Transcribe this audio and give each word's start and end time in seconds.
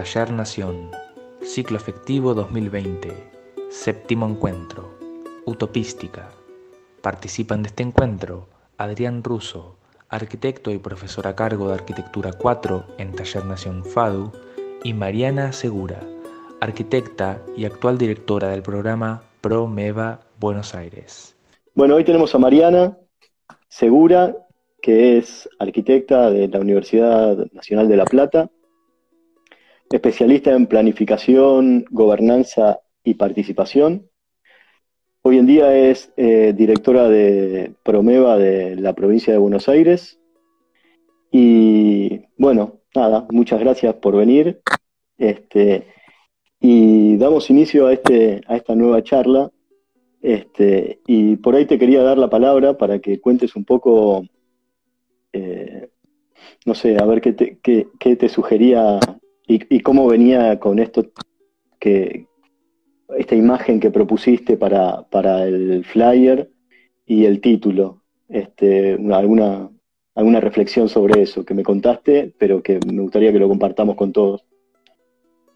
Taller 0.00 0.32
Nación, 0.32 0.90
Ciclo 1.42 1.76
Efectivo 1.76 2.32
2020, 2.32 3.12
Séptimo 3.68 4.26
Encuentro, 4.26 4.88
Utopística. 5.44 6.30
Participan 7.02 7.62
de 7.62 7.68
este 7.68 7.82
encuentro 7.82 8.48
Adrián 8.78 9.22
Russo, 9.22 9.76
arquitecto 10.08 10.70
y 10.70 10.78
profesor 10.78 11.26
a 11.26 11.36
cargo 11.36 11.68
de 11.68 11.74
Arquitectura 11.74 12.32
4 12.32 12.84
en 12.96 13.12
Taller 13.12 13.44
Nación 13.44 13.84
FADU, 13.84 14.32
y 14.84 14.94
Mariana 14.94 15.52
Segura, 15.52 16.00
arquitecta 16.62 17.42
y 17.54 17.66
actual 17.66 17.98
directora 17.98 18.48
del 18.48 18.62
programa 18.62 19.22
ProMeva 19.42 20.20
Buenos 20.38 20.74
Aires. 20.74 21.36
Bueno, 21.74 21.96
hoy 21.96 22.04
tenemos 22.04 22.34
a 22.34 22.38
Mariana 22.38 22.96
Segura, 23.68 24.34
que 24.80 25.18
es 25.18 25.46
arquitecta 25.58 26.30
de 26.30 26.48
la 26.48 26.58
Universidad 26.58 27.36
Nacional 27.52 27.86
de 27.86 27.96
La 27.98 28.06
Plata, 28.06 28.48
especialista 29.90 30.52
en 30.52 30.66
planificación, 30.66 31.84
gobernanza 31.90 32.80
y 33.02 33.14
participación. 33.14 34.08
Hoy 35.22 35.38
en 35.38 35.46
día 35.46 35.76
es 35.76 36.12
eh, 36.16 36.54
directora 36.56 37.08
de 37.08 37.74
Promeva 37.82 38.38
de 38.38 38.76
la 38.76 38.94
provincia 38.94 39.32
de 39.32 39.38
Buenos 39.40 39.68
Aires. 39.68 40.18
Y 41.32 42.22
bueno, 42.38 42.78
nada, 42.94 43.26
muchas 43.30 43.58
gracias 43.58 43.94
por 43.96 44.16
venir. 44.16 44.60
Este, 45.18 45.88
y 46.60 47.16
damos 47.16 47.50
inicio 47.50 47.88
a, 47.88 47.92
este, 47.92 48.42
a 48.46 48.56
esta 48.56 48.76
nueva 48.76 49.02
charla. 49.02 49.50
Este, 50.22 51.00
y 51.06 51.36
por 51.36 51.56
ahí 51.56 51.66
te 51.66 51.78
quería 51.78 52.02
dar 52.02 52.16
la 52.16 52.30
palabra 52.30 52.78
para 52.78 53.00
que 53.00 53.20
cuentes 53.20 53.56
un 53.56 53.64
poco, 53.64 54.24
eh, 55.32 55.88
no 56.64 56.74
sé, 56.74 56.96
a 56.96 57.04
ver 57.06 57.20
qué 57.20 57.58
qué, 57.60 57.88
qué 57.98 58.16
te 58.16 58.28
sugería 58.28 59.00
y, 59.50 59.80
cómo 59.80 60.06
venía 60.06 60.60
con 60.60 60.78
esto, 60.78 61.10
que 61.78 62.26
esta 63.16 63.34
imagen 63.34 63.80
que 63.80 63.90
propusiste 63.90 64.56
para, 64.56 65.02
para 65.08 65.44
el 65.44 65.84
flyer 65.84 66.50
y 67.04 67.24
el 67.24 67.40
título. 67.40 68.02
Este, 68.28 68.92
alguna, 69.12 69.68
alguna 70.14 70.40
reflexión 70.40 70.88
sobre 70.88 71.22
eso 71.22 71.44
que 71.44 71.54
me 71.54 71.64
contaste, 71.64 72.32
pero 72.38 72.62
que 72.62 72.78
me 72.86 73.02
gustaría 73.02 73.32
que 73.32 73.40
lo 73.40 73.48
compartamos 73.48 73.96
con 73.96 74.12
todos. 74.12 74.44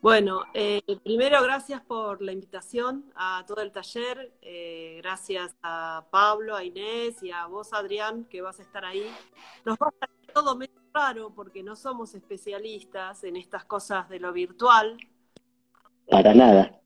Bueno, 0.00 0.42
eh, 0.52 0.82
primero 1.02 1.42
gracias 1.42 1.80
por 1.80 2.20
la 2.20 2.32
invitación 2.32 3.06
a 3.14 3.44
todo 3.46 3.62
el 3.62 3.72
taller, 3.72 4.32
eh, 4.42 4.98
gracias 4.98 5.56
a 5.62 6.04
Pablo, 6.10 6.56
a 6.56 6.64
Inés 6.64 7.22
y 7.22 7.30
a 7.30 7.46
vos 7.46 7.72
Adrián 7.72 8.24
que 8.24 8.42
vas 8.42 8.58
a 8.58 8.62
estar 8.62 8.84
ahí. 8.84 9.06
Nos 9.64 9.76
va 9.76 9.86
a 9.86 9.90
estar 9.90 10.10
todo 10.34 10.56
medio 10.56 10.83
raro 10.94 11.34
porque 11.34 11.62
no 11.62 11.74
somos 11.74 12.14
especialistas 12.14 13.24
en 13.24 13.36
estas 13.36 13.64
cosas 13.64 14.08
de 14.08 14.20
lo 14.20 14.32
virtual. 14.32 14.96
Para 16.08 16.32
nada. 16.32 16.80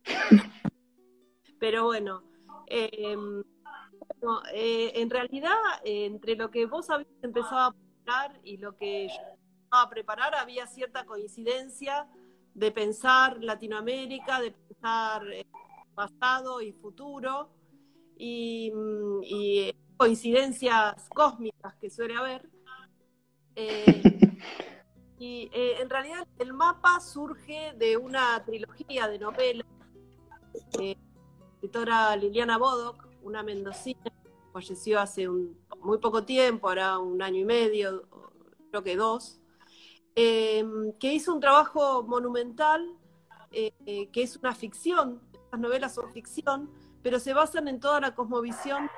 Pero 1.61 1.85
bueno, 1.85 2.23
em, 2.67 3.43
eh, 4.53 4.93
en 4.95 5.11
realidad 5.11 5.53
entre 5.85 6.37
lo 6.37 6.51
que 6.51 6.67
vos 6.67 6.89
habías 6.89 7.23
empezado 7.23 7.59
a 7.59 7.73
preparar 7.73 8.41
y 8.43 8.57
lo 8.57 8.77
que 8.77 9.09
yo 9.09 9.15
estaba 9.65 9.83
a 9.83 9.91
preparar 9.91 10.35
había 10.35 10.67
cierta 10.67 11.05
coincidencia 11.05 12.09
de 12.55 12.73
pensar 12.73 13.37
Latinoamérica, 13.43 14.41
de 14.41 14.53
pensar 14.53 15.31
eh, 15.33 15.47
pasado 15.95 16.63
y 16.63 16.73
futuro 16.73 17.51
y, 18.17 18.73
mm, 18.73 19.21
y 19.25 19.75
coincidencias 19.97 21.09
cósmicas 21.11 21.75
que 21.77 21.91
suele 21.91 22.17
haber. 22.17 22.58
Eh, 23.61 24.03
y 25.19 25.51
eh, 25.53 25.81
en 25.81 25.91
realidad 25.91 26.29
el 26.39 26.53
mapa 26.53 27.01
surge 27.01 27.75
de 27.77 27.97
una 27.97 28.45
trilogía 28.45 29.09
de 29.09 29.19
novelas. 29.19 29.67
Eh, 30.81 30.97
escritora 31.55 32.15
Liliana 32.15 32.57
Bodoc, 32.57 33.09
una 33.23 33.43
mendocina, 33.43 34.13
falleció 34.53 35.01
hace 35.01 35.29
un, 35.29 35.59
muy 35.81 35.99
poco 35.99 36.25
tiempo, 36.25 36.69
ahora 36.69 37.01
un 37.01 37.21
año 37.21 37.41
y 37.41 37.45
medio, 37.45 38.05
creo 38.71 38.85
que 38.85 38.97
dos, 38.97 39.41
que 40.15 41.13
hizo 41.13 41.35
un 41.35 41.41
trabajo 41.41 42.05
monumental, 42.05 42.97
que 43.51 44.11
es 44.15 44.37
una 44.37 44.55
ficción, 44.55 45.21
estas 45.33 45.59
novelas 45.59 45.95
son 45.97 46.13
ficción, 46.13 46.71
pero 47.03 47.19
se 47.19 47.33
basan 47.33 47.67
en 47.67 47.81
toda 47.81 48.01
la 48.01 48.15
cosmovisión 48.15 48.89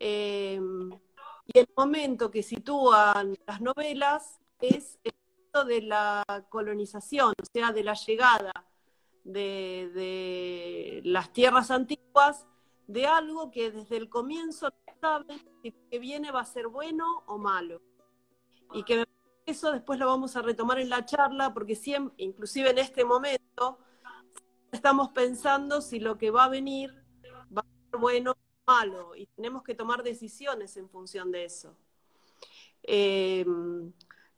de 0.00 0.90
los 0.90 1.03
y 1.46 1.58
el 1.58 1.68
momento 1.76 2.30
que 2.30 2.42
sitúan 2.42 3.36
las 3.46 3.60
novelas 3.60 4.40
es 4.60 4.98
el 5.04 5.12
momento 5.14 5.64
de 5.64 5.82
la 5.82 6.24
colonización, 6.48 7.32
o 7.40 7.44
sea, 7.52 7.72
de 7.72 7.84
la 7.84 7.94
llegada 7.94 8.52
de, 9.24 11.00
las 11.04 11.32
tierras 11.32 11.70
antiguas, 11.70 12.46
de 12.86 13.06
algo 13.06 13.50
que 13.50 13.70
desde 13.70 13.96
el 13.96 14.08
comienzo 14.08 14.68
no 14.68 14.94
saben 15.00 15.38
si 15.62 15.70
lo 15.70 15.88
que 15.90 15.98
viene 15.98 16.30
va 16.30 16.40
a 16.40 16.44
ser 16.44 16.68
bueno 16.68 17.24
o 17.26 17.38
malo. 17.38 17.80
Y 18.72 18.82
que 18.84 19.06
eso 19.46 19.72
después 19.72 19.98
lo 19.98 20.06
vamos 20.06 20.36
a 20.36 20.42
retomar 20.42 20.78
en 20.78 20.90
la 20.90 21.04
charla, 21.04 21.52
porque 21.52 21.74
siempre, 21.74 22.14
inclusive 22.18 22.70
en 22.70 22.78
este 22.78 23.04
momento, 23.04 23.78
estamos 24.72 25.10
pensando 25.10 25.80
si 25.80 26.00
lo 26.00 26.18
que 26.18 26.30
va 26.30 26.44
a 26.44 26.48
venir 26.48 26.90
va 27.56 27.62
a 27.62 27.90
ser 27.90 28.00
bueno 28.00 28.34
malo 28.66 29.14
y 29.14 29.26
tenemos 29.26 29.62
que 29.62 29.74
tomar 29.74 30.02
decisiones 30.02 30.76
en 30.76 30.88
función 30.88 31.30
de 31.30 31.44
eso. 31.44 31.76
Eh, 32.82 33.44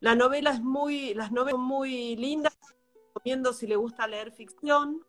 la 0.00 0.14
novela 0.14 0.50
es 0.50 0.60
muy, 0.60 1.14
las 1.14 1.32
novelas 1.32 1.52
son 1.52 1.66
muy 1.66 2.16
lindas, 2.16 2.56
recomiendo 3.14 3.52
si 3.52 3.66
le 3.66 3.76
gusta 3.76 4.06
leer 4.06 4.32
ficción. 4.32 5.04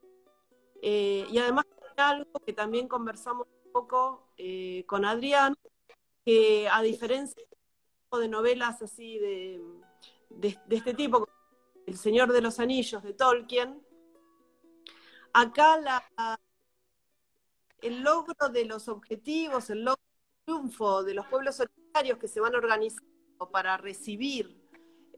Eh, 0.81 1.25
y 1.31 1.37
además 1.39 1.65
algo 1.97 2.39
que 2.45 2.53
también 2.53 2.87
conversamos 2.87 3.47
un 3.65 3.71
poco 3.71 4.27
eh, 4.37 4.83
con 4.87 5.05
Adrián, 5.05 5.55
que 6.25 6.67
a 6.69 6.81
diferencia 6.81 7.41
de 8.19 8.27
novelas 8.27 8.81
así 8.81 9.17
de, 9.19 9.61
de, 10.29 10.57
este 10.69 10.93
tipo, 10.93 11.27
El 11.85 11.97
Señor 11.97 12.31
de 12.31 12.41
los 12.41 12.59
Anillos 12.59 13.03
de 13.03 13.13
Tolkien, 13.13 13.81
acá 15.33 15.77
la, 15.77 16.39
el 17.81 18.01
logro 18.01 18.49
de 18.49 18.65
los 18.65 18.87
objetivos, 18.87 19.69
el 19.69 19.83
logro 19.83 20.01
del 20.01 20.45
triunfo 20.45 21.03
de 21.03 21.13
los 21.13 21.27
pueblos 21.27 21.59
originarios 21.59 22.17
que 22.17 22.27
se 22.27 22.39
van 22.39 22.55
organizando 22.55 23.07
para 23.51 23.77
recibir 23.77 24.57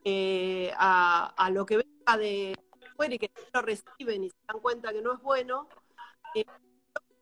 eh, 0.04 0.72
a, 0.78 1.50
lo 1.52 1.66
que 1.66 1.78
venga 1.78 2.18
de 2.18 2.56
fuera 2.96 3.16
y 3.16 3.20
que 3.20 3.32
no 3.36 3.42
lo 3.54 3.62
reciben 3.62 4.24
y 4.24 4.30
se 4.30 4.38
dan 4.48 4.62
cuenta 4.62 4.92
que 4.92 5.02
no 5.02 5.14
es 5.14 5.22
bueno, 5.22 5.68
eh, 6.36 6.46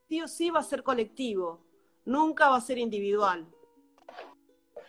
sí 0.08 0.22
o 0.22 0.28
sí 0.28 0.50
va 0.50 0.60
a 0.60 0.64
ser 0.64 0.84
colectivo, 0.84 1.66
nunca 2.06 2.50
va 2.50 2.58
a 2.58 2.62
ser 2.62 2.78
individual. 2.78 3.48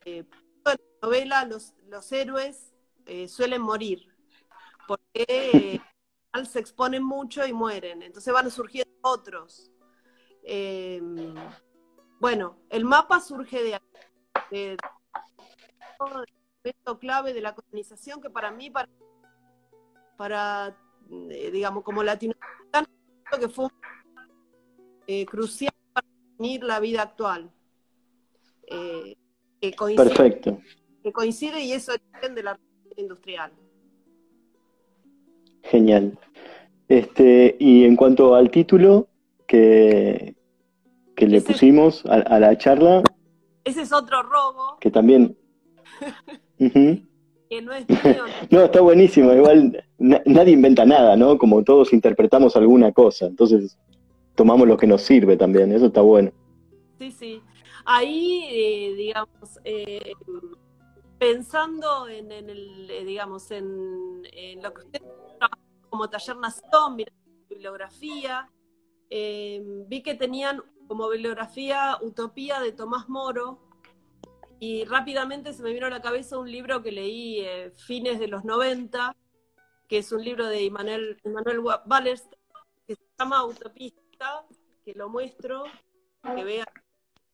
Eh, 0.04 0.24
en 0.64 0.64
la 0.64 0.76
novela 1.02 1.44
los, 1.44 1.74
los 1.88 2.10
héroes 2.12 2.72
eh, 3.06 3.28
suelen 3.28 3.62
morir, 3.62 4.14
porque 4.86 5.80
se 6.50 6.58
exponen 6.58 7.02
mucho 7.02 7.46
y 7.46 7.52
mueren, 7.52 8.02
entonces 8.02 8.32
van 8.32 8.50
surgiendo 8.50 8.92
otros. 9.02 9.70
Eh, 10.50 10.98
bueno, 12.18 12.56
el 12.70 12.86
mapa 12.86 13.20
surge 13.20 13.62
de, 13.62 13.78
de, 14.50 14.78
de, 16.64 16.74
clave 16.98 17.34
de 17.34 17.42
la 17.42 17.54
colonización 17.54 18.22
que 18.22 18.30
para 18.30 18.50
mí, 18.50 18.70
para, 18.70 18.88
para 20.16 20.74
eh, 21.30 21.50
digamos, 21.52 21.84
como 21.84 22.02
latinoamericano, 22.02 22.86
que 23.38 23.48
fue 23.50 23.68
eh, 25.06 25.26
crucial 25.26 25.74
para 25.92 26.06
definir 26.30 26.64
la 26.64 26.80
vida 26.80 27.02
actual. 27.02 27.50
que 28.66 29.72
coincide, 29.76 30.08
Perfecto. 30.08 30.62
Que 31.02 31.12
coincide 31.12 31.60
y 31.60 31.72
es 31.72 31.90
origen 31.90 32.34
de 32.34 32.42
la 32.42 32.54
revolución 32.54 32.94
industrial. 32.96 33.52
Genial. 35.62 36.18
Este, 36.88 37.54
y 37.60 37.84
en 37.84 37.96
cuanto 37.96 38.34
al 38.34 38.50
título, 38.50 39.08
que, 39.46 40.37
que 41.18 41.26
le 41.26 41.40
pusimos 41.40 42.06
a, 42.06 42.38
la 42.38 42.56
charla. 42.56 43.02
Ese 43.64 43.82
es 43.82 43.92
otro 43.92 44.22
robo. 44.22 44.78
Que 44.80 44.90
también. 44.90 45.36
Que 47.50 47.62
no 47.62 47.72
es 47.72 47.88
mío. 47.88 48.24
no, 48.50 48.60
está 48.60 48.82
buenísimo. 48.82 49.32
Igual 49.32 49.82
nadie 49.98 50.52
inventa 50.52 50.84
nada, 50.84 51.16
¿no? 51.16 51.38
Como 51.38 51.64
todos 51.64 51.94
interpretamos 51.94 52.56
alguna 52.56 52.92
cosa. 52.92 53.24
Entonces 53.24 53.78
tomamos 54.34 54.68
lo 54.68 54.76
que 54.76 54.86
nos 54.86 55.00
sirve 55.00 55.38
también. 55.38 55.72
Eso 55.72 55.86
está 55.86 56.02
bueno. 56.02 56.30
Sí, 56.98 57.10
sí. 57.10 57.40
Ahí, 57.86 58.44
eh, 58.50 58.94
digamos, 58.96 59.58
eh, 59.64 60.12
pensando 61.18 62.06
en, 62.06 62.30
el, 62.30 62.90
eh, 62.90 63.04
digamos, 63.06 63.50
en, 63.50 64.22
lo 64.62 64.74
que 64.74 64.82
usted 64.82 65.02
como 65.88 66.10
taller 66.10 66.36
nación, 66.36 66.96
mirando 66.96 67.18
bibliografía, 67.48 68.50
vi 69.08 70.02
que 70.02 70.14
tenían 70.16 70.60
como 70.88 71.08
bibliografía 71.08 71.98
Utopía 72.00 72.60
de 72.60 72.72
Tomás 72.72 73.08
Moro, 73.08 73.60
y 74.60 74.84
rápidamente 74.84 75.52
se 75.52 75.62
me 75.62 75.72
vino 75.72 75.86
a 75.86 75.90
la 75.90 76.02
cabeza 76.02 76.38
un 76.38 76.50
libro 76.50 76.82
que 76.82 76.90
leí 76.90 77.40
eh, 77.40 77.72
fines 77.76 78.18
de 78.18 78.26
los 78.26 78.44
90, 78.44 79.14
que 79.86 79.98
es 79.98 80.10
un 80.10 80.24
libro 80.24 80.46
de 80.46 80.64
Immanuel, 80.64 81.16
Immanuel 81.24 81.62
que 82.86 82.94
se 82.96 83.02
llama 83.18 83.44
Utopista, 83.44 84.44
que 84.84 84.94
lo 84.94 85.08
muestro, 85.08 85.64
que 86.22 86.44
vean. 86.44 86.66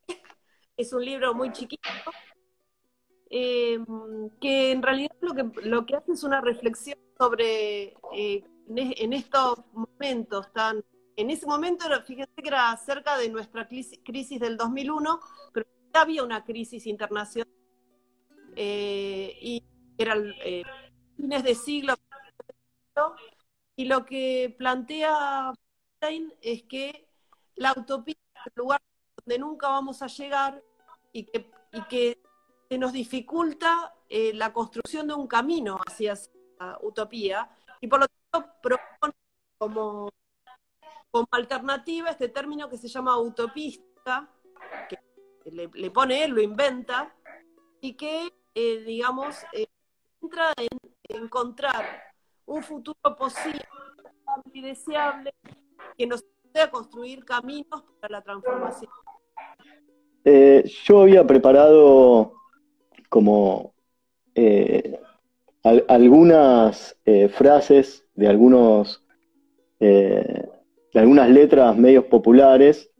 Es 0.77 0.93
un 0.93 1.05
libro 1.05 1.35
muy 1.35 1.53
chiquito, 1.53 1.89
eh, 3.31 3.79
que 4.41 4.73
en 4.73 4.83
realidad 4.83 5.15
lo 5.21 5.33
que, 5.33 5.69
lo 5.69 5.87
que 5.87 5.95
hace 5.95 6.13
es 6.13 6.25
una 6.25 6.41
reflexión 6.41 6.99
sobre, 7.17 7.95
eh, 8.13 8.45
en, 8.69 9.13
estos 9.13 9.61
momentos 9.73 10.53
tan... 10.53 10.85
En 11.17 11.31
ese 11.31 11.47
momento, 11.47 11.85
fíjense 12.05 12.35
que 12.35 12.49
era 12.49 12.77
cerca 12.77 13.17
de 13.17 13.29
nuestra 13.29 13.69
crisis, 13.69 14.41
del 14.41 14.57
2001, 14.57 15.21
pero 15.53 15.67
ya 15.93 16.01
había 16.03 16.25
una 16.25 16.45
crisis 16.45 16.87
internacional 16.87 17.49
eh, 18.57 19.37
y 19.41 19.65
eran 19.97 20.33
fines 21.17 21.45
de 21.45 21.55
siglo. 21.55 21.95
Y 23.77 23.87
lo 23.87 24.05
que 24.05 24.55
plantea 24.57 25.53
es 26.41 26.63
que 26.65 27.09
la 27.57 27.73
utopía 27.77 28.17
es 28.35 28.47
el 28.47 28.53
lugar 28.57 28.81
donde 29.17 29.39
nunca 29.39 29.69
vamos 29.69 30.03
a 30.03 30.07
llegar 30.07 30.63
y 31.13 31.25
que, 31.25 31.51
y 31.73 31.83
que 31.85 32.23
se 32.69 32.79
nos 32.79 32.93
dificulta 32.93 33.95
eh, 34.09 34.33
la 34.35 34.53
construcción 34.53 35.09
de 35.09 35.15
un 35.15 35.27
camino 35.27 35.79
hacia 35.87 36.13
esa 36.13 36.79
utopía 36.83 37.49
y 37.81 37.87
por 37.87 38.01
lo 38.01 38.07
tanto 38.09 38.53
propone 38.63 39.15
como, 39.59 40.11
como 41.15 41.29
alternativa 41.31 42.11
este 42.11 42.29
término 42.29 42.69
que 42.69 42.77
se 42.77 42.89
llama 42.89 43.17
utopista, 43.21 44.29
que 44.89 44.99
le, 45.45 45.91
pone 45.93 46.25
él, 46.25 46.33
lo 46.33 46.43
inventa, 46.43 47.15
y 47.81 47.93
que, 47.93 48.33
eh, 48.53 48.83
digamos, 48.85 49.37
eh, 49.53 49.69
entra 50.21 50.53
en 50.57 51.23
encontrar 51.23 51.85
un 52.47 52.65
futuro 52.65 53.17
posible 53.17 53.63
y 54.53 54.61
deseable 54.61 55.33
que 55.97 56.05
nos 56.05 56.25
a 56.61 56.69
construir 56.69 57.25
caminos 57.25 57.85
para 58.01 58.15
la 58.15 58.21
transformación. 58.21 58.91
Eh, 60.25 60.69
yo 60.83 61.03
había 61.03 61.25
preparado 61.25 62.33
como 63.09 63.73
algunas 65.63 66.97
frases 67.31 68.05
de 68.17 68.27
algunos 68.29 69.05
de 70.95 71.01
algunas 71.01 71.29
letras 71.29 71.77
medios 71.77 72.05
populares 72.05 72.91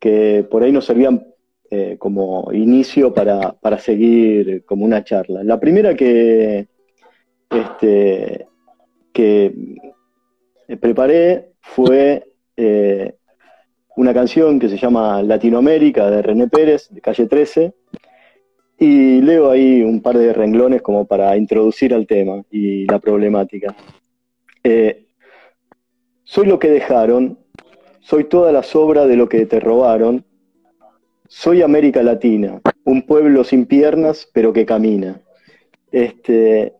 que 0.00 0.44
por 0.50 0.64
ahí 0.64 0.72
nos 0.72 0.86
servían 0.86 1.26
como 1.98 2.52
inicio 2.52 3.12
para, 3.12 3.52
para, 3.54 3.78
seguir 3.78 4.64
como 4.64 4.84
una 4.84 5.02
charla. 5.02 5.42
La 5.42 5.58
primera 5.58 5.96
que, 5.96 6.68
este, 7.50 8.46
que 9.12 9.52
preparé 10.80 11.52
fue 11.60 12.24
eh, 12.56 13.14
una 13.96 14.12
canción 14.12 14.58
que 14.58 14.68
se 14.68 14.76
llama 14.76 15.22
Latinoamérica 15.22 16.10
de 16.10 16.22
René 16.22 16.48
Pérez, 16.48 16.88
de 16.90 17.00
calle 17.00 17.26
13, 17.26 17.72
y 18.78 19.20
leo 19.20 19.50
ahí 19.50 19.82
un 19.82 20.02
par 20.02 20.18
de 20.18 20.32
renglones 20.32 20.82
como 20.82 21.06
para 21.06 21.36
introducir 21.36 21.94
al 21.94 22.06
tema 22.06 22.42
y 22.50 22.86
la 22.86 22.98
problemática. 22.98 23.74
Eh, 24.62 25.06
soy 26.24 26.46
lo 26.46 26.58
que 26.58 26.68
dejaron, 26.68 27.38
soy 28.00 28.24
toda 28.24 28.52
la 28.52 28.62
sobra 28.62 29.06
de 29.06 29.16
lo 29.16 29.28
que 29.28 29.46
te 29.46 29.60
robaron, 29.60 30.24
soy 31.28 31.62
América 31.62 32.02
Latina, 32.02 32.60
un 32.84 33.02
pueblo 33.02 33.44
sin 33.44 33.66
piernas 33.66 34.28
pero 34.32 34.52
que 34.52 34.66
camina. 34.66 35.20
Este, 35.90 36.74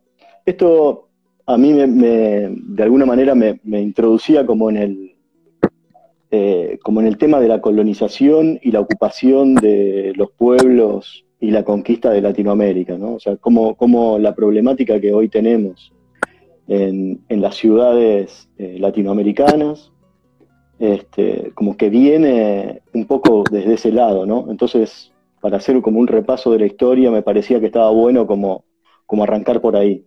esto 0.45 1.09
a 1.45 1.57
mí 1.57 1.73
de 1.73 2.83
alguna 2.83 3.05
manera 3.05 3.33
me 3.35 3.81
introducía 3.81 4.45
como 4.45 4.69
en 4.69 4.77
el, 4.77 5.15
eh, 6.37 6.79
como 6.83 6.99
en 6.99 7.07
el 7.07 7.17
tema 7.17 7.39
de 7.39 7.47
la 7.47 7.61
colonización 7.61 8.59
y 8.61 8.71
la 8.71 8.81
ocupación 8.81 9.55
de 9.55 10.11
los 10.17 10.31
pueblos 10.31 11.23
y 11.39 11.51
la 11.51 11.63
conquista 11.63 12.09
de 12.09 12.19
Latinoamérica, 12.19 12.97
¿no? 12.97 13.13
O 13.13 13.19
sea, 13.21 13.37
como, 13.37 13.75
como 13.75 14.19
la 14.19 14.35
problemática 14.35 14.99
que 14.99 15.13
hoy 15.13 15.29
tenemos 15.29 15.93
en, 16.67 17.21
las 17.29 17.55
ciudades 17.55 18.49
eh, 18.57 18.77
latinoamericanas, 18.79 19.91
este, 20.79 21.51
como 21.53 21.77
que 21.77 21.89
viene 21.89 22.81
un 22.93 23.05
poco 23.05 23.43
desde 23.49 23.75
ese 23.75 23.91
lado, 23.91 24.25
¿no? 24.25 24.47
Entonces, 24.49 25.11
para 25.41 25.57
hacer 25.57 25.81
como 25.81 25.99
un 25.99 26.07
repaso 26.07 26.51
de 26.51 26.59
la 26.59 26.65
historia, 26.65 27.11
me 27.11 27.21
parecía 27.21 27.59
que 27.59 27.67
estaba 27.67 27.91
bueno 27.91 28.25
como, 28.27 28.65
como 29.05 29.23
arrancar 29.23 29.61
por 29.61 29.75
ahí. 29.75 30.03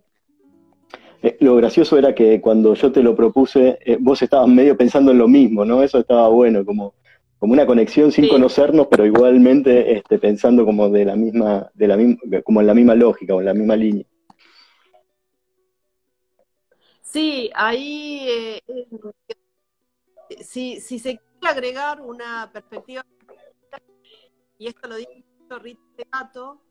Eh, 1.21 1.37
lo 1.39 1.55
gracioso 1.55 1.97
era 1.97 2.15
que 2.15 2.39
cuando 2.39 2.73
yo 2.75 2.91
te 2.91 3.03
lo 3.03 3.15
propuse, 3.15 3.79
eh, 3.85 3.97
vos 3.99 4.21
estabas 4.21 4.47
medio 4.47 4.77
pensando 4.77 5.11
en 5.11 5.17
lo 5.17 5.27
mismo, 5.27 5.65
¿no? 5.65 5.83
Eso 5.83 5.99
estaba 5.99 6.27
bueno, 6.29 6.63
como, 6.65 6.93
como 7.39 7.53
una 7.53 7.65
conexión 7.65 8.11
sin 8.11 8.27
conocernos, 8.27 8.87
pero 8.87 9.05
igualmente 9.05 9.97
este, 9.97 10.19
pensando 10.19 10.65
como 10.65 10.89
de 10.89 11.05
la 11.05 11.15
misma, 11.15 11.69
de 11.73 11.87
la 11.87 11.97
misma, 11.97 12.17
como 12.43 12.61
en 12.61 12.67
la 12.67 12.73
misma 12.73 12.95
lógica 12.95 13.35
o 13.35 13.39
en 13.39 13.45
la 13.45 13.53
misma 13.53 13.75
línea. 13.75 14.05
Sí, 17.11 17.49
ahí 17.55 18.29
eh, 18.29 18.61
si, 20.43 20.79
si 20.79 20.99
se 20.99 21.17
quiere 21.17 21.47
agregar 21.55 22.01
una 22.01 22.51
perspectiva, 22.53 23.03
y 24.59 24.67
esto 24.67 24.87
lo 24.87 24.95
dice 24.95 25.23
Rita 25.49 25.81
Gato, 26.11 26.61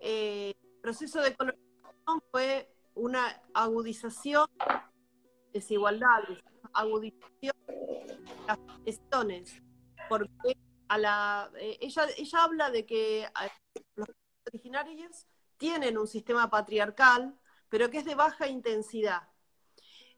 el 0.00 0.54
proceso 0.80 1.20
de 1.20 1.34
colonización 1.34 2.22
fue 2.30 2.72
una 2.94 3.42
agudización 3.54 4.46
de 4.56 4.64
desigualdades, 5.52 6.38
agudización 6.74 7.56
de 7.66 8.18
las 8.46 8.58
cuestiones, 8.84 9.62
porque 10.08 10.56
a 10.86 10.98
la, 10.98 11.50
eh, 11.58 11.78
ella, 11.80 12.06
ella 12.16 12.44
habla 12.44 12.70
de 12.70 12.86
que 12.86 13.22
eh, 13.24 13.30
los 13.96 14.06
originarios 14.46 15.26
tienen 15.56 15.98
un 15.98 16.06
sistema 16.06 16.48
patriarcal, 16.48 17.36
pero 17.68 17.90
que 17.90 17.98
es 17.98 18.04
de 18.04 18.14
baja 18.14 18.46
intensidad. 18.46 19.31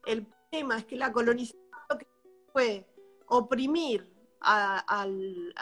El 0.07 0.27
tema 0.51 0.79
es 0.79 0.85
que 0.85 0.97
la 0.97 1.13
colonización 1.13 1.63
fue 2.53 2.87
oprimir 3.27 4.11
a, 4.41 5.07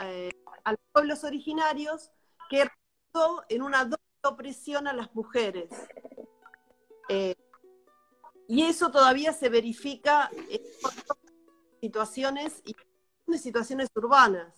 eh, 0.03 0.31
a 0.65 0.73
los 0.73 0.81
pueblos 0.93 1.25
originarios 1.25 2.11
que 2.51 2.69
en 3.49 3.63
una 3.63 3.85
doble 3.85 3.99
opresión 4.25 4.87
a 4.87 4.93
las 4.93 5.15
mujeres. 5.15 5.71
Eh, 7.09 7.35
y 8.49 8.63
eso 8.63 8.91
todavía 8.91 9.33
se 9.33 9.49
verifica 9.49 10.31
en 10.49 10.63
situaciones 11.81 12.63
y 12.65 12.75
situaciones 13.39 13.89
urbanas. 13.95 14.55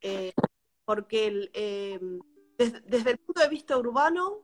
Eh, 0.00 0.32
porque 0.84 1.50
eh, 1.52 2.00
desde, 2.56 3.10
el 3.10 3.18
punto 3.18 3.42
de 3.42 3.48
vista 3.48 3.76
urbano 3.78 4.42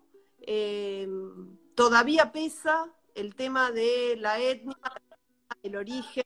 todavía 1.74 2.30
pesa 2.30 2.94
el 3.16 3.34
tema 3.34 3.72
de 3.72 4.16
la 4.18 4.38
etnia, 4.38 4.76
el 5.62 5.74
origen, 5.74 6.24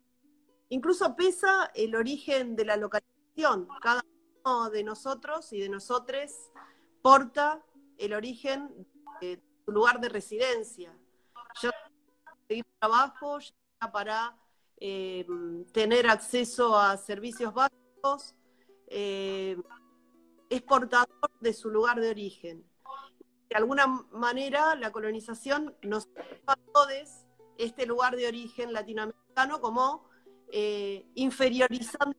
incluso 0.68 1.14
pesa 1.14 1.70
el 1.75 1.94
origen 1.94 2.56
de 2.56 2.64
la 2.64 2.76
localización. 2.76 3.68
Cada 3.80 4.04
uno 4.44 4.70
de 4.70 4.82
nosotros 4.82 5.52
y 5.52 5.61
de 5.61 5.68
nosotres 5.68 6.50
porta 7.00 7.64
el 7.97 8.12
origen 8.12 8.87
de 9.20 9.40
lugar 9.66 10.00
de 10.00 10.09
residencia. 10.09 10.92
Ya 11.62 11.70
seguir 12.49 12.66
trabajo, 12.80 13.38
ya 13.38 13.92
para 13.92 14.37
eh, 14.78 15.25
tener 15.73 16.09
acceso 16.09 16.76
a 16.76 16.97
servicios 16.97 17.54
básicos, 17.54 18.35
eh, 18.88 19.56
es 20.49 20.62
portador 20.62 21.30
de 21.38 21.52
su 21.52 21.70
lugar 21.70 22.00
de 22.00 22.11
origen. 22.11 22.69
De 23.50 23.57
alguna 23.57 23.87
manera, 24.12 24.76
la 24.76 24.92
colonización 24.92 25.75
nos 25.83 26.09
a 26.47 26.54
todos 26.73 27.26
este 27.59 27.85
lugar 27.85 28.16
de 28.16 28.28
origen 28.28 28.73
latinoamericano 28.73 29.61
como 29.61 30.09
eh, 30.52 31.04
inferiorizando, 31.14 32.16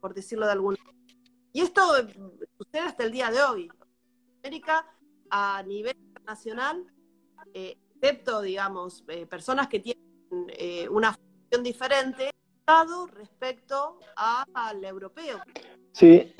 por 0.00 0.12
decirlo 0.12 0.44
de 0.44 0.52
alguna 0.52 0.76
manera. 0.84 0.94
Y 1.52 1.62
esto 1.62 1.82
sucede 2.58 2.82
hasta 2.82 3.04
el 3.04 3.12
día 3.12 3.30
de 3.30 3.42
hoy. 3.42 3.70
América, 4.42 4.86
a 5.30 5.62
nivel 5.62 5.96
nacional, 6.26 6.84
eh, 7.54 7.78
excepto, 7.94 8.42
digamos, 8.42 9.02
eh, 9.08 9.24
personas 9.24 9.68
que 9.68 9.80
tienen 9.80 10.04
eh, 10.48 10.88
una 10.90 11.14
función 11.14 11.62
diferente, 11.62 12.30
respecto 13.14 13.98
al 14.16 14.84
europeo. 14.84 15.40
Sí, 15.92 16.34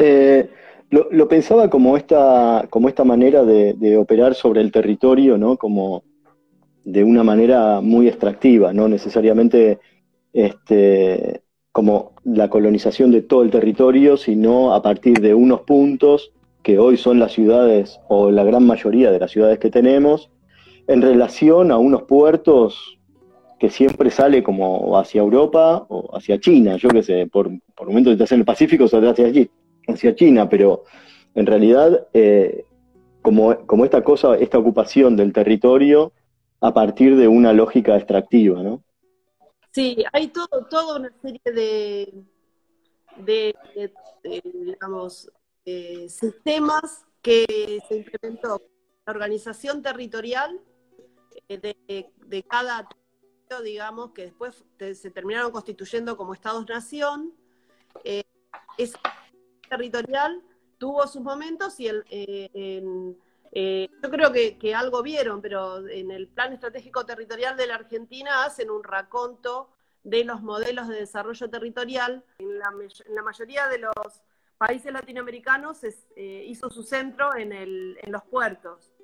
lo, 0.90 1.28
pensaba 1.28 1.68
como 1.70 1.96
esta, 1.96 2.66
como 2.70 2.88
esta 2.88 3.04
manera 3.04 3.44
de, 3.44 3.96
operar 3.96 4.34
sobre 4.34 4.60
el 4.60 4.70
territorio, 4.70 5.38
¿no? 5.38 5.56
Como 5.56 6.04
de 6.84 7.02
una 7.02 7.24
manera 7.24 7.80
muy 7.80 8.08
extractiva, 8.08 8.72
no 8.72 8.88
necesariamente 8.88 9.78
este, 10.32 11.42
como 11.72 12.12
la 12.24 12.48
colonización 12.48 13.10
de 13.10 13.22
todo 13.22 13.42
el 13.42 13.50
territorio, 13.50 14.16
sino 14.16 14.74
a 14.74 14.82
partir 14.82 15.20
de 15.20 15.34
unos 15.34 15.62
puntos 15.62 16.32
que 16.62 16.78
hoy 16.78 16.96
son 16.96 17.18
las 17.18 17.32
ciudades 17.32 18.00
o 18.08 18.30
la 18.30 18.44
gran 18.44 18.66
mayoría 18.66 19.10
de 19.10 19.18
las 19.18 19.30
ciudades 19.30 19.58
que 19.58 19.70
tenemos, 19.70 20.30
en 20.86 21.02
relación 21.02 21.70
a 21.70 21.78
unos 21.78 22.02
puertos 22.02 22.98
que 23.58 23.70
siempre 23.70 24.10
sale 24.10 24.42
como 24.42 24.98
hacia 24.98 25.22
Europa 25.22 25.86
o 25.88 26.14
hacia 26.16 26.38
China, 26.38 26.76
yo 26.76 26.88
qué 26.90 27.02
sé, 27.02 27.26
por, 27.26 27.50
por 27.74 27.88
momentos 27.88 28.12
estás 28.12 28.32
en 28.32 28.40
el 28.40 28.44
Pacífico, 28.44 28.88
saldrá 28.88 29.12
hacia 29.12 29.26
allí, 29.26 29.48
hacia 29.86 30.14
China, 30.14 30.48
pero 30.48 30.84
en 31.34 31.46
realidad 31.46 32.08
eh, 32.12 32.64
como, 33.22 33.66
como 33.66 33.84
esta 33.84 34.02
cosa, 34.02 34.36
esta 34.36 34.58
ocupación 34.58 35.16
del 35.16 35.32
territorio 35.32 36.12
a 36.60 36.72
partir 36.72 37.16
de 37.16 37.28
una 37.28 37.52
lógica 37.52 37.96
extractiva, 37.96 38.62
¿no? 38.62 38.82
Sí, 39.72 40.04
hay 40.12 40.28
todo, 40.28 40.66
toda 40.70 40.98
una 40.98 41.12
serie 41.20 41.40
de, 41.44 42.24
de, 43.16 43.54
digamos, 44.44 45.30
sistemas 46.08 47.04
que 47.20 47.80
se 47.88 47.96
implementó 47.96 48.62
la 49.06 49.12
organización 49.12 49.82
territorial 49.82 50.60
eh, 51.48 51.58
de, 51.58 52.12
de 52.26 52.42
cada 52.44 52.88
digamos, 53.62 54.12
que 54.12 54.22
después 54.22 54.64
se 54.78 55.10
terminaron 55.10 55.52
constituyendo 55.52 56.16
como 56.16 56.34
estados-nación. 56.34 57.32
Eh, 58.02 58.24
esa 58.78 58.98
territorial 59.76 60.42
tuvo 60.78 61.06
sus 61.06 61.22
momentos 61.22 61.78
y 61.80 61.88
el, 61.88 62.04
eh, 62.10 62.50
eh, 63.52 63.88
yo 64.02 64.10
creo 64.10 64.32
que, 64.32 64.74
algo 64.74 65.02
vieron, 65.02 65.40
pero 65.40 65.86
en 65.88 66.10
el 66.10 66.28
Plan 66.28 66.52
Estratégico 66.52 67.06
Territorial 67.06 67.56
de 67.56 67.66
la 67.66 67.76
Argentina 67.76 68.44
hacen 68.44 68.70
un 68.70 68.82
raconto 68.82 69.70
de 70.02 70.24
los 70.24 70.42
modelos 70.42 70.88
de 70.88 70.96
desarrollo 70.96 71.48
territorial. 71.48 72.24
En 72.38 72.58
la, 72.58 72.70
en 73.06 73.14
la 73.14 73.22
mayoría 73.22 73.68
de 73.68 73.78
los 73.78 74.22
países 74.58 74.92
latinoamericanos 74.92 75.80
hizo 76.16 76.70
su 76.70 76.82
centro 76.82 77.34
en, 77.36 77.52
el, 77.52 77.98
en 78.02 78.12
los 78.12 78.22
puertos. 78.24 78.94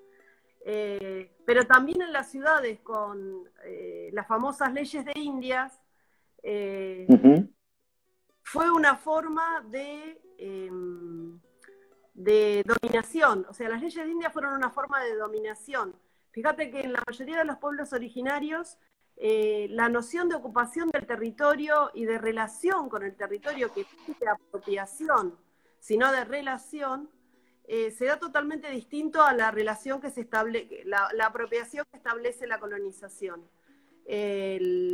Eh, 0.62 1.32
pero 1.46 1.66
también 1.66 2.02
en 2.02 2.12
las 2.12 2.30
ciudades 2.30 2.80
con 2.80 3.48
eh, 3.64 4.10
las 4.12 4.26
famosas 4.26 4.72
leyes 4.72 5.04
de 5.04 5.12
Indias, 5.14 5.80
eh, 6.42 7.06
fue 8.42 8.70
una 8.70 8.96
forma 8.96 9.64
de, 9.70 10.20
em, 10.40 11.38
de 12.14 12.64
dominación. 12.64 13.46
O 13.48 13.54
sea, 13.54 13.68
las 13.68 13.80
leyes 13.80 14.04
de 14.04 14.10
Indias 14.10 14.32
fueron 14.32 14.54
una 14.54 14.70
forma 14.70 15.02
de 15.04 15.14
dominación. 15.16 15.94
Fíjate 16.32 16.70
que 16.70 16.80
en 16.80 16.92
la 16.92 17.02
mayoría 17.06 17.38
de 17.38 17.44
los 17.44 17.58
pueblos 17.58 17.92
originarios, 17.92 18.78
la 19.16 19.88
noción 19.90 20.28
de 20.30 20.34
ocupación 20.36 20.88
del 20.90 21.06
territorio 21.06 21.90
y 21.92 22.06
de 22.06 22.18
relación 22.18 22.88
con 22.88 23.02
el 23.02 23.14
territorio, 23.16 23.72
que 23.72 23.84
no 24.08 24.14
de 24.18 24.28
apropiación, 24.28 25.36
sino 25.78 26.10
de 26.10 26.24
relación, 26.24 27.10
eh, 27.72 27.92
se 27.92 28.06
da 28.06 28.18
totalmente 28.18 28.68
distinto 28.68 29.22
a 29.22 29.32
la 29.32 29.52
relación 29.52 30.00
que 30.00 30.10
se 30.10 30.22
establece, 30.22 30.82
la, 30.84 31.08
apropiación 31.24 31.84
que 31.88 31.98
establece 31.98 32.48
la 32.48 32.58
colonización. 32.58 33.48
En 34.06 34.90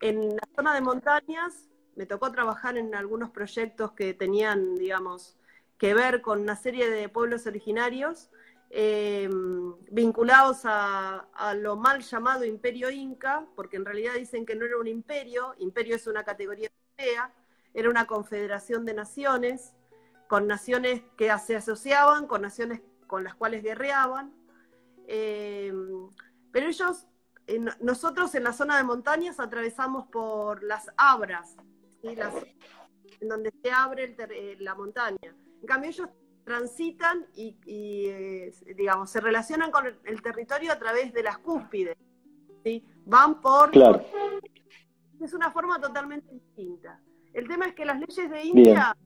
la 0.00 0.48
zona 0.54 0.74
de 0.74 0.82
montañas 0.82 1.69
me 2.00 2.06
tocó 2.06 2.32
trabajar 2.32 2.78
en 2.78 2.94
algunos 2.94 3.28
proyectos 3.28 3.92
que 3.92 4.14
tenían, 4.14 4.74
digamos, 4.76 5.36
que 5.76 5.92
ver 5.92 6.22
con 6.22 6.40
una 6.40 6.56
serie 6.56 6.88
de 6.88 7.10
pueblos 7.10 7.46
originarios 7.46 8.30
em, 8.70 9.74
vinculados 9.90 10.62
a, 10.64 11.28
a, 11.34 11.52
lo 11.52 11.76
mal 11.76 12.00
llamado 12.00 12.46
imperio 12.46 12.88
inca, 12.90 13.44
porque 13.54 13.76
en 13.76 13.84
realidad 13.84 14.14
dicen 14.14 14.46
que 14.46 14.54
no 14.54 14.64
era 14.64 14.78
un 14.78 14.86
imperio, 14.86 15.54
imperio 15.58 15.94
es 15.94 16.06
una 16.06 16.24
categoría 16.24 16.70
europea, 16.70 17.34
era 17.74 17.90
una 17.90 18.06
confederación 18.06 18.86
de 18.86 18.94
naciones, 18.94 19.74
con 20.26 20.46
naciones 20.46 21.02
que 21.18 21.30
se 21.38 21.56
asociaban, 21.56 22.26
con 22.26 22.40
naciones 22.40 22.80
con 23.06 23.24
las 23.24 23.34
cuales 23.34 23.62
guerreaban. 23.62 24.32
Eh, 25.06 25.74
pero 26.50 26.66
ellos, 26.66 27.06
nosotros 27.78 28.34
en 28.34 28.44
la 28.44 28.54
zona 28.54 28.78
de 28.78 28.84
montañas 28.84 29.38
atravesamos 29.38 30.06
por 30.06 30.62
las 30.62 30.90
abras, 30.96 31.56
en 32.02 33.28
donde 33.28 33.52
se 33.62 33.70
abre 33.70 34.14
eh, 34.18 34.56
la 34.60 34.74
montaña. 34.74 35.34
En 35.60 35.66
cambio, 35.66 35.90
ellos 35.90 36.08
transitan 36.44 37.26
y, 37.34 37.56
eh, 37.66 38.52
digamos, 38.76 39.10
se 39.10 39.20
relacionan 39.20 39.70
con 39.70 39.86
el, 39.86 40.22
territorio 40.22 40.72
a 40.72 40.78
través 40.78 41.12
de 41.12 41.22
las 41.22 41.38
cúspides. 41.38 41.96
Van 43.04 43.40
por... 43.40 43.70
Claro. 43.70 44.04
Es 45.20 45.34
una 45.34 45.50
forma 45.50 45.78
totalmente 45.80 46.32
distinta. 46.32 47.00
El 47.34 47.46
tema 47.46 47.66
es 47.66 47.74
que 47.74 47.84
las 47.84 48.00
leyes 48.00 48.30
de 48.30 48.42
India... 48.42 48.96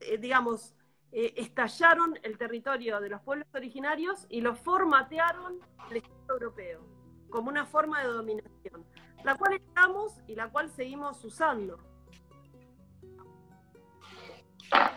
Eh, 0.00 0.18
digamos, 0.18 0.74
eh, 1.10 1.34
estallaron 1.36 2.18
el 2.22 2.38
territorio 2.38 3.00
de 3.00 3.08
los 3.08 3.20
pueblos 3.22 3.48
originarios 3.54 4.26
y 4.28 4.40
lo 4.40 4.54
formatearon 4.54 5.60
al 5.78 5.96
Estado 5.96 6.34
europeo 6.34 6.86
como 7.30 7.50
una 7.50 7.66
forma 7.66 8.00
de 8.00 8.08
dominación, 8.08 8.86
la 9.22 9.36
cual 9.36 9.54
estamos 9.54 10.14
y 10.26 10.34
la 10.34 10.50
cual 10.50 10.70
seguimos 10.70 11.22
usando. 11.24 11.78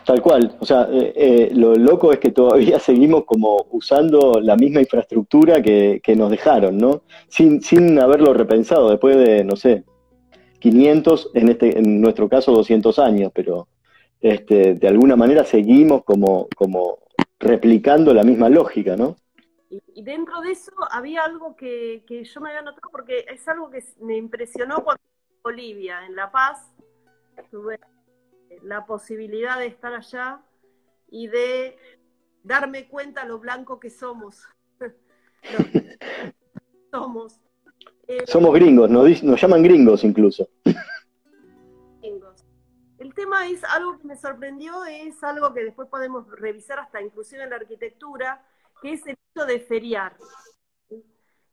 Tal 0.04 0.20
cual, 0.20 0.56
o 0.58 0.64
sea, 0.64 0.88
eh, 0.90 1.50
lo 1.54 1.74
loco 1.74 2.12
es 2.12 2.18
que 2.18 2.32
todavía 2.32 2.78
seguimos 2.80 3.24
como 3.24 3.66
usando 3.70 4.40
la 4.40 4.56
misma 4.56 4.80
infraestructura 4.80 5.62
que, 5.62 6.00
nos 6.16 6.30
dejaron, 6.30 6.76
¿no? 6.76 7.02
Sin, 7.28 7.62
sin 7.62 7.98
haberlo 7.98 8.34
repensado, 8.34 8.90
después 8.90 9.16
de, 9.16 9.44
no 9.44 9.56
sé, 9.56 9.84
500, 10.58 11.30
en, 11.34 11.48
este, 11.48 11.78
en 11.78 12.00
nuestro 12.00 12.28
caso 12.28 12.52
200 12.52 12.98
años, 12.98 13.32
pero 13.34 13.68
este, 14.20 14.74
de 14.74 14.88
alguna 14.88 15.16
manera 15.16 15.44
seguimos 15.44 16.04
como, 16.04 16.48
como 16.56 16.98
replicando 17.40 18.14
la 18.14 18.22
misma 18.22 18.48
lógica, 18.48 18.96
¿no? 18.96 19.16
Y, 19.68 20.02
dentro 20.02 20.40
de 20.42 20.52
eso 20.52 20.72
había 20.90 21.24
algo 21.24 21.56
que, 21.56 22.04
yo 22.08 22.40
me 22.40 22.50
había 22.50 22.62
notado 22.62 22.88
porque 22.92 23.24
es 23.28 23.46
algo 23.48 23.70
que 23.70 23.82
me 24.00 24.16
impresionó 24.16 24.84
cuando 24.84 25.02
en 25.02 25.42
Bolivia, 25.42 26.06
en 26.06 26.14
La 26.14 26.30
Paz, 26.30 26.70
tuve 27.50 27.80
la 28.62 28.86
posibilidad 28.86 29.58
de 29.58 29.66
estar 29.66 29.94
allá 29.94 30.40
y 31.08 31.28
de 31.28 31.76
darme 32.42 32.88
cuenta 32.88 33.24
lo 33.24 33.38
blanco 33.38 33.78
que 33.78 33.90
somos. 33.90 34.42
somos. 36.90 37.40
somos 38.26 38.54
gringos, 38.54 38.90
nos, 38.90 39.22
nos 39.22 39.40
llaman 39.40 39.62
gringos 39.62 40.04
incluso. 40.04 40.48
El 42.98 43.14
tema 43.14 43.48
es 43.48 43.64
algo 43.64 43.98
que 43.98 44.06
me 44.06 44.16
sorprendió, 44.16 44.84
es 44.84 45.22
algo 45.24 45.52
que 45.52 45.64
después 45.64 45.88
podemos 45.88 46.30
revisar 46.30 46.78
hasta 46.78 47.02
inclusive 47.02 47.42
en 47.42 47.50
la 47.50 47.56
arquitectura, 47.56 48.46
que 48.80 48.92
es 48.92 49.04
el 49.06 49.18
hecho 49.30 49.44
de 49.44 49.58
feriar. 49.58 50.16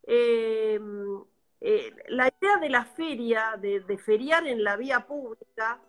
Eh, 0.04 0.80
eh, 1.62 1.94
la 2.08 2.32
idea 2.40 2.58
de 2.58 2.70
la 2.70 2.86
feria, 2.86 3.58
de, 3.60 3.98
feriar 3.98 4.48
en 4.48 4.64
la 4.64 4.78
vía 4.78 5.06
pública, 5.06 5.80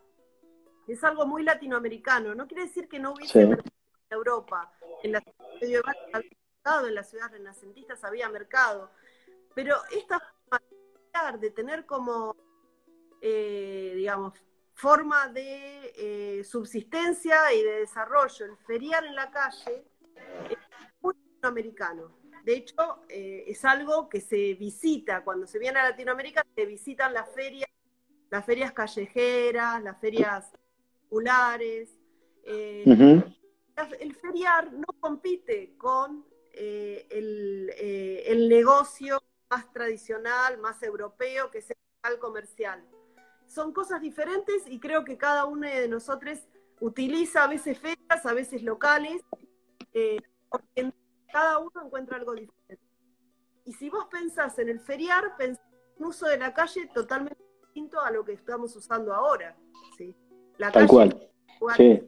es 0.93 1.03
algo 1.03 1.25
muy 1.25 1.43
latinoamericano. 1.43 2.35
No 2.35 2.47
quiere 2.47 2.63
decir 2.63 2.87
que 2.87 2.99
no 2.99 3.13
hubiese 3.13 3.45
mercado 3.45 3.71
en 4.09 4.17
Europa. 4.17 4.73
En 5.03 5.13
la 5.13 5.23
ciudad 5.59 5.83
en 6.87 6.95
las 6.95 7.09
ciudades 7.09 7.31
renacentistas 7.31 8.03
había 8.03 8.29
mercado. 8.29 8.91
Pero 9.55 9.77
esta 9.91 10.19
forma 10.19 11.37
de 11.37 11.51
tener 11.51 11.85
como, 11.85 12.35
eh, 13.21 13.93
digamos, 13.95 14.33
forma 14.73 15.27
de 15.27 15.93
eh, 15.95 16.43
subsistencia 16.43 17.53
y 17.53 17.63
de 17.63 17.79
desarrollo, 17.79 18.45
el 18.45 18.57
feriar 18.57 19.05
en 19.05 19.15
la 19.15 19.31
calle, 19.31 19.85
es 20.49 20.57
muy 21.01 21.15
latinoamericano. 21.15 22.17
De 22.43 22.55
hecho, 22.55 23.03
eh, 23.09 23.43
es 23.47 23.63
algo 23.65 24.09
que 24.09 24.21
se 24.21 24.55
visita, 24.55 25.23
cuando 25.23 25.45
se 25.45 25.59
viene 25.59 25.79
a 25.79 25.89
Latinoamérica, 25.89 26.45
se 26.55 26.65
visitan 26.65 27.13
las 27.13 27.29
ferias, 27.33 27.69
las 28.29 28.45
ferias 28.45 28.71
callejeras, 28.71 29.83
las 29.83 29.99
ferias 29.99 30.51
populares. 31.11 31.89
Eh, 32.43 32.83
el 33.99 34.15
feriar 34.15 34.71
no 34.71 34.87
compite 34.99 35.75
con 35.77 36.25
el, 36.53 37.69
el 37.77 38.49
negocio 38.49 39.21
más 39.49 39.71
tradicional, 39.71 40.57
más 40.57 40.81
europeo, 40.83 41.51
que 41.51 41.59
es 41.59 41.67
el 41.69 42.19
comercial 42.19 42.83
son 43.51 43.73
cosas 43.73 44.01
diferentes 44.01 44.63
y 44.67 44.79
creo 44.79 45.03
que 45.03 45.17
cada 45.17 45.45
uno 45.45 45.67
de 45.67 45.87
nosotros 45.89 46.39
utiliza 46.79 47.43
a 47.43 47.47
veces 47.47 47.77
ferias, 47.77 48.25
a 48.25 48.33
veces 48.33 48.63
locales, 48.63 49.21
eh, 49.93 50.19
porque 50.49 50.93
cada 51.31 51.59
uno 51.59 51.71
encuentra 51.83 52.15
algo 52.15 52.33
diferente. 52.33 52.79
Y 53.65 53.73
si 53.73 53.89
vos 53.89 54.05
pensás 54.05 54.57
en 54.57 54.69
el 54.69 54.79
feriar, 54.79 55.35
pensás 55.37 55.65
en 55.97 56.03
un 56.03 56.09
uso 56.09 56.27
de 56.27 56.37
la 56.37 56.53
calle 56.53 56.89
totalmente 56.93 57.43
distinto 57.61 57.99
a 57.99 58.09
lo 58.09 58.23
que 58.23 58.33
estamos 58.33 58.73
usando 58.75 59.13
ahora. 59.13 59.57
Tal 60.69 60.87
cual. 60.87 61.17
Sí. 61.77 62.01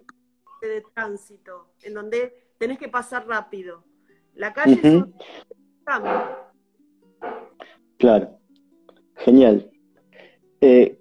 de 0.62 0.84
tránsito, 0.94 1.70
en 1.84 1.94
donde 1.94 2.34
tenés 2.58 2.78
que 2.78 2.88
pasar 2.90 3.26
rápido. 3.28 3.84
La 4.36 4.54
calle 4.54 4.80
es 4.82 4.84
un 4.84 5.14
Claro. 7.98 8.38
Genial. 9.18 9.70
Eh, 10.62 11.00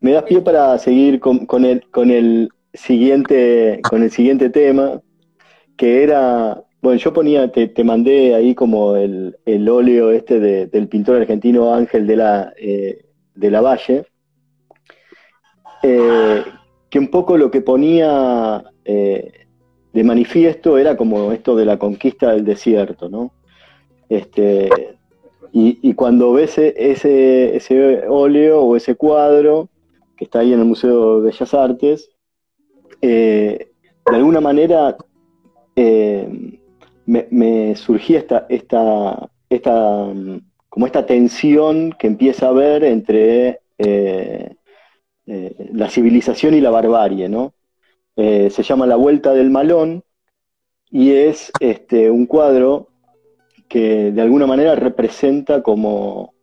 me 0.00 0.12
das 0.12 0.24
pie 0.24 0.40
para 0.40 0.76
seguir 0.78 1.20
con, 1.20 1.64
el, 1.64 1.88
con, 1.90 2.10
el 2.10 2.48
siguiente, 2.74 3.80
con 3.88 4.02
el 4.02 4.10
siguiente 4.10 4.50
tema, 4.50 5.00
que 5.76 6.02
era, 6.02 6.62
bueno, 6.80 6.98
yo 6.98 7.12
ponía, 7.12 7.50
te, 7.52 7.68
te 7.68 7.84
mandé 7.84 8.34
ahí 8.34 8.54
como 8.54 8.96
el, 8.96 9.38
el 9.44 9.68
óleo 9.68 10.10
este 10.10 10.40
de- 10.40 10.66
del 10.66 10.88
pintor 10.88 11.16
argentino 11.20 11.72
Ángel 11.74 12.06
de 12.06 12.16
la, 12.16 12.52
eh, 12.56 13.06
de 13.34 13.50
la 13.50 13.60
Valle, 13.60 14.06
eh, 15.82 16.42
que 16.92 16.98
un 16.98 17.08
poco 17.08 17.38
lo 17.38 17.50
que 17.50 17.62
ponía 17.62 18.62
eh, 18.84 19.46
de 19.94 20.04
manifiesto 20.04 20.76
era 20.76 20.94
como 20.94 21.32
esto 21.32 21.56
de 21.56 21.64
la 21.64 21.78
conquista 21.78 22.32
del 22.32 22.44
desierto, 22.44 23.08
¿no? 23.08 23.32
Este, 24.10 24.68
y, 25.54 25.94
cuando 25.94 26.34
ves 26.34 26.58
e- 26.58 26.74
ese, 26.76 27.56
ese 27.56 28.06
óleo 28.06 28.60
o 28.60 28.76
ese 28.76 28.94
cuadro 28.94 29.70
que 30.18 30.24
está 30.24 30.40
ahí 30.40 30.52
en 30.52 30.58
el 30.58 30.66
Museo 30.66 31.22
de 31.22 31.30
Bellas 31.30 31.54
Artes, 31.54 32.10
eh, 33.00 33.70
de 34.10 34.16
alguna 34.16 34.42
manera 34.42 34.94
eh, 35.74 36.58
me, 37.06 37.74
surgía 37.74 38.18
esta, 38.18 38.44
esta, 38.50 39.30
esta, 39.48 40.04
mm, 40.14 40.40
como 40.68 40.84
esta 40.84 41.06
tensión 41.06 41.94
que 41.98 42.06
empieza 42.06 42.46
a 42.46 42.50
haber 42.50 42.84
entre 42.84 43.60
eh, 45.24 45.70
la 45.72 45.88
civilización 45.88 46.54
y 46.54 46.60
la 46.60 46.70
barbarie, 46.70 47.28
¿no? 47.28 47.54
Eh, 48.16 48.50
se 48.50 48.64
llama 48.64 48.88
La 48.88 48.96
Vuelta 48.96 49.32
del 49.32 49.50
Malón 49.50 50.02
y 50.90 51.12
es 51.12 51.52
este, 51.60 52.10
un 52.10 52.26
cuadro 52.26 52.88
que 53.68 54.10
de 54.10 54.20
alguna 54.20 54.48
manera 54.48 54.74
representa 54.74 55.62
como 55.62 56.34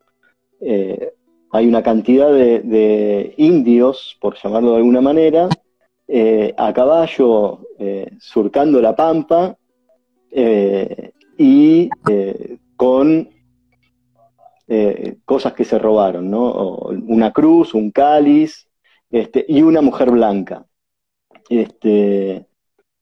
eh, 0.62 1.12
hay 1.52 1.68
una 1.68 1.84
cantidad 1.84 2.32
de, 2.32 3.34
indios, 3.36 4.18
por 4.22 4.38
llamarlo 4.42 4.72
de 4.72 4.78
alguna 4.78 5.02
manera, 5.02 5.50
a 6.58 6.74
caballo 6.74 7.60
surcando 8.20 8.82
la 8.82 8.96
pampa 8.96 9.56
y 11.38 11.90
con 12.76 13.30
cosas 15.26 15.54
que 15.54 15.66
se 15.66 15.80
robaron, 15.80 16.30
¿no? 16.30 16.78
Una 17.08 17.32
cruz, 17.32 17.74
un 17.74 17.92
cáliz 17.92 18.69
este, 19.12 19.46
y 19.48 19.62
una 19.62 19.82
mujer 19.82 20.12
blanca. 20.12 20.66
Este, 21.50 22.46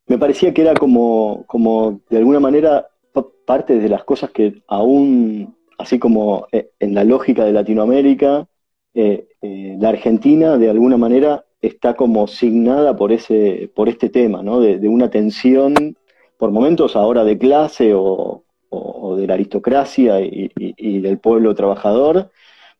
me 0.07 0.17
parecía 0.17 0.53
que 0.53 0.61
era 0.61 0.73
como, 0.75 1.45
como 1.47 2.01
de 2.09 2.17
alguna 2.17 2.39
manera 2.39 2.87
pa- 3.13 3.27
parte 3.45 3.79
de 3.79 3.89
las 3.89 4.03
cosas 4.03 4.31
que 4.31 4.61
aún, 4.67 5.55
así 5.77 5.99
como 5.99 6.47
eh, 6.51 6.71
en 6.79 6.93
la 6.95 7.03
lógica 7.03 7.45
de 7.45 7.53
Latinoamérica, 7.53 8.47
eh, 8.93 9.27
eh, 9.41 9.77
la 9.79 9.89
Argentina 9.89 10.57
de 10.57 10.69
alguna 10.69 10.97
manera 10.97 11.45
está 11.61 11.95
como 11.95 12.27
signada 12.27 12.95
por 12.95 13.11
ese, 13.11 13.71
por 13.75 13.89
este 13.89 14.09
tema, 14.09 14.43
¿no? 14.43 14.59
De, 14.61 14.87
una 14.87 15.09
tensión, 15.09 15.97
por 16.37 16.51
momentos 16.51 16.95
ahora 16.95 17.23
de 17.23 17.37
clase 17.37 17.93
o, 17.93 18.43
o- 18.69 19.15
de 19.15 19.27
la 19.27 19.33
aristocracia 19.35 20.21
y- 20.21 20.51
y 20.57 20.99
del 20.99 21.19
pueblo 21.19 21.55
trabajador, 21.55 22.31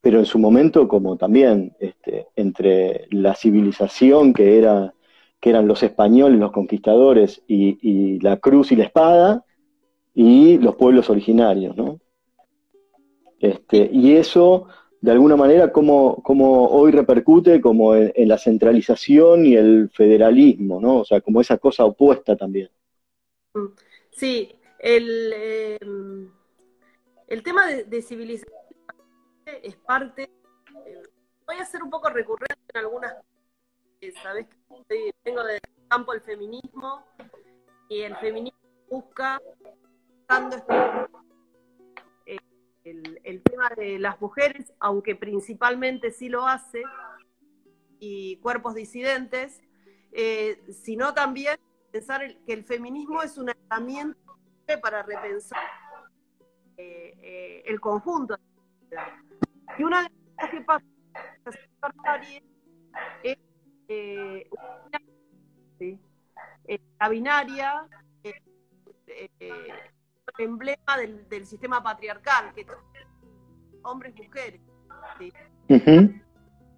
pero 0.08 0.20
en 0.20 0.26
su 0.26 0.40
momento 0.40 0.88
como 0.88 1.18
también 1.18 1.76
este, 1.82 2.28
entre 2.38 3.08
la 3.12 3.36
civilización 3.36 4.32
que 4.32 4.58
era 4.58 4.94
que 5.42 5.50
eran 5.50 5.68
los 5.68 5.84
españoles, 5.84 6.40
los 6.40 6.54
conquistadores, 6.54 7.44
y, 7.46 8.18
la 8.22 8.38
cruz 8.38 8.72
y 8.72 8.78
la 8.78 8.86
espada, 8.86 9.44
y 10.16 10.60
los 10.60 10.78
pueblos 10.78 11.10
originarios, 11.10 11.76
¿no? 11.76 12.00
Este, 13.42 13.90
y 13.92 14.14
eso, 14.14 14.68
de 15.02 15.12
alguna 15.12 15.36
manera, 15.36 15.74
como, 15.74 16.24
como 16.24 16.70
hoy 16.70 16.94
repercute 16.94 17.60
como 17.60 17.94
en, 17.94 18.30
la 18.30 18.38
centralización 18.38 19.46
y 19.46 19.56
el 19.56 19.90
federalismo, 19.90 20.80
¿no? 20.80 21.00
O 21.00 21.06
sea, 21.06 21.20
como 21.20 21.42
esa 21.42 21.58
cosa 21.58 21.84
opuesta 21.84 22.38
también. 22.38 22.70
Sí, 24.12 24.56
el, 24.80 25.34
eh, 25.36 25.78
el 27.28 27.44
tema 27.44 27.68
de, 27.68 27.84
de 27.84 28.02
civilización 28.02 28.67
es 29.48 29.76
parte, 29.78 30.24
eh, 30.86 31.04
voy 31.46 31.58
a 31.58 31.66
ser 31.66 31.84
un 31.84 31.90
poco 31.90 32.10
recurrente 32.10 32.56
en 32.74 32.78
algunas 32.80 33.16
eh, 34.00 34.14
sabes 34.22 34.46
que 34.88 35.12
vengo 35.26 35.44
del 35.44 35.60
campo 35.88 36.12
del 36.12 36.22
feminismo 36.22 37.04
y 37.90 38.02
el 38.02 38.16
feminismo 38.18 38.60
busca 38.90 39.42
buscando 40.20 40.58
eh, 42.28 42.38
el, 42.84 43.20
el 43.24 43.42
tema 43.42 43.70
de 43.76 43.98
las 43.98 44.22
mujeres, 44.22 44.72
aunque 44.80 45.16
principalmente 45.16 46.12
sí 46.12 46.30
lo 46.30 46.46
hace, 46.46 46.84
y 48.00 48.38
cuerpos 48.38 48.76
disidentes, 48.76 49.64
eh, 50.12 50.64
sino 50.72 51.16
también 51.16 51.58
pensar 51.92 52.22
que 52.46 52.54
el 52.54 52.64
feminismo 52.66 53.24
es 53.24 53.40
una 53.40 53.54
herramienta 53.54 54.20
para 54.82 55.02
repensar 55.02 55.64
el 56.78 57.80
conjunto 57.80 58.36
de 58.36 58.96
la 58.96 59.06
sociedad. 59.06 59.27
Y 59.78 59.84
una 59.84 60.04
de 60.04 60.04
las 60.04 60.12
cosas 60.36 60.52
que 60.52 60.62
pasa 60.62 60.86
es 63.24 63.38
eh, 63.88 64.50
una- 64.52 65.02
¿sí? 65.80 66.00
Eh, 66.66 66.80
la 67.00 67.10
binaria, 67.10 67.88
eh, 68.24 68.34
eh, 69.08 69.30
el 70.38 70.46
emblema 70.46 70.98
del, 70.98 71.28
del 71.30 71.46
sistema 71.46 71.82
patriarcal, 71.82 72.54
que 72.54 72.66
todos 72.66 72.80
hombres 73.84 74.14
mujeres, 74.16 74.62
¿sí? 75.18 75.32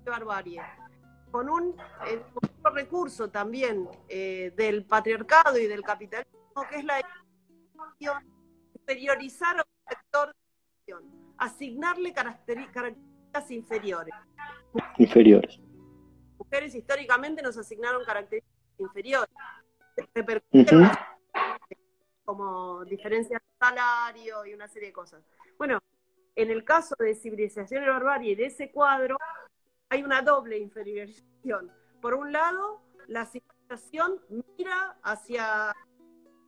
Qué 0.03 0.09
barbarie. 0.09 0.61
Con 1.31 1.49
un, 1.49 1.75
eh, 2.07 2.23
con 2.61 2.75
recurso 2.75 3.29
también 3.29 3.87
del 4.07 4.85
patriarcado 4.85 5.57
y 5.59 5.67
del 5.67 5.81
capitalismo, 5.83 6.63
que 6.69 6.77
es 6.77 6.83
la 6.83 6.99
superiorizar 8.73 9.59
a 9.59 9.63
un 9.63 9.87
sector 9.87 10.35
de 10.87 10.93
la 10.93 10.99
asignarle 11.39 12.13
características 12.13 13.49
inferiores. 13.49 14.13
Inferiores. 14.97 15.59
Mujeres 16.37 16.75
históricamente 16.75 17.41
nos 17.41 17.57
asignaron 17.57 18.03
características 18.03 18.79
inferiores. 18.79 19.35
Como 22.25 22.85
diferencias 22.85 23.41
de 23.41 23.47
salario 23.59 24.45
y 24.45 24.53
una 24.53 24.67
serie 24.67 24.89
de 24.89 24.93
cosas. 24.93 25.23
Bueno, 25.57 25.79
en 26.35 26.51
el 26.51 26.63
caso 26.63 26.95
de 26.99 27.15
civilización 27.15 27.83
y 27.83 27.87
barbarie 27.87 28.35
de 28.35 28.45
ese 28.45 28.71
cuadro, 28.71 29.17
hay 29.89 30.03
una 30.03 30.21
doble 30.21 30.57
inferiorización. 30.57 31.71
Por 32.01 32.13
un 32.13 32.31
lado, 32.31 32.81
la 33.07 33.25
civilización 33.25 34.21
mira 34.57 34.97
hacia, 35.03 35.75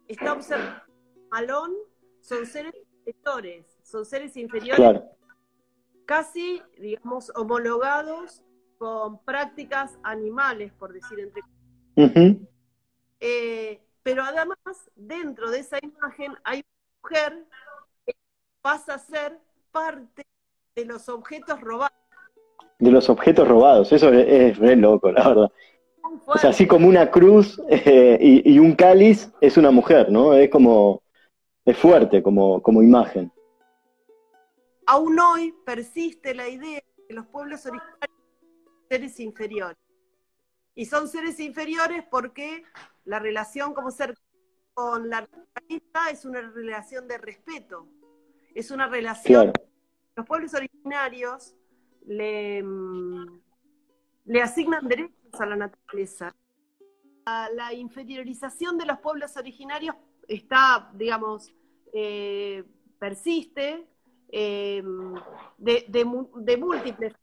está 0.07 0.33
observando, 0.33 0.81
Malón 1.29 1.73
son 2.19 2.45
seres 2.45 2.73
inferiores, 3.05 3.65
son 3.91 4.05
seres 4.05 4.37
inferiores 4.37 4.77
Claro. 4.77 5.03
casi, 6.05 6.61
digamos, 6.79 7.31
homologados 7.35 8.41
con 8.77 9.19
prácticas 9.23 9.99
animales, 10.03 10.71
por 10.73 10.93
decir 10.93 11.19
entre 11.19 11.43
Eh, 13.19 13.79
pero 14.01 14.23
además, 14.23 14.57
dentro 14.95 15.51
de 15.51 15.59
esa 15.59 15.77
imagen 15.83 16.33
hay 16.43 16.63
una 16.63 17.01
mujer 17.03 17.45
que 18.05 18.15
pasa 18.61 18.95
a 18.95 18.99
ser 18.99 19.37
parte 19.71 20.25
de 20.75 20.85
los 20.85 21.07
objetos 21.09 21.61
robados. 21.61 21.95
De 22.79 22.89
los 22.89 23.09
objetos 23.09 23.47
robados. 23.47 23.91
Eso 23.91 24.09
es, 24.11 24.57
re 24.57 24.75
loco, 24.75 25.11
la 25.11 25.27
verdad. 25.27 25.51
O 26.25 26.37
sea, 26.37 26.49
así 26.49 26.65
como 26.65 26.87
una 26.87 27.11
cruz 27.11 27.61
eh, 27.69 28.17
y, 28.19 28.53
y 28.53 28.59
un 28.59 28.73
cáliz 28.73 29.31
es 29.39 29.57
una 29.57 29.69
mujer, 29.69 30.11
¿no? 30.11 30.33
Es 30.33 30.49
como, 30.49 31.03
es 31.65 31.77
fuerte 31.77 32.23
como, 32.23 32.61
como 32.61 32.81
imagen. 32.81 33.31
Aún 34.91 35.17
hoy 35.21 35.55
persiste 35.65 36.35
la 36.35 36.49
idea 36.49 36.83
de 36.97 37.05
que 37.07 37.13
los 37.13 37.25
pueblos 37.27 37.65
originarios 37.65 38.19
son 38.65 38.73
seres 38.89 39.19
inferiores. 39.21 39.77
Y 40.75 40.85
son 40.85 41.07
seres 41.07 41.39
inferiores 41.39 42.03
porque 42.11 42.65
la 43.05 43.17
relación 43.17 43.73
como 43.73 43.89
ser 43.89 44.17
con 44.73 45.09
la 45.09 45.21
naturaleza 45.21 46.09
es 46.11 46.25
una 46.25 46.41
relación 46.41 47.07
de 47.07 47.17
respeto. 47.19 47.87
Es 48.53 48.69
una 48.69 48.87
relación 48.87 49.53
Claro. 49.53 49.69
los 50.17 50.25
pueblos 50.25 50.53
originarios 50.55 51.55
le, 52.05 52.61
mm, 52.61 53.39
le 54.25 54.41
asignan 54.41 54.89
derechos 54.89 55.39
a 55.39 55.45
la 55.45 55.55
naturaleza. 55.55 56.35
La, 57.25 57.49
la 57.53 57.73
inferiorización 57.73 58.77
de 58.77 58.87
los 58.87 58.99
pueblos 58.99 59.37
originarios 59.37 59.95
está, 60.27 60.91
digamos, 60.95 61.55
eh, 61.93 62.65
persiste 62.99 63.87
eh, 64.31 64.83
de, 65.57 66.57
múltiples. 66.57 67.13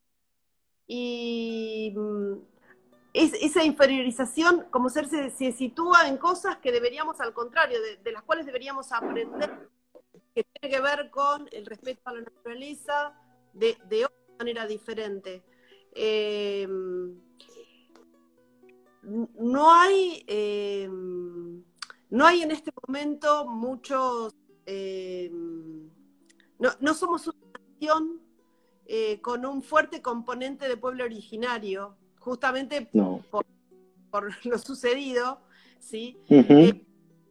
Y 0.86 1.92
mm, 1.96 2.34
es- 3.14 3.34
esa 3.34 3.64
inferiorización 3.64 4.66
como 4.70 4.88
ser 4.88 5.08
se, 5.08 5.52
sitúa 5.52 6.08
en 6.08 6.18
cosas 6.18 6.58
que 6.58 6.72
deberíamos, 6.72 7.20
al 7.20 7.32
contrario, 7.32 7.78
de, 8.02 8.12
las 8.12 8.22
cuales 8.22 8.46
deberíamos 8.46 8.92
aprender 8.92 9.68
que 10.34 10.44
tiene 10.44 10.76
que 10.76 10.80
ver 10.80 11.10
con 11.10 11.48
el 11.52 11.66
respeto 11.66 12.00
a 12.04 12.12
la 12.12 12.20
naturaleza 12.22 13.14
de, 13.52 13.76
otra 14.04 14.16
manera 14.38 14.66
diferente. 14.66 15.42
Eh, 15.92 16.68
no 19.02 19.72
hay, 19.72 20.24
eh, 20.26 20.88
no 22.10 22.26
hay 22.26 22.42
en 22.42 22.50
este 22.50 22.72
momento 22.86 23.46
muchos, 23.46 24.34
no, 26.58 26.70
no, 26.80 26.94
somos 26.94 27.26
una 27.26 27.38
nación 27.72 28.20
eh, 28.86 29.20
con 29.20 29.44
un 29.46 29.62
fuerte 29.62 30.02
componente 30.02 30.68
de 30.68 30.76
pueblo 30.76 31.04
originario, 31.04 31.96
justamente 32.18 32.88
por, 32.90 33.44
lo 34.44 34.58
sucedido, 34.58 35.40
¿sí? 35.78 36.18
Uh 36.28 36.72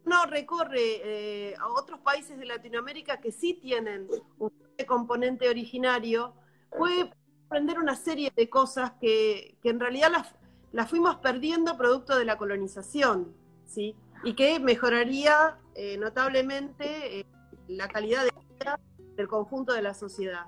uno 0.05 0.25
recorre 0.25 1.53
a 1.59 1.67
otros 1.67 1.99
países 1.99 2.37
de 2.39 2.45
Latinoamérica 2.45 3.19
que 3.19 3.29
sí 3.33 3.55
tienen 3.55 4.07
un 4.39 4.51
fuerte 4.51 4.85
componente 4.85 5.49
originario, 5.49 6.33
puede 6.69 7.11
aprender 7.47 7.77
una 7.77 7.97
serie 7.97 8.31
de 8.33 8.49
cosas 8.49 8.93
que, 9.01 9.57
que 9.61 9.69
en 9.69 9.81
realidad 9.81 10.09
las, 10.09 10.33
las 10.71 10.89
fuimos 10.89 11.17
perdiendo 11.17 11.77
producto 11.77 12.17
de 12.17 12.25
la 12.25 12.37
colonización, 12.37 13.33
¿sí? 13.65 13.95
Y 14.23 14.33
que 14.33 14.59
mejoraría 14.59 15.57
eh, 15.75 15.97
notablemente 15.97 17.19
eh, 17.19 17.25
la 17.67 17.87
calidad 17.87 18.25
de 18.25 18.31
vida 18.31 18.79
del 19.17 19.27
conjunto 19.27 19.73
de 19.73 19.81
la 19.81 19.93
sociedad. 19.93 20.45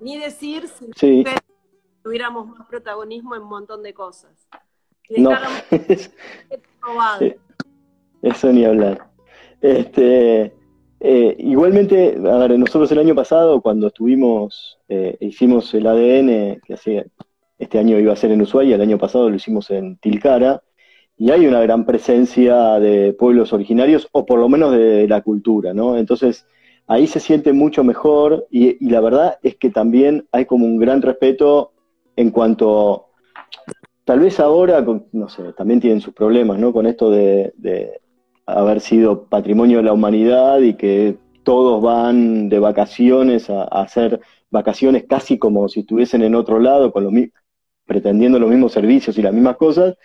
Ni 0.00 0.18
decir 0.18 0.68
si 0.68 1.24
tuviéramos 2.04 2.46
más 2.46 2.68
protagonismo 2.68 3.34
en 3.34 3.42
un 3.42 3.48
montón 3.48 3.82
de 3.82 3.92
cosas. 3.92 4.46
No. 5.16 5.30
Eso 8.22 8.52
ni 8.52 8.64
hablar. 8.64 9.10
Este, 9.60 10.54
eh, 11.00 11.36
igualmente, 11.38 12.16
a 12.30 12.36
ver, 12.38 12.58
nosotros 12.58 12.92
el 12.92 12.98
año 12.98 13.14
pasado, 13.14 13.60
cuando 13.60 13.88
estuvimos, 13.88 14.78
hicimos 15.20 15.72
el 15.74 15.86
ADN, 15.86 16.60
que 16.60 16.74
hacía 16.74 17.04
este 17.58 17.78
año 17.78 17.98
iba 17.98 18.12
a 18.12 18.16
ser 18.16 18.32
en 18.32 18.42
Ushuaia, 18.42 18.74
el 18.74 18.82
año 18.82 18.98
pasado 18.98 19.30
lo 19.30 19.36
hicimos 19.36 19.70
en 19.70 19.96
Tilcara, 19.96 20.62
y 21.16 21.30
hay 21.30 21.46
una 21.46 21.62
gran 21.62 21.86
presencia 21.86 22.78
de 22.78 23.14
pueblos 23.14 23.52
originarios, 23.54 24.06
o 24.12 24.26
por 24.26 24.38
lo 24.38 24.48
menos 24.48 24.72
de 24.72 25.08
la 25.08 25.22
cultura, 25.22 25.72
¿no? 25.72 25.96
Entonces, 25.96 26.46
ahí 26.86 27.06
se 27.06 27.20
siente 27.20 27.52
mucho 27.52 27.84
mejor, 27.84 28.46
y, 28.50 28.84
la 28.88 29.00
verdad 29.00 29.38
es 29.42 29.56
que 29.56 29.70
también 29.70 30.26
hay 30.32 30.46
como 30.46 30.66
un 30.66 30.78
gran 30.78 31.02
respeto 31.02 31.72
en 32.16 32.30
cuanto, 32.30 33.06
tal 34.04 34.20
vez 34.20 34.40
ahora, 34.40 34.84
no 35.12 35.28
sé, 35.28 35.52
también 35.52 35.80
tienen 35.80 36.00
sus 36.00 36.14
problemas, 36.14 36.58
¿no? 36.58 36.72
Con 36.72 36.86
esto 36.86 37.10
de, 37.10 37.52
haber 38.46 38.80
sido 38.80 39.24
patrimonio 39.24 39.78
de 39.78 39.82
la 39.82 39.92
humanidad 39.92 40.60
y 40.60 40.74
que 40.74 41.18
todos 41.42 41.82
van 41.82 42.48
de 42.48 42.60
vacaciones 42.60 43.50
a, 43.50 43.64
hacer 43.64 44.20
vacaciones 44.50 45.04
casi 45.08 45.38
como 45.38 45.68
si 45.68 45.80
estuviesen 45.80 46.22
en 46.22 46.36
otro 46.36 46.60
lado, 46.60 46.92
con 46.92 47.32
pretendiendo 47.84 48.38
los 48.38 48.50
mismos 48.50 48.72
servicios 48.72 49.18
y 49.18 49.22
las 49.22 49.32
mismas 49.32 49.56
cosas, 49.56 49.96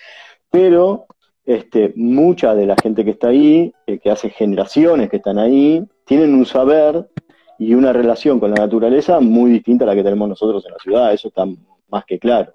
pero 0.49 1.05
este, 1.45 1.93
mucha 1.95 2.53
de 2.53 2.65
la 2.65 2.75
gente 2.75 3.03
que 3.03 3.11
está 3.11 3.29
ahí, 3.29 3.73
eh, 3.87 3.99
que 3.99 4.11
hace 4.11 4.29
generaciones 4.29 5.09
que 5.09 5.17
están 5.17 5.39
ahí, 5.39 5.83
tienen 6.11 6.35
un 6.35 6.45
saber 6.45 7.09
y 7.57 7.73
una 7.73 7.93
relación 7.93 8.37
con 8.37 8.49
la 8.49 8.57
naturaleza 8.57 9.21
muy 9.21 9.49
distinta 9.49 9.85
a 9.85 9.87
la 9.87 9.95
que 9.95 10.03
tenemos 10.03 10.27
nosotros 10.27 10.65
en 10.65 10.73
la 10.73 10.79
ciudad, 10.79 11.13
eso 11.13 11.29
está 11.29 11.45
más 11.87 12.03
que 12.03 12.19
claro. 12.19 12.53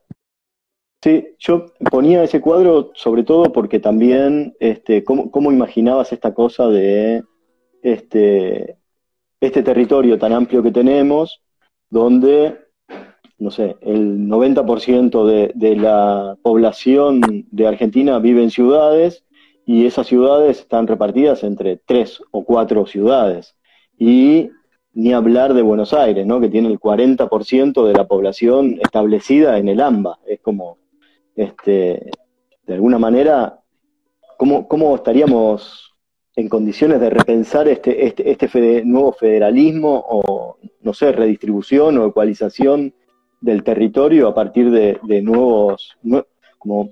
Sí, 1.03 1.29
yo 1.39 1.65
ponía 1.91 2.23
ese 2.23 2.43
cuadro 2.43 2.91
sobre 2.95 3.23
todo 3.25 3.45
porque 3.55 3.81
también, 3.81 4.55
este, 4.61 5.05
¿cómo, 5.05 5.51
imaginabas 5.51 6.13
esta 6.13 6.35
cosa 6.35 6.69
de 6.69 7.25
este, 7.81 8.77
este 9.41 9.63
territorio 9.63 10.19
tan 10.19 10.35
amplio 10.35 10.63
que 10.63 10.71
tenemos, 10.71 11.41
donde 11.89 12.59
no 13.39 13.51
sé, 13.51 13.77
el 13.81 14.29
90% 14.29 15.25
de, 15.25 15.53
de 15.55 15.77
la 15.77 16.37
población 16.43 17.23
de 17.51 17.67
Argentina 17.67 18.19
vive 18.19 18.43
en 18.43 18.51
ciudades 18.51 19.25
y 19.67 19.85
esas 19.85 20.07
ciudades 20.07 20.61
están 20.61 20.87
repartidas 20.87 21.43
entre 21.43 21.77
tres 21.77 22.23
o 22.31 22.45
cuatro 22.45 22.87
ciudades. 22.87 23.57
Y 23.99 24.51
ni 24.95 25.13
hablar 25.13 25.55
de 25.55 25.63
Buenos 25.63 25.93
Aires, 25.93 26.25
¿no? 26.25 26.41
que 26.41 26.49
tiene 26.49 26.69
el 26.69 26.79
40% 26.79 27.85
de 27.85 27.93
la 27.93 28.07
población 28.07 28.79
establecida 28.81 29.59
en 29.59 29.69
el 29.69 29.81
AMBA. 29.81 30.21
Es 30.25 30.41
como, 30.41 30.79
este, 31.35 32.11
de 32.65 32.75
alguna 32.75 32.99
manera, 33.01 33.59
¿cómo, 34.39 34.69
cómo 34.69 34.95
estaríamos 34.95 35.93
en 36.37 36.49
condiciones 36.49 37.01
de 37.01 37.11
repensar 37.11 37.67
este, 37.67 38.07
este, 38.07 38.31
este 38.31 38.85
nuevo 38.85 39.13
federalismo 39.13 40.05
o, 40.09 40.59
no 40.81 40.95
sé, 40.95 41.11
redistribución 41.11 41.99
o 41.99 42.07
ecualización 42.07 42.95
del 43.41 43.65
territorio 43.65 44.29
a 44.29 44.35
partir 44.35 44.71
de, 44.71 45.23
nuevos, 45.23 45.97
como 46.57 46.91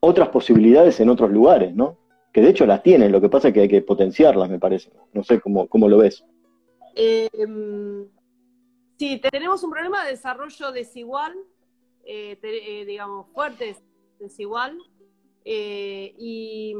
otras 0.00 0.30
posibilidades 0.30 0.98
en 1.00 1.10
otros 1.10 1.30
lugares, 1.30 1.74
¿no? 1.74 2.05
Que 2.36 2.42
de 2.42 2.50
hecho 2.50 2.66
las 2.66 2.82
tienen, 2.82 3.12
lo 3.12 3.20
que 3.22 3.30
pasa 3.30 3.48
es 3.48 3.54
que 3.54 3.60
hay 3.60 3.68
que 3.68 3.80
potenciarlas, 3.80 4.50
me 4.50 4.58
parece. 4.58 4.92
No 5.14 5.24
sé 5.24 5.40
cómo, 5.40 5.66
cómo 5.68 5.88
lo 5.88 5.96
ves. 5.96 6.22
Em, 6.94 8.06
sí, 8.98 9.18
tenemos 9.30 9.64
un 9.64 9.70
problema 9.70 10.04
de 10.04 10.10
desarrollo 10.10 10.70
desigual, 10.70 11.34
eh, 12.04 12.38
eh, 12.42 12.84
digamos, 12.84 13.28
fuerte 13.32 13.74
desigual, 14.18 14.76
eh, 15.46 16.14
y, 16.18 16.74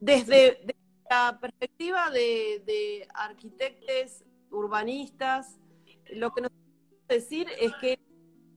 desde, 0.00 0.58
la 1.08 1.38
perspectiva 1.40 2.10
de, 2.10 3.06
arquitectos 3.14 4.24
urbanistas, 4.50 5.60
lo 6.14 6.32
que 6.32 6.40
nos 6.40 6.50
decir 7.06 7.46
es 7.60 7.72
que 7.80 8.00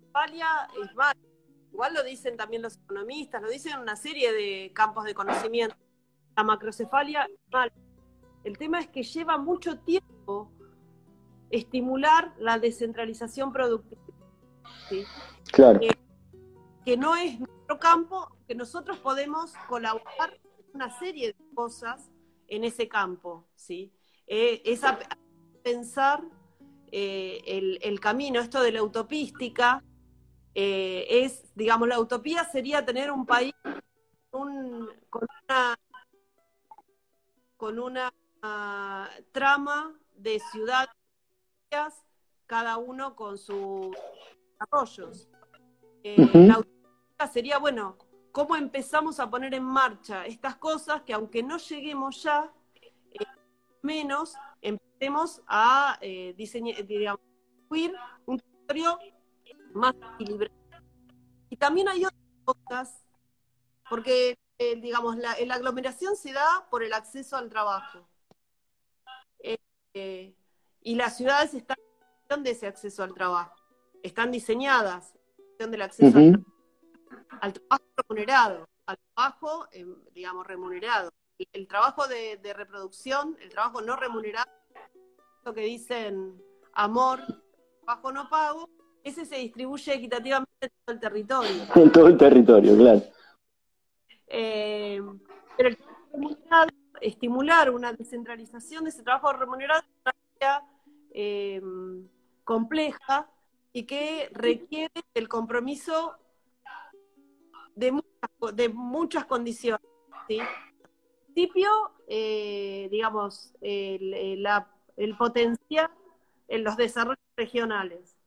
Westfalia 0.02 0.68
es 0.84 0.96
válida. 0.96 1.29
Igual 1.72 1.94
lo 1.94 2.04
dicen 2.04 2.38
también 2.38 2.62
los 2.62 2.78
economistas, 2.78 3.42
lo 3.42 3.50
dicen 3.50 3.74
en 3.74 3.80
una 3.80 3.96
serie 3.96 4.34
de 4.34 4.72
campos 4.74 5.06
de 5.06 5.14
conocimiento. 5.14 5.76
La 6.36 6.44
macrocefalia 6.44 7.24
es 7.24 7.50
válida. 7.50 7.76
El 8.44 8.58
tema 8.58 8.80
es 8.80 8.88
que 8.88 9.04
lleva 9.04 9.38
mucho 9.38 9.80
tiempo 9.80 10.52
estimular 11.50 12.34
la 12.40 12.60
descentralización 12.60 13.52
productiva. 13.52 14.02
Claro. 15.52 15.80
Que, 16.86 16.98
no 16.98 17.16
es 17.16 17.40
nuestro 17.40 17.80
campo, 17.80 18.36
que 18.48 18.56
nosotros 18.56 18.98
podemos 19.00 19.54
colaborar 19.68 20.34
en 20.34 20.66
una 20.74 20.98
serie 21.00 21.28
de 21.28 21.36
cosas 21.54 22.10
en 22.48 22.64
ese 22.64 22.88
campo. 22.88 23.46
¿sí? 23.56 23.92
Eh, 24.28 24.62
es 24.66 24.82
pensar 25.64 26.24
eh, 26.92 27.78
el, 27.82 28.00
camino, 28.00 28.40
esto 28.40 28.62
de 28.62 28.72
la 28.72 28.84
utopística, 28.84 29.84
eh, 30.62 31.24
es, 31.24 31.56
digamos, 31.56 31.88
la 31.88 32.02
utopía 32.02 32.44
sería 32.44 32.86
tener 32.86 33.12
un 33.12 33.26
país 33.26 33.54
con 34.30 34.50
una, 34.50 35.80
con 37.56 37.80
una 37.80 38.14
ah, 38.42 39.10
trama 39.32 39.98
de 40.18 40.42
ciudades, 40.52 40.92
cada 42.46 42.76
uno 42.76 43.16
con 43.16 43.38
sus 43.38 43.96
desarrollos. 44.52 45.30
Eh, 46.04 46.30
la 46.34 46.60
utopía 46.60 47.28
sería, 47.32 47.58
bueno, 47.58 47.98
¿cómo 48.34 48.58
empezamos 48.58 49.22
a 49.22 49.30
poner 49.30 49.54
en 49.54 49.64
marcha 49.64 50.26
estas 50.26 50.58
cosas 50.58 51.04
que 51.04 51.14
aunque 51.14 51.42
no 51.42 51.58
lleguemos 51.58 52.22
ya, 52.22 52.52
menos 53.82 54.36
empecemos 54.62 55.42
a 55.48 55.98
eh, 56.02 56.34
diseñar, 56.36 56.86
digamos, 56.86 57.22
un 58.26 58.40
territorio 58.68 59.00
más 59.74 59.96
equilibrado. 60.16 60.54
Y 61.50 61.58
también 61.58 61.88
hay 61.88 62.06
otras 62.06 62.24
cosas, 62.46 63.06
porque, 63.90 64.38
eh, 64.58 64.76
digamos, 64.80 65.18
la, 65.18 65.36
la, 65.46 65.56
aglomeración 65.56 66.16
se 66.16 66.34
da 66.34 66.68
por 66.70 66.84
el 66.84 66.94
acceso 66.94 67.38
al 67.38 67.50
trabajo. 67.50 68.08
Eh, 69.94 70.36
y 70.82 70.96
las 70.96 71.18
ciudades 71.18 71.54
están 71.54 71.78
en 72.30 72.44
de 72.44 72.52
ese 72.52 72.68
acceso 72.68 73.04
al 73.04 73.14
trabajo. 73.14 73.56
Están 74.04 74.32
diseñadas 74.32 75.14
en 75.58 75.72
del 75.72 75.82
acceso 75.82 76.18
al, 76.18 76.46
al, 77.42 77.54
trabajo 77.54 77.84
remunerado, 77.98 78.70
al 78.86 78.98
trabajo, 79.16 79.68
digamos, 80.14 80.46
remunerado 80.46 81.12
el 81.54 81.68
trabajo 81.68 82.08
de, 82.08 82.54
reproducción, 82.54 83.38
el 83.40 83.50
trabajo 83.50 83.82
no 83.82 83.96
remunerado, 83.96 84.50
lo 85.46 85.54
que 85.54 85.62
dicen 85.62 86.42
amor, 86.74 87.22
trabajo 87.84 88.12
no 88.12 88.30
pago, 88.30 88.70
ese 89.04 89.26
se 89.26 89.38
distribuye 89.38 89.94
equitativamente 89.94 90.52
en 90.62 90.72
todo 90.86 90.94
el 90.94 91.00
territorio. 91.00 91.64
En 91.76 91.92
todo 91.92 92.08
el 92.08 92.18
territorio, 92.18 92.78
claro. 92.78 93.02
Eh, 94.28 95.02
pero 95.58 95.70
el 95.70 95.78
trabajo 95.78 96.70
estimular 97.02 97.72
una 97.72 97.94
descentralización 97.94 98.84
de 98.84 98.90
ese 98.90 99.04
trabajo 99.04 99.32
remunerado 99.34 99.82
es 99.82 99.88
una 100.04 100.16
tarea 100.38 100.64
eh, 101.12 101.62
compleja 102.44 103.30
y 103.72 103.84
que 103.84 104.30
requiere 104.34 104.92
el 105.14 105.28
compromiso 105.28 106.16
de 107.76 107.92
muchas, 107.92 108.56
de 108.56 108.70
muchas 108.70 109.26
condiciones. 109.26 109.88
¿sí? 110.28 110.40
principio, 111.40 111.70
eh, 112.08 112.88
digamos, 112.92 113.54
el, 113.62 115.16
potencial 115.18 115.90
en 116.48 116.64
los 116.64 116.76
desarrollos 116.76 117.20
regionales. 117.38 118.18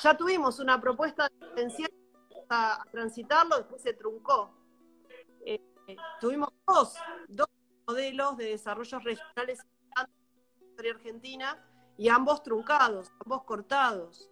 Ya 0.00 0.16
tuvimos 0.16 0.58
una 0.58 0.80
propuesta 0.80 1.28
de 1.28 1.46
potencial 1.46 1.90
a, 2.48 2.84
transitarlo, 2.90 3.56
después 3.56 3.82
se 3.82 3.92
truncó. 3.94 4.54
Eh, 5.44 5.60
tuvimos 6.20 6.50
dos, 6.66 6.94
dos 7.28 7.48
modelos 7.86 8.36
de 8.36 8.44
desarrollo 8.46 8.98
regionales 8.98 9.60
en 9.60 10.84
la 10.84 10.90
argentina 10.90 11.68
y 11.96 12.08
ambos 12.08 12.42
truncados, 12.42 13.10
ambos 13.24 13.44
cortados, 13.44 14.30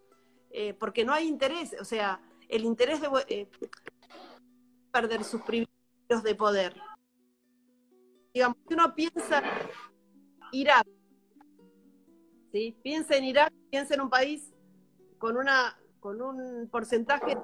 eh, 0.51 0.75
porque 0.75 1.05
no 1.05 1.13
hay 1.13 1.29
interés, 1.29 1.77
o 1.81 1.85
sea, 1.85 2.21
el 2.49 2.65
interés 2.65 3.01
de 3.01 3.09
eh, 3.29 3.49
perder 4.91 5.25
sus 5.25 5.43
privilegios 5.43 6.23
de 6.23 6.35
poder. 6.35 6.75
Digamos, 8.35 8.57
si 8.67 8.75
uno 8.75 8.95
piensa 8.95 9.39
en 9.39 9.71
Irak, 10.53 10.87
¿sí? 12.53 12.77
piensa 12.83 13.17
en 13.17 13.25
Irak, 13.25 13.53
piensa 13.71 13.95
en 13.95 14.01
un 14.01 14.11
país 14.11 14.53
con, 15.21 15.37
una, 15.37 15.79
con 16.01 16.21
un 16.23 16.67
porcentaje 16.69 17.37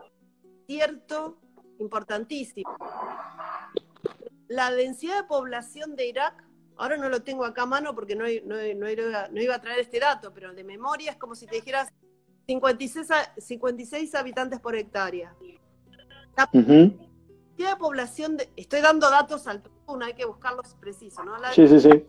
cierto 0.67 1.39
importantísimo. 1.79 2.75
La 4.49 4.73
densidad 4.73 5.23
de 5.23 5.29
población 5.29 5.95
de 5.95 6.09
Irak, 6.09 6.43
ahora 6.77 6.97
no 6.97 7.11
lo 7.11 7.23
tengo 7.23 7.45
acá 7.45 7.63
a 7.63 7.67
mano 7.67 7.95
porque 7.95 8.17
no, 8.17 8.25
no, 8.25 8.91
iba, 8.91 9.55
a 9.55 9.61
traer 9.61 9.81
este 9.81 10.01
dato, 10.01 10.33
pero 10.33 10.55
de 10.55 10.65
memoria 10.65 11.13
es 11.13 11.19
como 11.19 11.35
si 11.35 11.47
te 11.47 11.57
dijeras 11.57 11.93
56, 12.47 13.09
56 13.37 14.15
habitantes 14.15 14.59
por 14.59 14.75
hectárea. 14.75 15.37
La 16.35 16.49
densidad 16.51 17.71
de 17.73 17.77
población, 17.77 18.39
de, 18.39 18.51
estoy 18.57 18.81
dando 18.81 19.11
datos 19.11 19.47
al 19.47 19.63
no 19.87 20.05
hay 20.05 20.15
que 20.15 20.25
buscarlos 20.25 20.75
precisos, 20.81 21.25
¿no? 21.25 21.37
La 21.39 21.53
sí, 21.53 21.69
sí, 21.69 21.79
sí. 21.79 22.07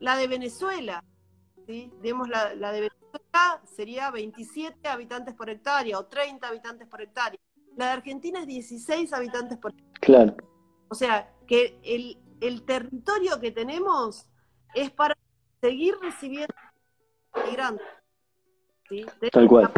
La 0.00 0.16
de 0.16 0.26
Venezuela, 0.26 1.04
¿sí? 1.66 1.92
Digamos, 2.02 2.28
la, 2.28 2.54
la 2.54 2.72
de 2.72 2.80
Venezuela 2.80 2.99
sería 3.64 4.10
27 4.10 4.88
habitantes 4.88 5.34
por 5.34 5.50
hectárea 5.50 5.98
o 5.98 6.06
30 6.06 6.46
habitantes 6.46 6.88
por 6.88 7.00
hectárea. 7.00 7.38
La 7.76 7.86
de 7.86 7.92
Argentina 7.92 8.40
es 8.40 8.46
16 8.46 9.12
habitantes 9.12 9.58
por 9.58 9.72
Claro. 10.00 10.36
O 10.88 10.94
sea, 10.94 11.32
que 11.46 11.78
el, 11.84 12.18
el 12.40 12.64
territorio 12.64 13.38
que 13.40 13.52
tenemos 13.52 14.26
es 14.74 14.90
para 14.90 15.16
seguir 15.60 15.94
recibiendo 16.00 16.54
inmigrantes. 17.36 17.86
¿sí? 18.88 19.06
Tal 19.30 19.48
cual. 19.48 19.72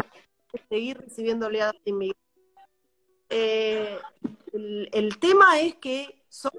Seguir 0.69 0.97
recibiendo 0.97 1.47
oleadas 1.47 1.75
de 1.85 1.91
inmigrantes. 1.91 2.23
Eh, 3.29 3.99
el, 4.53 4.89
el, 4.91 5.19
tema 5.19 5.59
es 5.59 5.75
que 5.75 6.23
son, 6.29 6.51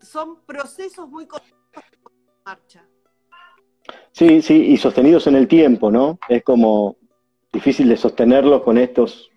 son 0.00 0.44
procesos 0.44 1.08
muy 1.08 1.24
en 1.24 2.02
marcha. 2.44 2.88
Sí, 4.12 4.42
sí, 4.42 4.54
y 4.68 4.76
sostenidos 4.76 5.26
en 5.26 5.36
el 5.36 5.48
tiempo, 5.48 5.90
¿no? 5.90 6.18
Es 6.28 6.42
como 6.42 6.96
difícil 7.52 7.88
de 7.88 7.96
sostenerlos 7.96 8.62
con 8.62 8.78
estos 8.78 9.30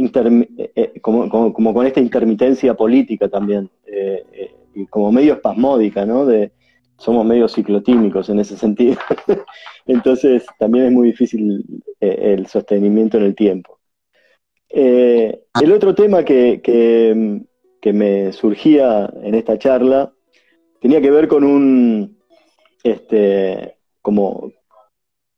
eh, 0.00 0.70
eh, 0.76 1.00
como, 1.00 1.28
con 1.52 1.86
esta 1.86 1.98
intermitencia 1.98 2.74
política 2.74 3.28
también, 3.28 3.68
eh, 3.84 4.54
y 4.74 4.86
como 4.86 5.10
medio 5.10 5.34
espasmódica, 5.34 6.06
¿no? 6.06 6.24
De, 6.24 6.52
somos 6.98 7.26
medio 7.26 7.48
ciclotímicos 7.48 8.28
en 8.28 8.38
ese 8.38 8.56
sentido. 8.56 8.96
Entonces 9.86 10.46
también 10.58 10.86
es 10.86 10.92
muy 10.92 11.08
difícil 11.08 11.64
el 11.98 12.46
sostenimiento 12.46 13.16
en 13.16 13.24
el 13.24 13.34
tiempo. 13.34 13.78
el 14.68 15.72
otro 15.72 15.94
tema 15.94 16.24
que, 16.24 16.60
que, 16.62 17.92
me 17.92 18.32
surgía 18.32 19.10
en 19.22 19.34
esta 19.34 19.58
charla 19.58 20.12
tenía 20.78 21.00
que 21.00 21.10
ver 21.10 21.26
con 21.26 21.42
un, 21.42 22.17
este, 22.82 23.76
como, 24.02 24.52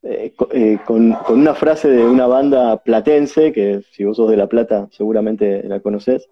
eh, 0.03 0.33
eh, 0.53 0.79
con, 0.87 1.17
una 1.29 1.55
frase 1.55 1.89
de 1.89 2.05
una 2.05 2.27
banda 2.27 2.79
platense, 2.83 3.53
que 3.53 3.83
si 3.93 4.05
vos 4.05 4.17
sos 4.17 4.31
de 4.31 4.37
La 4.37 4.49
Plata 4.49 4.89
seguramente 4.91 5.63
la 5.65 5.81
conocés, 5.81 6.29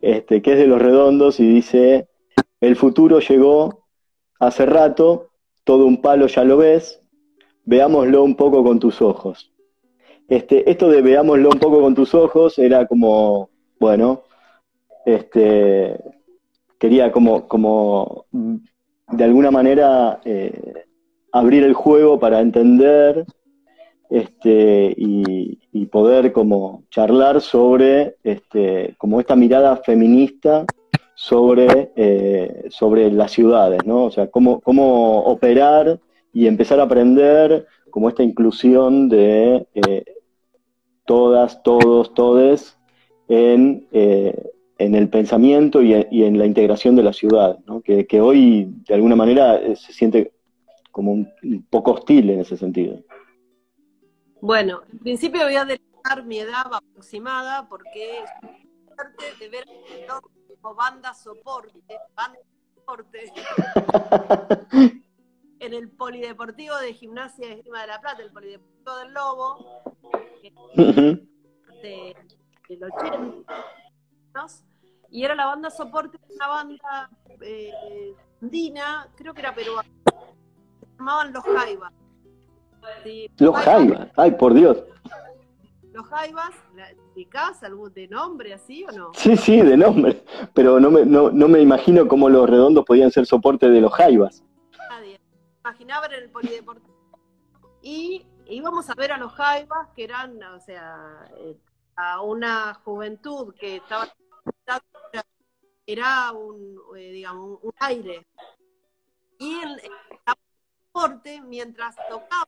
este, 0.00 0.42
que 0.42 0.52
es 0.52 0.58
de 0.58 0.66
Los 0.66 0.82
Redondos 0.82 1.40
y 1.40 1.48
dice, 1.48 2.08
el 2.60 2.76
futuro 2.76 3.20
llegó 3.20 3.86
hace 4.38 4.66
rato, 4.66 5.30
todo 5.64 5.86
un 5.86 6.02
palo 6.02 6.26
ya 6.26 6.44
lo 6.44 6.56
ves, 6.58 7.00
veámoslo 7.64 8.22
un 8.22 8.36
poco 8.36 8.62
con 8.62 8.78
tus 8.78 9.00
ojos. 9.00 9.52
Este, 10.28 10.70
esto 10.70 10.88
de 10.88 11.02
veámoslo 11.02 11.50
un 11.50 11.58
poco 11.58 11.80
con 11.80 11.94
tus 11.94 12.14
ojos 12.14 12.58
era 12.58 12.86
como, 12.86 13.50
bueno, 13.78 14.22
este, 15.04 16.00
quería 16.78 17.12
como, 17.12 17.46
como 17.46 18.26
de 19.10 19.24
alguna 19.24 19.50
manera 19.50 20.20
eh, 20.24 20.84
abrir 21.32 21.64
el 21.64 21.74
juego 21.74 22.18
para 22.18 22.40
entender 22.40 23.24
este, 24.10 24.94
y, 24.96 25.58
poder 25.90 26.32
como 26.32 26.82
charlar 26.90 27.40
sobre 27.40 28.16
este, 28.24 28.96
como 28.98 29.20
esta 29.20 29.36
mirada 29.36 29.76
feminista 29.76 30.64
sobre, 31.14 31.92
eh, 31.94 32.64
sobre 32.70 33.12
las 33.12 33.30
ciudades, 33.30 33.86
¿no? 33.86 34.06
O 34.06 34.10
sea, 34.10 34.28
cómo, 34.28 34.60
cómo 34.60 35.20
operar 35.20 36.00
y 36.32 36.48
empezar 36.48 36.80
a 36.80 36.84
aprender 36.84 37.68
como 37.90 38.08
esta 38.08 38.24
inclusión 38.24 39.08
de 39.08 39.68
eh, 39.74 40.04
todas, 41.04 41.62
todos, 41.62 42.12
todes 42.12 42.76
en, 43.28 43.86
en 44.78 44.94
el 44.94 45.08
pensamiento 45.08 45.82
y, 45.82 45.94
en 45.94 46.38
la 46.38 46.46
integración 46.46 46.96
de 46.96 47.02
la 47.02 47.12
ciudad, 47.12 47.58
¿no? 47.66 47.80
que, 47.80 48.06
que, 48.06 48.20
hoy 48.20 48.66
de 48.86 48.94
alguna 48.94 49.16
manera 49.16 49.60
se 49.76 49.92
siente 49.92 50.32
como 50.90 51.12
un, 51.12 51.28
poco 51.70 51.92
hostil 51.92 52.30
en 52.30 52.40
ese 52.40 52.56
sentido. 52.56 53.02
Bueno, 54.40 54.82
en 54.92 54.98
principio 55.00 55.42
voy 55.42 55.56
a 55.56 55.64
dejar 55.64 56.24
mi 56.24 56.38
edad 56.38 56.72
aproximada 56.72 57.68
porque 57.68 58.18
es 58.18 58.30
parte 58.96 59.24
de 59.40 59.48
ver 59.48 59.64
como 60.60 60.74
banda 60.76 61.12
soporte, 61.14 61.80
banda 62.14 62.38
soporte 62.76 63.32
en 65.58 65.74
el 65.74 65.90
Polideportivo 65.90 66.76
de 66.76 66.94
Gimnasia 66.94 67.48
de 67.48 67.54
Esgrima 67.54 67.80
de 67.80 67.86
la 67.88 68.00
Plata, 68.00 68.22
el 68.22 68.30
Polideportivo 68.30 68.96
del 68.98 69.12
Lobo, 69.14 69.82
de, 71.82 72.16
del 72.68 72.84
80, 72.84 73.54
y 75.10 75.24
era 75.24 75.34
la 75.34 75.46
banda 75.46 75.70
soporte 75.70 76.18
de 76.18 76.34
una 76.34 76.48
banda 76.48 77.10
eh, 77.40 78.14
andina, 78.42 79.08
creo 79.16 79.32
que 79.34 79.40
era 79.40 79.54
peruana 79.54 79.88
llamaban 80.98 81.32
los 81.32 81.44
Jaivas. 81.44 81.92
los 83.38 83.56
Jaivas, 83.56 84.08
ay, 84.16 84.30
por 84.32 84.54
Dios. 84.54 84.82
Los 85.92 86.06
Jaivas, 86.06 86.50
¿explicás 86.76 87.62
algún 87.62 87.92
de 87.92 88.08
nombre 88.08 88.52
así 88.52 88.84
o 88.84 88.92
no? 88.92 89.10
Sí, 89.14 89.36
sí, 89.36 89.60
de 89.60 89.76
nombre, 89.76 90.24
pero 90.52 90.80
no 90.80 90.90
me, 90.90 91.04
no, 91.04 91.30
me 91.30 91.60
imagino 91.60 92.08
cómo 92.08 92.28
los 92.28 92.48
redondos 92.48 92.84
podían 92.84 93.10
ser 93.10 93.26
soporte 93.26 93.68
de 93.68 93.80
los 93.80 93.92
Jaivas. 93.92 94.42
Nadie. 94.90 95.20
Imaginaba 95.60 96.06
en 96.06 96.12
el 96.14 96.30
polideportivo. 96.30 96.94
Y 97.82 98.26
íbamos 98.46 98.90
a 98.90 98.94
ver 98.94 99.12
a 99.12 99.18
los 99.18 99.32
Jaivas, 99.32 99.88
que 99.94 100.04
eran, 100.04 100.42
o 100.42 100.60
sea, 100.60 101.28
eh, 101.38 101.56
a 101.96 102.22
una 102.22 102.74
juventud 102.84 103.54
que 103.54 103.76
estaba 103.76 104.08
era 105.86 106.32
un, 106.32 106.80
eh, 106.96 107.12
digamos, 107.12 107.58
un, 107.62 107.72
aire. 107.80 108.26
Y 109.38 109.60
en, 109.60 111.48
mientras 111.48 111.96
tocaba, 112.08 112.46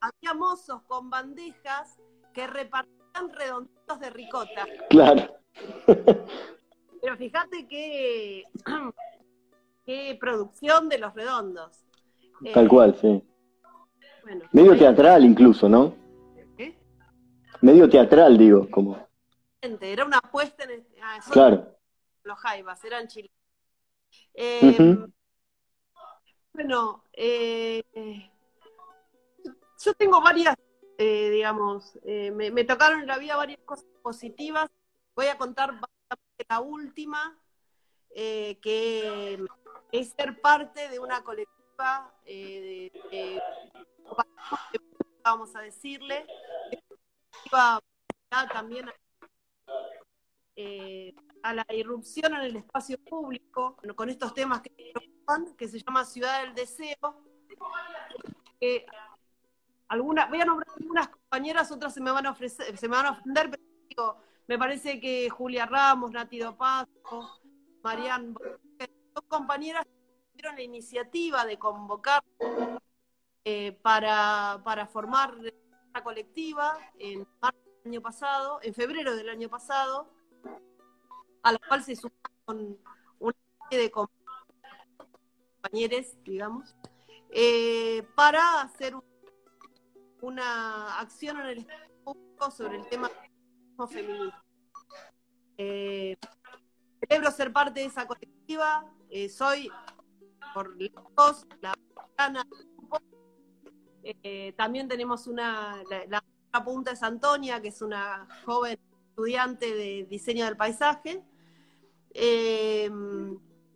había 0.00 0.34
mozos 0.34 0.82
con 0.82 1.10
bandejas 1.10 1.98
que 2.32 2.46
repartían 2.46 3.30
redonditos 3.32 4.00
de 4.00 4.10
ricota. 4.10 4.66
Claro. 4.88 5.36
Pero 5.86 7.16
fíjate 7.16 7.66
qué, 7.68 8.44
qué 9.84 10.16
producción 10.20 10.88
de 10.88 10.98
los 10.98 11.14
redondos. 11.14 11.84
Tal 12.54 12.68
cual, 12.68 12.96
sí. 12.96 13.22
Medio 14.52 14.76
teatral 14.76 15.24
incluso, 15.24 15.68
¿no? 15.68 15.94
¿Qué? 16.56 16.78
Medio 17.60 17.88
teatral, 17.88 18.38
digo, 18.38 18.68
como. 18.70 18.96
Era 19.60 20.06
una 20.06 20.18
apuesta 20.18 20.64
en... 20.64 20.86
Ah, 21.02 21.18
claro. 21.30 21.76
Los 22.22 22.38
jaivas, 22.38 22.84
eran 22.84 23.08
chilenos. 23.08 23.36
Eh, 24.34 24.96
bueno, 26.52 27.04
eh, 27.14 27.82
yo 29.82 29.94
tengo 29.94 30.20
varias, 30.20 30.54
eh, 30.98 31.30
digamos, 31.30 31.98
eh, 32.04 32.30
me, 32.32 32.64
tocaron 32.64 33.00
en 33.00 33.06
la 33.06 33.18
vida 33.18 33.36
varias 33.36 33.60
cosas 33.64 33.86
positivas. 34.02 34.68
Voy 35.14 35.26
a 35.26 35.38
contar 35.38 35.80
la 36.48 36.60
última, 36.60 37.38
que 38.14 39.46
es 39.92 40.10
ser 40.10 40.40
parte 40.40 40.88
de 40.88 40.98
una 40.98 41.22
colectiva, 41.22 42.12
de, 42.24 43.40
vamos 45.22 45.54
a 45.54 45.60
decirle, 45.60 46.26
también 48.52 48.90
a 51.42 51.54
la 51.54 51.66
irrupción 51.70 52.34
en 52.34 52.42
el 52.42 52.56
espacio 52.56 52.98
público 52.98 53.76
con 53.96 54.10
estos 54.10 54.34
temas 54.34 54.60
que 54.60 54.92
que 55.56 55.68
se 55.68 55.78
llama 55.78 56.04
Ciudad 56.04 56.42
del 56.42 56.54
Deseo. 56.54 56.96
alguna, 59.88 60.26
voy 60.26 60.40
a 60.40 60.44
nombrar 60.44 60.68
algunas 60.78 61.08
compañeras, 61.08 61.70
otras 61.70 61.94
se 61.94 62.00
me 62.00 62.10
van 62.10 62.26
a 62.26 62.30
ofrecer, 62.32 62.76
se 62.76 62.88
me 62.88 62.96
van 62.96 63.06
a 63.06 63.10
ofender, 63.12 63.50
pero 63.50 63.62
digo, 63.88 64.16
me 64.48 64.58
parece 64.58 65.00
que 65.00 65.30
Julia 65.30 65.66
Ramos, 65.66 66.10
Nati 66.10 66.38
Dopazo, 66.38 67.40
Marian, 67.82 68.34
son 69.14 69.24
compañeras 69.28 69.84
que 69.84 70.32
tuvieron 70.32 70.56
la 70.56 70.62
iniciativa 70.62 71.44
de 71.44 71.58
convocar 71.58 72.22
eh, 73.44 73.72
para, 73.82 74.60
para 74.64 74.86
formar 74.86 75.34
una 75.36 76.02
colectiva 76.02 76.76
en 76.98 77.26
marzo 77.40 77.58
del 77.82 77.92
año 77.92 78.00
pasado, 78.00 78.58
en 78.62 78.74
febrero 78.74 79.16
del 79.16 79.28
año 79.28 79.48
pasado, 79.48 80.12
a 81.42 81.52
la 81.52 81.58
cual 81.58 81.82
se 81.82 81.96
sumaron 81.96 82.78
una 83.18 83.36
serie 83.68 83.84
de 83.84 83.90
compañeros, 85.62 86.16
digamos, 86.24 86.76
eh, 87.30 88.06
para 88.14 88.62
hacer 88.62 88.94
una 90.20 90.98
acción 90.98 91.40
en 91.40 91.46
el 91.46 91.66
público 92.04 92.50
sobre 92.50 92.76
el 92.78 92.88
tema 92.88 93.10
femenino. 93.88 94.32
Eh, 95.56 96.16
celebro 97.00 97.30
ser 97.30 97.52
parte 97.52 97.80
de 97.80 97.86
esa 97.86 98.06
colectiva, 98.06 98.84
eh, 99.10 99.28
soy 99.28 99.70
por 100.54 100.76
lejos 100.76 101.46
la 101.60 101.74
gana 102.16 102.44
eh, 104.02 104.54
también 104.56 104.88
tenemos 104.88 105.26
una, 105.26 105.82
la, 105.88 106.24
la, 106.52 106.64
punta 106.64 106.92
es 106.92 107.02
Antonia, 107.02 107.60
que 107.60 107.68
es 107.68 107.82
una 107.82 108.26
joven 108.44 108.78
estudiante 109.10 109.74
de 109.74 110.06
diseño 110.08 110.44
del 110.46 110.56
paisaje, 110.56 111.22
eh, 112.22 112.90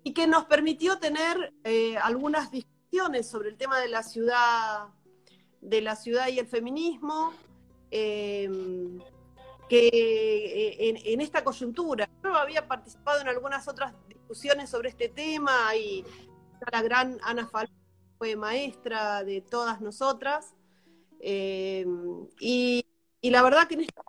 y 0.03 0.13
que 0.13 0.27
nos 0.27 0.45
permitió 0.45 0.99
tener 0.99 1.55
algunas 2.03 2.51
discusiones 2.51 3.27
sobre 3.29 3.49
el 3.49 3.57
tema 3.57 3.81
de 3.81 3.89
la 3.89 4.03
ciudad, 4.03 4.89
de 5.63 5.81
la 5.81 5.97
ciudad 5.97 6.29
y 6.29 6.39
el 6.39 6.47
feminismo 6.47 7.33
que 9.69 9.89
eh, 9.89 11.01
en, 11.05 11.21
esta 11.21 11.43
coyuntura, 11.43 12.09
yo 12.23 12.35
había 12.35 12.67
participado 12.69 13.21
en 13.21 13.29
algunas 13.29 13.67
otras 13.69 13.95
discusiones 14.09 14.71
sobre 14.71 14.91
este 14.91 15.09
tema 15.09 15.75
y 15.75 16.05
la 16.71 16.83
gran 16.83 17.19
Ana 17.23 17.47
Falú 17.47 17.73
fue 18.19 18.37
maestra 18.37 19.25
de 19.25 19.41
todas 19.41 19.81
nosotras. 19.81 20.55
Eh, 21.21 21.87
y, 22.41 22.85
la 23.23 23.43
verdad 23.43 23.67
que 23.67 23.75
en 23.75 23.81
este 23.83 24.03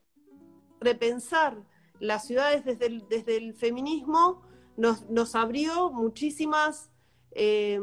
repensar 0.82 1.58
las 2.00 2.26
ciudades 2.26 2.66
desde 2.66 2.88
el, 2.88 3.08
desde 3.08 3.38
el 3.38 3.54
feminismo 3.54 4.42
nos, 4.78 5.10
nos 5.10 5.36
abrió 5.36 5.92
muchísimas, 5.92 6.90
eh, 7.32 7.80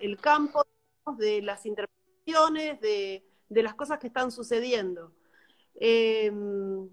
el 0.00 0.16
campo 0.18 0.64
de 1.18 1.42
las 1.42 1.66
intervenciones, 1.66 2.80
de, 2.80 3.24
de 3.48 3.62
las 3.62 3.74
cosas 3.74 3.98
que 3.98 4.08
están 4.08 4.30
sucediendo. 4.30 5.12
Em, 5.74 6.88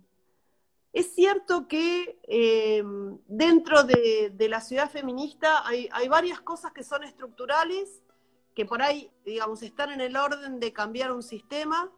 es 0.91 1.15
cierto 1.15 1.67
que 1.67 2.19
em, 2.23 3.17
dentro 3.27 3.83
de, 3.83 4.35
la 4.49 4.61
ciudad 4.61 4.91
feminista 4.91 5.65
hay, 5.65 6.07
varias 6.07 6.41
cosas 6.41 6.71
que 6.71 6.83
son 6.83 7.03
estructurales, 7.03 8.03
que 8.53 8.65
por 8.65 8.81
ahí, 8.81 9.09
digamos, 9.25 9.63
están 9.63 9.91
en 9.91 10.01
el 10.01 10.15
orden 10.15 10.59
de 10.59 10.71
cambiar 10.71 11.11
un 11.11 11.23
sistema, 11.23 11.91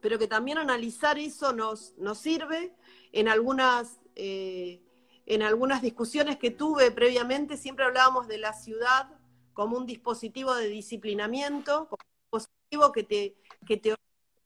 pero 0.00 0.18
que 0.18 0.26
también 0.26 0.58
analizar 0.58 1.18
eso 1.18 1.52
nos, 1.52 1.96
nos 1.98 2.18
sirve. 2.18 2.74
En 3.12 3.28
algunas, 3.28 4.00
eh, 4.16 4.80
en 5.26 5.42
algunas 5.42 5.82
discusiones 5.82 6.38
que 6.38 6.50
tuve 6.50 6.90
previamente, 6.90 7.56
siempre 7.56 7.84
hablábamos 7.84 8.26
de 8.26 8.38
la 8.38 8.54
ciudad 8.54 9.08
como 9.52 9.76
un 9.76 9.86
dispositivo 9.86 10.54
de 10.54 10.68
disciplinamiento, 10.68 11.88
como 11.88 12.02
un 12.02 12.40
dispositivo 12.40 12.92
que 12.92 13.02
te, 13.02 13.36
que 13.66 13.76
te 13.76 13.94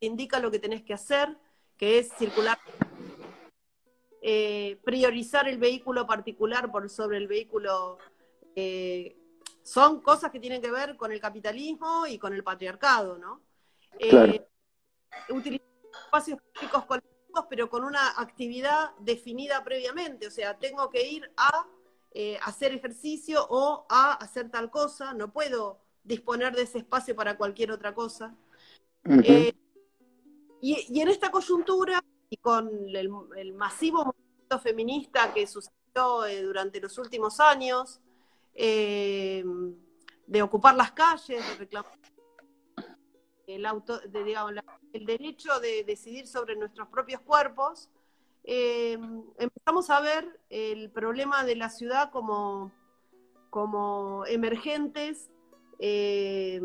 indica 0.01 0.41
lo 0.41 0.51
que 0.51 0.59
tenés 0.59 0.83
que 0.83 0.95
hacer, 0.95 1.39
que 1.77 2.01
es 2.01 2.11
circular, 2.19 2.59
eh, 4.21 4.81
priorizar 4.85 5.49
el 5.49 5.59
vehículo 5.59 6.07
particular 6.07 6.71
por 6.73 6.91
sobre 6.91 7.19
el 7.19 7.29
vehículo. 7.29 7.99
Eh, 8.57 9.17
son 9.63 10.01
cosas 10.01 10.31
que 10.31 10.41
tienen 10.41 10.61
que 10.61 10.71
ver 10.71 10.97
con 10.97 11.13
el 11.13 11.21
capitalismo 11.21 12.07
y 12.07 12.19
con 12.19 12.33
el 12.33 12.43
patriarcado, 12.43 13.19
¿no? 13.19 13.43
Utilizar 15.29 15.67
espacios 16.05 16.39
públicos 16.41 16.85
colectivos, 16.85 17.16
pero 17.45 17.69
con 17.69 17.85
una 17.85 18.19
actividad 18.19 18.91
definida 18.99 19.63
previamente, 19.63 20.27
o 20.27 20.31
sea, 20.31 20.59
tengo 20.59 20.89
que 20.91 21.07
ir 21.07 21.31
a 21.37 21.67
hacer 22.45 22.73
ejercicio 22.73 23.47
o 23.51 23.85
a 23.91 24.15
hacer 24.15 24.51
tal 24.51 24.71
cosa, 24.71 25.13
no 25.13 25.35
puedo 25.35 25.81
disponer 26.03 26.57
de 26.57 26.63
ese 26.63 26.79
espacio 26.79 27.15
para 27.15 27.37
cualquier 27.37 27.73
otra 27.73 27.95
cosa. 27.95 28.35
Y, 29.05 31.01
en 31.01 31.09
esta 31.09 31.31
coyuntura 31.31 32.03
y 32.31 32.39
con 32.39 32.71
el, 32.89 33.53
masivo 33.53 34.05
movimiento 34.05 34.59
feminista 34.61 35.33
que 35.33 35.47
sucedió 35.47 36.25
eh, 36.25 36.43
durante 36.43 36.81
los 36.81 36.97
últimos 36.99 37.39
años, 37.41 38.01
eh, 38.55 39.45
de 40.27 40.43
ocupar 40.43 40.75
las 40.75 40.93
calles, 40.93 41.47
de 41.47 41.55
reclamar 41.57 41.93
el, 43.47 43.67
auto, 43.67 44.01
el 44.03 45.07
derecho 45.07 45.61
de 45.61 45.85
decidir 45.85 46.27
sobre 46.27 46.57
nuestros 46.57 46.89
propios 46.89 47.21
cuerpos, 47.21 47.91
eh, 48.45 48.99
empezamos 49.39 49.91
a 49.91 50.01
ver 50.01 50.41
el 50.51 50.91
problema 50.91 51.45
de 51.45 51.57
la 51.57 51.69
ciudad 51.69 52.11
como, 52.11 52.73
como 53.51 54.25
emergentes 54.27 55.31
eh, 55.79 56.59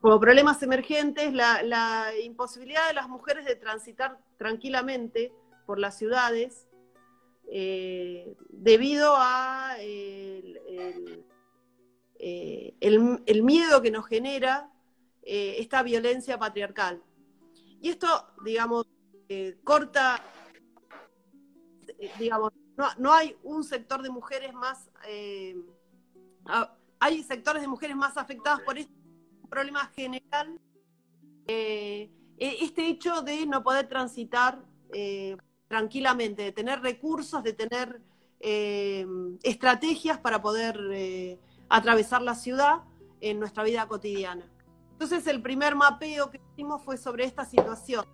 como 0.00 0.18
problemas 0.18 0.60
emergentes, 0.62 1.32
la, 1.32 2.12
imposibilidad 2.22 2.88
de 2.88 2.94
las 2.94 3.08
mujeres 3.08 3.44
de 3.44 3.54
transitar 3.54 4.18
tranquilamente 4.38 5.32
por 5.66 5.78
las 5.78 5.96
ciudades 5.96 6.66
eh, 7.52 8.34
debido 8.48 9.14
a 9.16 9.76
el, 9.78 10.58
el, 12.18 13.42
miedo 13.42 13.82
que 13.82 13.90
nos 13.92 14.06
genera 14.06 14.68
eh, 15.30 15.56
esta 15.58 15.82
violencia 15.82 16.38
patriarcal. 16.38 17.02
Y 17.80 17.90
esto, 17.90 18.06
digamos, 18.44 18.86
corta, 19.64 20.22
digamos, 22.18 22.52
no, 22.76 22.88
no, 22.98 23.12
hay 23.12 23.36
un 23.44 23.62
sector 23.62 24.02
de 24.02 24.10
mujeres 24.10 24.52
más 24.52 24.90
hay 27.00 27.22
sectores 27.22 27.62
de 27.62 27.68
mujeres 27.68 27.96
más 27.96 28.16
afectadas 28.18 28.60
por 28.60 28.78
este 28.78 28.92
problema 29.48 29.86
general. 29.96 30.60
Eh, 31.46 32.10
e, 32.38 32.64
este 32.64 32.86
hecho 32.86 33.22
de 33.22 33.46
no 33.46 33.62
poder 33.62 33.88
transitar 33.88 34.62
eh, 34.92 35.36
tranquilamente, 35.66 36.42
de 36.42 36.52
tener 36.52 36.80
recursos, 36.80 37.42
de 37.42 37.54
tener 37.54 38.02
eh, 38.38 39.06
estrategias 39.42 40.18
para 40.18 40.42
poder 40.42 41.38
atravesar 41.68 42.22
la 42.22 42.34
ciudad 42.34 42.82
en 43.20 43.40
nuestra 43.40 43.64
vida 43.64 43.88
cotidiana. 43.88 44.44
Entonces 45.00 45.26
el 45.28 45.40
primer 45.40 45.74
mapeo 45.76 46.30
que 46.30 46.38
hicimos 46.52 46.82
fue 46.84 46.98
sobre 46.98 47.24
esta 47.24 47.46
situación, 47.46 48.04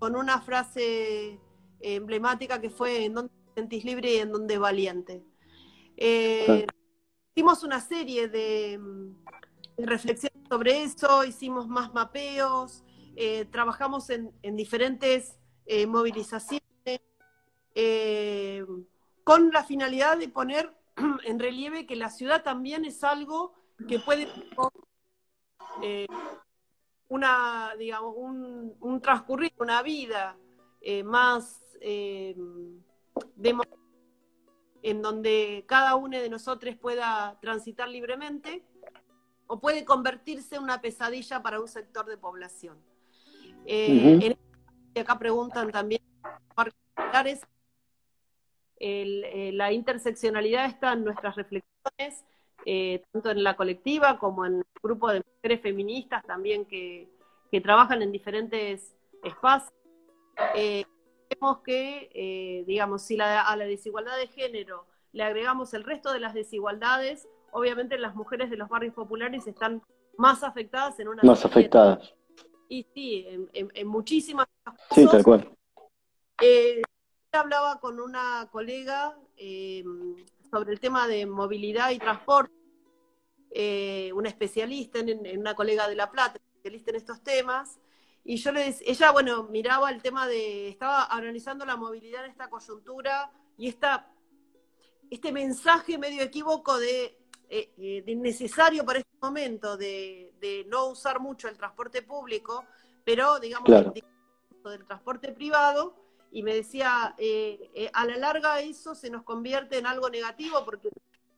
con 0.00 0.16
una 0.16 0.40
frase 0.40 1.38
emblemática 1.78 2.60
que 2.60 2.70
fue 2.70 3.04
en 3.04 3.14
donde 3.14 3.30
te 3.30 3.60
sentís 3.60 3.84
libre 3.84 4.14
y 4.14 4.16
en 4.16 4.32
donde 4.32 4.58
valiente. 4.58 5.22
Hicimos 5.96 7.62
una 7.62 7.80
serie 7.80 8.26
de, 8.26 8.80
reflexiones 9.78 10.42
sobre 10.48 10.82
eso, 10.82 11.22
hicimos 11.22 11.68
más 11.68 11.94
mapeos, 11.94 12.82
eh, 13.14 13.44
trabajamos 13.44 14.10
en, 14.10 14.32
diferentes 14.56 15.38
eh, 15.66 15.86
movilizaciones, 15.86 16.64
eh, 17.76 18.66
con 19.22 19.52
la 19.52 19.62
finalidad 19.62 20.18
de 20.18 20.28
poner 20.28 20.74
en 21.26 21.38
relieve 21.38 21.86
que 21.86 21.94
la 21.94 22.10
ciudad 22.10 22.42
también 22.42 22.84
es 22.84 23.04
algo 23.04 23.54
que 23.86 24.00
puede 24.00 24.26
una, 27.08 27.74
digamos, 27.78 28.14
un, 28.16 28.74
un, 28.80 29.00
transcurrir, 29.00 29.52
una 29.58 29.82
vida 29.82 30.36
más 31.04 31.62
democrática 33.36 33.84
en 34.84 35.00
donde 35.00 35.64
cada 35.66 35.94
uno 35.96 36.18
de 36.18 36.28
nosotros 36.28 36.76
pueda 36.76 37.38
transitar 37.40 37.88
libremente 37.88 38.62
o 39.46 39.58
puede 39.58 39.82
convertirse 39.84 40.56
en 40.56 40.62
una 40.62 40.82
pesadilla 40.82 41.42
para 41.42 41.58
un 41.58 41.68
sector 41.68 42.04
de 42.04 42.18
población. 42.18 42.76
Eh, 43.64 44.36
este 44.92 45.00
acá 45.00 45.18
preguntan 45.18 45.70
también 45.72 46.02
eh, 48.78 49.50
la 49.54 49.72
interseccionalidad 49.72 50.66
está 50.66 50.92
en 50.92 51.04
nuestras 51.04 51.34
reflexiones, 51.34 52.22
eh, 52.66 53.02
tanto 53.12 53.30
en 53.30 53.42
la 53.42 53.56
colectiva 53.56 54.18
como 54.18 54.46
en 54.46 54.56
el 54.56 54.64
grupo 54.82 55.10
de 55.10 55.22
mujeres 55.36 55.60
feministas 55.60 56.24
también 56.24 56.64
que, 56.64 57.08
que 57.50 57.60
trabajan 57.60 58.02
en 58.02 58.12
diferentes 58.12 58.96
espacios 59.22 59.72
vemos 61.30 61.58
que, 61.60 62.10
eh, 62.14 62.64
digamos, 62.66 63.02
si 63.02 63.18
a 63.20 63.56
la 63.56 63.64
desigualdad 63.64 64.16
de 64.16 64.28
género 64.28 64.86
le 65.12 65.22
agregamos 65.22 65.74
el 65.74 65.84
resto 65.84 66.12
de 66.12 66.20
las 66.20 66.34
desigualdades, 66.34 67.28
obviamente 67.52 67.98
las 67.98 68.14
mujeres 68.14 68.50
de 68.50 68.56
los 68.56 68.68
barrios 68.68 68.94
populares 68.94 69.46
están 69.46 69.82
más 70.16 70.42
afectadas 70.42 70.98
en 71.00 71.08
una... 71.08 71.22
Más 71.22 71.44
afectadas. 71.44 72.14
Y 72.68 72.86
sí, 72.94 73.26
en, 73.52 73.86
muchísimas 73.86 74.46
cosas. 74.64 74.80
Sí, 74.90 75.06
tal 75.06 75.22
cual. 75.22 75.56
Eh, 76.42 76.82
hablaba 77.32 77.78
con 77.80 78.00
una 78.00 78.48
colega 78.50 79.16
eh, 79.36 79.84
sobre 80.54 80.72
el 80.72 80.78
tema 80.78 81.08
de 81.08 81.26
movilidad 81.26 81.90
y 81.90 81.98
transporte, 81.98 82.54
eh, 83.50 84.12
una 84.14 84.28
especialista, 84.28 85.00
en, 85.00 85.36
una 85.36 85.56
colega 85.56 85.88
de 85.88 85.96
La 85.96 86.12
Plata, 86.12 86.38
especialista 86.38 86.92
en 86.92 86.96
estos 86.96 87.24
temas, 87.24 87.80
y 88.22 88.36
yo 88.36 88.52
le 88.52 88.66
decía, 88.66 88.86
ella, 88.88 89.10
bueno, 89.10 89.48
miraba 89.50 89.90
el 89.90 90.00
tema 90.00 90.28
de, 90.28 90.68
estaba 90.68 91.06
analizando 91.06 91.66
la 91.66 91.74
movilidad 91.74 92.24
en 92.24 92.30
esta 92.30 92.48
coyuntura 92.48 93.32
y 93.58 93.66
esta, 93.66 94.08
este 95.10 95.32
mensaje 95.32 95.98
medio 95.98 96.22
equívoco 96.22 96.78
de, 96.78 97.18
eh, 97.48 98.02
de 98.06 98.14
necesario 98.14 98.84
para 98.84 99.00
este 99.00 99.16
momento 99.20 99.76
de, 99.76 100.34
de, 100.40 100.66
no 100.68 100.86
usar 100.86 101.18
mucho 101.18 101.48
el 101.48 101.56
transporte 101.56 102.02
público, 102.02 102.64
pero 103.04 103.40
digamos, 103.40 103.68
del 103.68 104.86
transporte 104.86 105.32
privado, 105.32 106.03
y 106.34 106.42
me 106.42 106.52
decía, 106.52 107.14
eh, 107.16 107.70
eh, 107.74 107.90
a 107.92 108.04
la 108.06 108.16
larga 108.16 108.58
eso 108.58 108.96
se 108.96 109.08
nos 109.08 109.22
convierte 109.22 109.78
en 109.78 109.86
algo 109.86 110.10
negativo 110.10 110.64
porque 110.64 110.90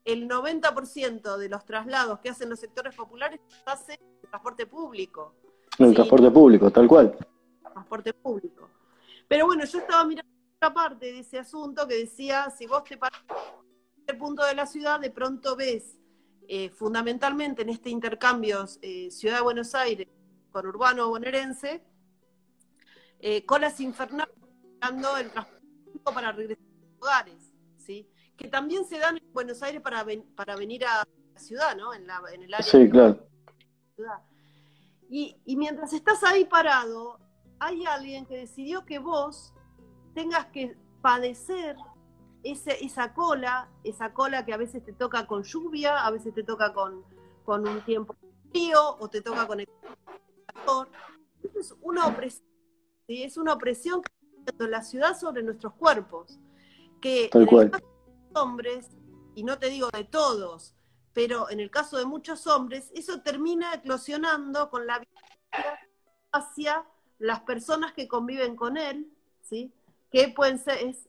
el 0.07 0.26
90% 0.26 1.36
de 1.36 1.51
los 1.51 1.66
traslados 1.66 2.20
que 2.20 2.30
hacen 2.30 2.49
los 2.49 2.59
sectores 2.59 2.94
populares 2.94 3.38
se 3.47 3.70
hace 3.70 3.92
en 3.92 4.30
transporte 4.30 4.64
público. 4.64 5.34
En 5.78 5.88
el 5.88 5.94
transporte 5.94 6.30
público, 6.30 6.70
tal 6.70 6.88
cual. 6.88 7.14
Transporte 7.61 8.14
público. 8.14 8.70
Pero 9.28 9.44
bueno, 9.44 9.66
yo 9.66 9.80
estaba 9.80 10.03
mirando 10.07 10.32
otra 10.57 10.72
parte 10.72 11.12
de 11.12 11.18
ese 11.18 11.40
asunto 11.40 11.86
que 11.86 11.97
decía, 11.97 12.49
si 12.49 12.66
vos 12.66 12.82
te 12.84 12.97
paras 12.97 13.20
en 13.99 14.14
el 14.14 14.16
punto 14.16 14.47
de 14.47 14.55
la 14.55 14.64
ciudad, 14.64 14.99
de 14.99 15.11
pronto 15.11 15.57
ves 15.57 15.99
eh, 16.49 16.70
fundamentalmente 16.70 17.61
en 17.61 17.68
este 17.68 17.90
intercambio 17.90 18.66
Ciudad 18.66 19.36
de 19.36 19.42
Buenos 19.42 19.74
Aires 19.74 20.09
con 20.51 20.66
urbano 20.66 21.11
bonaerense, 21.11 21.84
colas 23.44 23.78
infernales 23.80 24.36
el 24.89 25.30
transporte 25.30 25.99
para 26.05 26.32
regresar 26.32 26.64
a 26.64 26.84
los 26.84 27.03
hogares, 27.03 27.53
¿sí? 27.78 28.09
Que 28.37 28.49
también 28.49 28.84
se 28.84 28.99
dan 28.99 29.16
en 29.16 29.32
Buenos 29.32 29.62
Aires 29.62 29.80
para, 29.80 30.05
para 30.34 30.57
venir 30.57 30.84
a 30.84 31.07
la 31.34 31.41
ciudad, 31.41 31.76
¿no? 31.76 31.95
En, 31.95 32.05
el 32.05 32.55
área 32.55 32.62
sí, 32.62 32.89
claro. 32.89 33.26
ciudad. 33.95 34.22
Y, 35.09 35.37
mientras 35.57 35.93
estás 35.93 36.22
ahí 36.24 36.45
parado, 36.45 37.18
hay 37.59 37.87
alguien 37.87 38.26
que 38.26 38.37
decidió 38.37 38.84
que 38.84 38.99
vos 38.99 39.55
tengas 40.14 40.47
que 40.47 40.76
padecer 41.01 41.76
ese, 42.43 42.84
esa 42.84 43.14
cola, 43.14 43.68
esa 43.84 44.12
cola 44.12 44.45
que 44.45 44.53
a 44.53 44.57
veces 44.57 44.84
te 44.84 44.93
toca 44.93 45.26
con 45.26 45.43
lluvia, 45.43 46.05
a 46.05 46.11
veces 46.11 46.34
te 46.34 46.43
toca 46.43 46.72
con, 46.72 47.05
con 47.45 47.66
un 47.66 47.84
tiempo 47.84 48.16
frío 48.51 48.97
o 48.99 49.09
te 49.09 49.22
toca 49.22 49.47
con 49.47 49.61
el 49.61 49.68
calor. 50.47 50.89
es 51.55 51.74
una 51.80 52.07
opresión, 52.07 52.47
¿sí? 53.07 53.22
es 53.22 53.37
una 53.37 53.53
opresión 53.53 54.03
que 54.03 54.15
la 54.59 54.82
ciudad 54.82 55.18
sobre 55.18 55.42
nuestros 55.42 55.74
cuerpos. 55.74 56.38
Que 57.01 57.30
en 57.32 57.42
el 57.42 57.70
caso 57.70 57.84
de 58.32 58.40
hombres, 58.40 58.88
y 59.34 59.44
no 59.44 59.59
te 59.59 59.68
digo 59.68 59.88
de 59.92 60.05
todos, 60.05 60.74
pero 61.12 61.51
en 61.51 61.61
el 61.61 61.70
caso 61.70 61.97
de 61.97 62.05
muchos 62.05 62.47
hombres, 62.47 62.90
eso 62.94 63.20
termina 63.22 63.74
eclosionando 63.74 64.70
con 64.70 64.86
la 64.86 64.99
violencia 64.99 65.80
hacia 66.32 66.84
las 67.18 67.40
personas 67.40 67.92
que 67.92 68.09
conviven 68.09 68.57
con 68.57 68.76
él, 68.76 69.11
¿sí? 69.40 69.72
que 70.11 70.28
pueden 70.28 70.59
ser, 70.59 70.78
es 70.86 71.09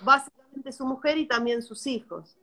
básicamente 0.00 0.72
su 0.72 0.86
mujer 0.86 1.18
y 1.18 1.26
también 1.26 1.62
sus 1.62 1.86
hijos. 1.86 2.36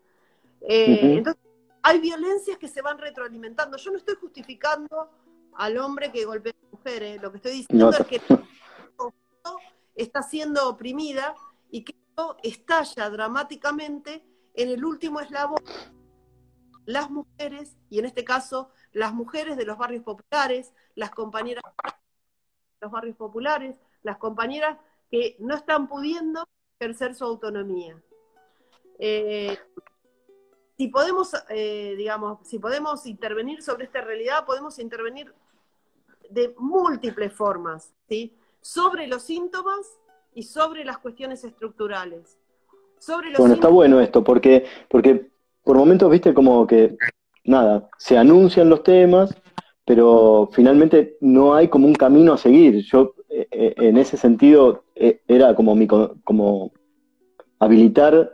Eh, 0.62 1.16
entonces, 1.18 1.42
hay 1.82 2.00
violencias 2.00 2.58
que 2.58 2.68
se 2.68 2.82
van 2.82 2.98
retroalimentando. 2.98 3.78
Yo 3.78 3.92
no 3.92 3.98
estoy 3.98 4.16
justificando 4.16 5.10
al 5.56 5.78
hombre 5.78 6.12
que 6.12 6.26
golpea 6.26 6.54
a 6.54 6.76
mujeres, 6.76 7.18
¿eh? 7.18 7.20
lo 7.22 7.32
que 7.32 7.38
estoy 7.38 7.52
diciendo 7.54 7.90
es 7.92 8.06
que 8.06 8.22
está 10.02 10.24
siendo 10.24 10.68
oprimida 10.70 11.36
y 11.70 11.84
que 11.84 11.94
esto 11.94 12.38
estalla 12.44 13.10
dramáticamente 13.10 14.26
en 14.54 14.70
el 14.70 14.84
último 14.84 15.20
eslabón. 15.20 15.64
Las 16.86 17.10
mujeres, 17.10 17.78
y 17.90 18.00
en 18.00 18.06
este 18.06 18.24
caso 18.24 18.72
las 18.92 19.14
mujeres 19.14 19.58
de 19.58 19.66
los 19.66 19.78
barrios 19.78 20.04
populares, 20.04 20.74
las 20.96 21.12
compañeras 21.12 21.64
de 21.84 21.92
los 22.82 22.92
barrios 22.92 23.16
populares, 23.16 23.76
las 24.02 24.18
compañeras 24.18 24.78
que 25.12 25.36
no 25.40 25.56
están 25.56 25.88
pudiendo 25.88 26.48
ejercer 26.80 27.14
su 27.14 27.26
autonomía. 27.26 28.02
Eh, 28.98 29.58
si 30.78 30.88
podemos, 30.88 31.32
eh, 31.50 31.96
digamos, 31.98 32.48
si 32.48 32.58
podemos 32.58 33.06
intervenir 33.06 33.62
sobre 33.62 33.86
esta 33.86 34.02
realidad, 34.02 34.46
podemos 34.46 34.80
intervenir 34.80 35.34
de 36.30 36.56
múltiples 36.58 37.34
formas, 37.34 37.94
¿sí? 38.08 38.36
Sobre 38.62 39.08
los 39.08 39.24
síntomas 39.24 40.00
y 40.34 40.44
sobre 40.44 40.86
las 40.86 40.98
cuestiones 41.00 41.44
estructurales. 41.44 42.38
Sobre 43.00 43.32
bueno, 43.38 43.54
está 43.54 43.70
bueno 43.70 44.00
esto, 44.02 44.24
porque, 44.24 44.66
porque 44.90 45.30
por 45.64 45.78
momentos, 45.78 46.10
viste, 46.12 46.34
como 46.34 46.68
que, 46.68 46.98
nada, 47.46 47.90
se 47.98 48.18
anuncian 48.18 48.70
los 48.70 48.84
temas, 48.84 49.34
pero 49.86 50.50
finalmente 50.52 51.18
no 51.22 51.54
hay 51.54 51.68
como 51.68 51.88
un 51.88 51.96
camino 51.96 52.34
a 52.34 52.38
seguir. 52.38 52.84
Yo, 52.86 53.14
eh, 53.30 53.48
eh, 53.52 53.74
en 53.78 53.98
ese 53.98 54.18
sentido, 54.18 54.84
eh, 54.96 55.22
era 55.28 55.56
como, 55.56 55.76
mi, 55.76 55.88
como 55.88 56.72
habilitar 57.60 58.34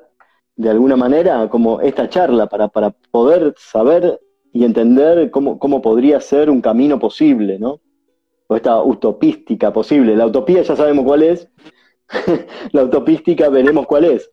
de 0.55 0.69
alguna 0.69 0.95
manera 0.95 1.49
como 1.49 1.81
esta 1.81 2.09
charla 2.09 2.47
para, 2.47 2.69
para 2.69 2.91
poder 3.11 3.53
saber 3.57 4.19
y 4.53 4.63
entender 4.63 5.29
cómo, 5.31 5.59
cómo 5.59 5.81
podría 5.81 6.21
ser 6.21 6.49
un 6.49 6.61
camino 6.61 6.97
posible, 6.97 7.59
¿no? 7.59 7.81
O 8.47 8.55
esta 8.55 8.81
utopística 8.81 9.71
posible. 9.73 10.15
La 10.15 10.25
utopía 10.25 10.61
ya 10.61 10.75
sabemos 10.75 11.05
cuál 11.05 11.23
es, 11.23 11.49
la 12.71 12.83
utopística 12.83 13.49
veremos 13.49 13.85
cuál 13.87 14.05
es. 14.05 14.31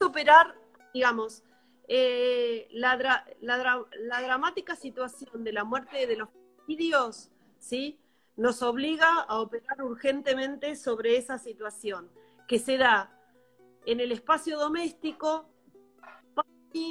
Superar, 0.00 0.54
digamos, 0.92 1.42
eh, 1.88 2.68
la, 2.72 3.24
la, 3.40 4.22
dramática 4.22 4.76
situación 4.76 5.44
de 5.44 5.52
la 5.52 5.64
muerte 5.64 6.06
de 6.06 6.16
los 6.16 6.28
homicidios, 6.64 7.30
¿sí? 7.58 7.98
Nos 8.36 8.62
obliga 8.62 9.20
a 9.28 9.40
operar 9.40 9.82
urgentemente 9.82 10.74
sobre 10.76 11.16
esa 11.16 11.38
situación, 11.38 12.10
que 12.48 12.58
se 12.58 12.78
da 12.78 13.12
en 13.84 14.00
el 14.00 14.12
espacio 14.12 14.58
doméstico, 14.58 15.46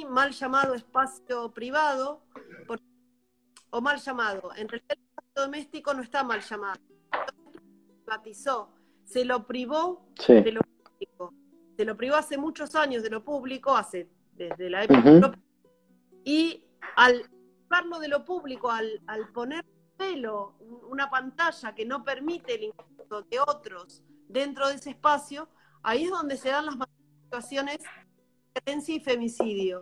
mal 0.08 0.30
llamado 0.30 0.74
espacio 0.74 1.50
privado, 1.52 2.22
o 3.70 3.80
mal 3.80 3.98
llamado. 3.98 4.50
En 4.54 4.68
realidad 4.68 4.96
doméstico 5.34 5.94
no 5.94 6.02
está 6.02 6.22
mal 6.24 6.40
llamado. 6.40 6.80
Se 8.22 8.34
se 9.04 9.24
lo 9.24 9.46
privó 9.46 10.06
de 10.26 10.52
lo 10.52 10.60
público. 10.60 11.34
Se 11.76 11.84
lo 11.84 11.96
privó 11.96 12.16
hace 12.16 12.36
muchos 12.36 12.74
años 12.74 13.02
de 13.02 13.10
lo 13.10 13.24
público, 13.24 13.74
hace 13.74 14.08
desde 14.34 14.70
la 14.70 14.84
época. 14.84 15.32
Y 16.24 16.64
al 16.96 17.22
privarlo 17.68 17.98
de 17.98 18.08
lo 18.08 18.24
público, 18.24 18.70
al, 18.70 19.00
al 19.06 19.32
poner 19.32 19.64
pelo, 19.96 20.54
una 20.90 21.10
pantalla 21.10 21.74
que 21.74 21.84
no 21.84 22.04
permite 22.04 22.54
el 22.54 22.64
ingreso 22.64 23.22
de 23.22 23.40
otros 23.40 24.02
dentro 24.28 24.68
de 24.68 24.74
ese 24.74 24.90
espacio, 24.90 25.48
ahí 25.82 26.04
es 26.04 26.10
donde 26.10 26.36
se 26.36 26.50
dan 26.50 26.66
las 26.66 26.76
situaciones 27.24 27.78
de 27.78 28.60
violencia 28.64 28.94
y 28.94 29.00
femicidio. 29.00 29.80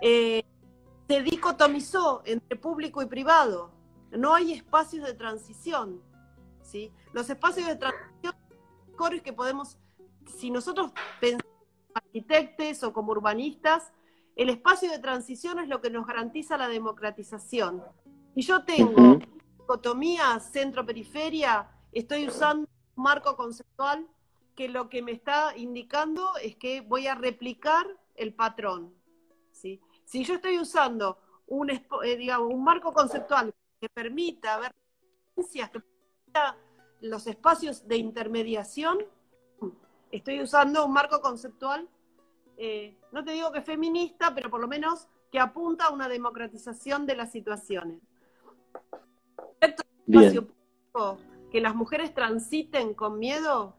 Eh, 0.00 0.42
se 1.08 1.22
dicotomizó 1.22 2.22
entre 2.24 2.56
público 2.56 3.02
y 3.02 3.06
privado 3.06 3.79
no 4.10 4.34
hay 4.34 4.52
espacios 4.52 5.06
de 5.06 5.14
transición. 5.14 6.02
¿sí? 6.62 6.92
Los 7.12 7.28
espacios 7.30 7.66
de 7.66 7.76
transición 7.76 8.34
mejores 9.00 9.22
que 9.22 9.32
podemos, 9.32 9.78
si 10.26 10.50
nosotros 10.50 10.92
pensamos 11.20 11.46
como 11.46 11.94
arquitectos 11.94 12.82
o 12.82 12.92
como 12.92 13.12
urbanistas, 13.12 13.90
el 14.36 14.50
espacio 14.50 14.90
de 14.90 14.98
transición 14.98 15.58
es 15.58 15.68
lo 15.68 15.80
que 15.80 15.88
nos 15.88 16.06
garantiza 16.06 16.58
la 16.58 16.68
democratización. 16.68 17.82
Si 18.34 18.42
yo 18.42 18.62
tengo 18.64 19.18
dicotomía 19.58 20.38
centro-periferia, 20.38 21.70
estoy 21.92 22.28
usando 22.28 22.68
un 22.94 23.02
marco 23.02 23.36
conceptual 23.36 24.06
que 24.54 24.68
lo 24.68 24.90
que 24.90 25.00
me 25.00 25.12
está 25.12 25.56
indicando 25.56 26.36
es 26.42 26.56
que 26.56 26.82
voy 26.82 27.06
a 27.06 27.14
replicar 27.14 27.86
el 28.14 28.34
patrón. 28.34 28.92
¿sí? 29.50 29.80
Si 30.04 30.24
yo 30.24 30.34
estoy 30.34 30.58
usando 30.58 31.18
un, 31.46 31.70
eh, 31.70 32.16
digamos, 32.18 32.52
un 32.52 32.62
marco 32.62 32.92
conceptual 32.92 33.54
que 33.80 33.88
permita 33.88 34.58
ver 34.58 34.74
que 35.34 35.80
permita 35.80 36.56
los 37.00 37.26
espacios 37.26 37.88
de 37.88 37.96
intermediación, 37.96 38.98
estoy 40.10 40.42
usando 40.42 40.84
un 40.84 40.92
marco 40.92 41.20
conceptual, 41.22 41.88
eh, 42.58 42.98
no 43.10 43.24
te 43.24 43.32
digo 43.32 43.50
que 43.52 43.62
feminista, 43.62 44.34
pero 44.34 44.50
por 44.50 44.60
lo 44.60 44.68
menos 44.68 45.08
que 45.32 45.40
apunta 45.40 45.86
a 45.86 45.92
una 45.92 46.08
democratización 46.08 47.06
de 47.06 47.16
las 47.16 47.32
situaciones. 47.32 48.00
que 51.50 51.60
las 51.60 51.74
mujeres 51.74 52.12
transiten 52.14 52.94
con 52.94 53.18
miedo 53.18 53.76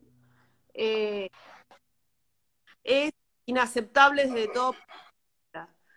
eh, 0.73 1.29
es 2.83 3.11
inaceptable 3.45 4.25
desde 4.25 4.47
todo. 4.47 4.73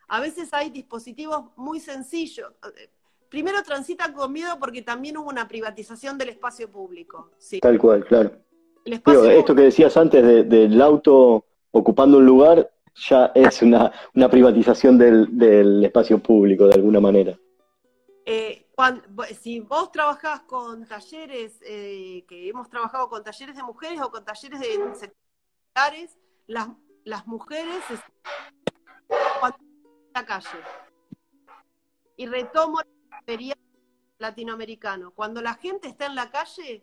A 0.09 0.21
veces 0.21 0.53
hay 0.53 0.71
dispositivos 0.71 1.57
muy 1.57 1.81
sencillos 1.81 2.53
primero 3.29 3.63
transitan 3.63 4.13
con 4.13 4.33
miedo 4.33 4.59
porque 4.59 4.83
también 4.83 5.17
hubo 5.17 5.29
una 5.29 5.49
privatización 5.49 6.19
del 6.19 6.31
espacio 6.31 6.71
público. 6.71 7.31
Tal 7.61 7.79
cual, 7.79 8.05
claro. 8.05 8.33
esto 8.85 9.55
que 9.55 9.63
decías 9.63 9.97
antes 9.97 10.49
del 10.49 10.81
auto 10.81 11.45
ocupando 11.73 12.19
un 12.19 12.27
lugar 12.27 12.71
ya 12.95 13.33
es 13.35 13.63
una, 13.63 13.93
privatización 14.31 14.99
del, 14.99 15.85
espacio 15.85 16.19
público 16.19 16.67
de 16.67 16.75
alguna 16.75 17.01
manera. 17.01 17.39
Eh, 18.25 18.67
si 19.41 19.61
vos 19.61 19.93
trabajás 19.93 20.41
con 20.43 20.87
talleres, 20.87 21.61
eh, 21.67 22.25
que 22.29 22.49
hemos 22.49 22.69
trabajado 22.69 23.09
con 23.09 23.23
talleres 23.23 23.57
de 23.57 23.63
mujeres 23.63 24.01
o 24.01 24.11
con 24.11 24.25
talleres 24.25 24.61
de 24.61 24.95
sectores, 24.95 26.17
las, 26.47 26.69
las 27.05 27.27
mujeres 27.27 27.83
cuando 29.41 29.59
la 30.15 30.25
calle. 30.25 30.49
Y 32.17 32.27
retomo 32.27 32.81
experiencia 33.25 33.63
latinoamericano. 34.19 35.13
Cuando 35.13 35.41
la 35.41 35.55
gente 35.55 35.89
está 35.89 36.07
en 36.07 36.15
la 36.15 36.31
calle, 36.31 36.83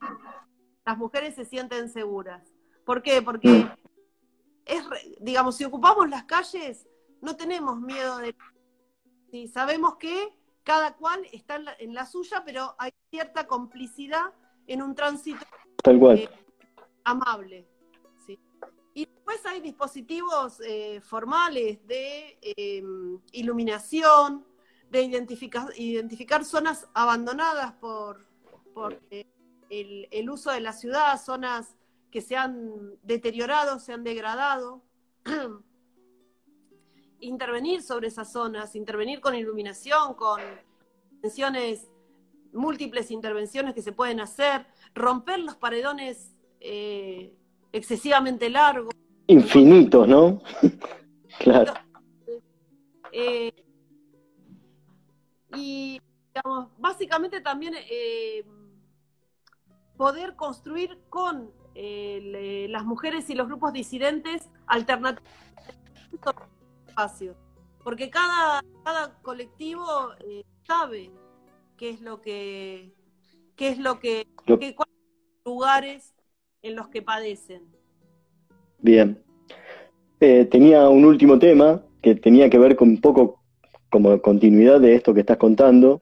las 0.85 0.97
mujeres 0.97 1.35
se 1.35 1.45
sienten 1.45 1.89
seguras. 1.89 2.43
¿Por 2.83 3.03
qué? 3.03 3.21
Porque 3.21 3.69
es, 4.65 4.83
digamos, 5.19 5.55
si 5.55 5.63
ocupamos 5.63 6.09
las 6.09 6.23
calles, 6.23 6.87
no 7.21 7.35
tenemos 7.35 7.79
miedo 7.79 8.17
de... 8.17 8.35
¿sí? 9.29 9.47
Sabemos 9.47 9.95
que 9.97 10.35
cada 10.63 10.95
cual 10.95 11.25
está 11.31 11.59
en 11.79 11.93
la, 11.93 12.05
suya, 12.05 12.43
pero 12.45 12.75
hay 12.77 12.91
cierta 13.09 13.47
complicidad 13.47 14.33
en 14.67 14.81
un 14.81 14.95
tránsito 14.95 15.45
eh, 15.85 16.29
amable. 17.03 17.67
Y 18.93 19.05
después 19.05 19.45
hay 19.45 19.61
dispositivos 19.61 20.59
eh, 20.65 20.99
formales 21.01 21.85
de 21.87 22.37
em, 22.41 23.19
iluminación, 23.31 24.45
de 24.91 25.03
identificar, 25.03 25.69
identificar 25.77 26.43
zonas 26.43 26.87
abandonadas 26.93 27.71
por, 27.73 28.27
por 28.73 29.01
eh, 29.09 29.25
el, 29.69 30.29
uso 30.29 30.51
de 30.51 30.59
la 30.59 30.73
ciudad, 30.73 31.19
zonas 31.19 31.77
que 32.11 32.19
se 32.19 32.35
han 32.35 32.73
deteriorado, 33.01 33.79
se 33.79 33.93
han 33.93 34.03
degradado. 34.03 34.83
intervenir 37.21 37.83
sobre 37.83 38.07
esas 38.07 38.31
zonas, 38.31 38.75
intervenir 38.75 39.21
con 39.21 39.35
iluminación, 39.35 40.15
con 40.15 40.41
intervenciones, 41.11 41.87
múltiples 42.51 43.11
intervenciones 43.11 43.73
que 43.75 43.83
se 43.83 43.91
pueden 43.91 44.19
hacer, 44.19 44.65
romper 44.95 45.39
los 45.39 45.55
paredones 45.55 46.35
eh, 46.59 47.33
excesivamente 47.71 48.49
largos. 48.49 48.93
Infinitos, 49.27 50.07
¿no? 50.07 50.41
claro. 51.39 51.75
Eh, 53.13 53.53
y, 55.55 56.01
digamos, 56.33 56.69
básicamente 56.77 57.41
también 57.41 57.73
eh, 57.89 58.43
poder 59.97 60.35
construir 60.35 60.99
con 61.09 61.51
eh, 61.75 62.67
las 62.69 62.85
mujeres 62.85 63.29
y 63.29 63.35
los 63.35 63.47
grupos 63.47 63.73
disidentes 63.73 64.49
alternativos 64.67 65.27
espacios. 66.87 67.35
Porque 67.83 68.09
cada, 68.09 68.61
cada 68.83 69.21
colectivo 69.21 69.85
sabe 70.67 71.11
qué 71.77 71.89
es 71.89 72.01
lo 72.01 72.21
que, 72.21 72.93
qué 73.55 73.69
es 73.69 73.79
lo 73.79 73.99
que, 73.99 74.27
qué, 74.45 74.75
cuáles 74.75 74.95
lugares 75.43 76.13
en 76.61 76.75
los 76.75 76.89
que 76.89 77.01
padecen. 77.01 77.63
Bien. 78.79 79.23
Eh, 80.19 80.45
tenía 80.45 80.87
un 80.89 81.05
último 81.05 81.39
tema 81.39 81.83
que 82.03 82.13
tenía 82.13 82.49
que 82.49 82.59
ver 82.59 82.75
con 82.75 82.89
un 82.89 83.01
poco 83.01 83.40
como 83.91 84.19
continuidad 84.21 84.81
de 84.81 84.95
esto 84.95 85.13
que 85.13 85.19
estás 85.19 85.37
contando. 85.37 86.01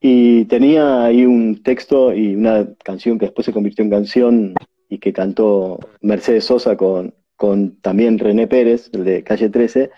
Y 0.00 0.44
tenía 0.44 1.04
ahí 1.04 1.26
un 1.26 1.64
texto 1.64 2.14
y 2.14 2.36
una 2.36 2.68
canción 2.84 3.18
que 3.18 3.26
después 3.26 3.46
se 3.46 3.52
convirtió 3.52 3.82
en 3.82 3.90
canción 3.90 4.54
y 4.88 4.98
que 4.98 5.12
cantó 5.12 5.80
Mercedes 6.00 6.44
Sosa 6.44 6.76
con, 6.76 7.14
con 7.34 7.80
también 7.80 8.20
René 8.20 8.46
Pérez, 8.46 8.90
el 8.92 9.04
de 9.04 9.24
Calle 9.24 9.50
13, 9.50 9.90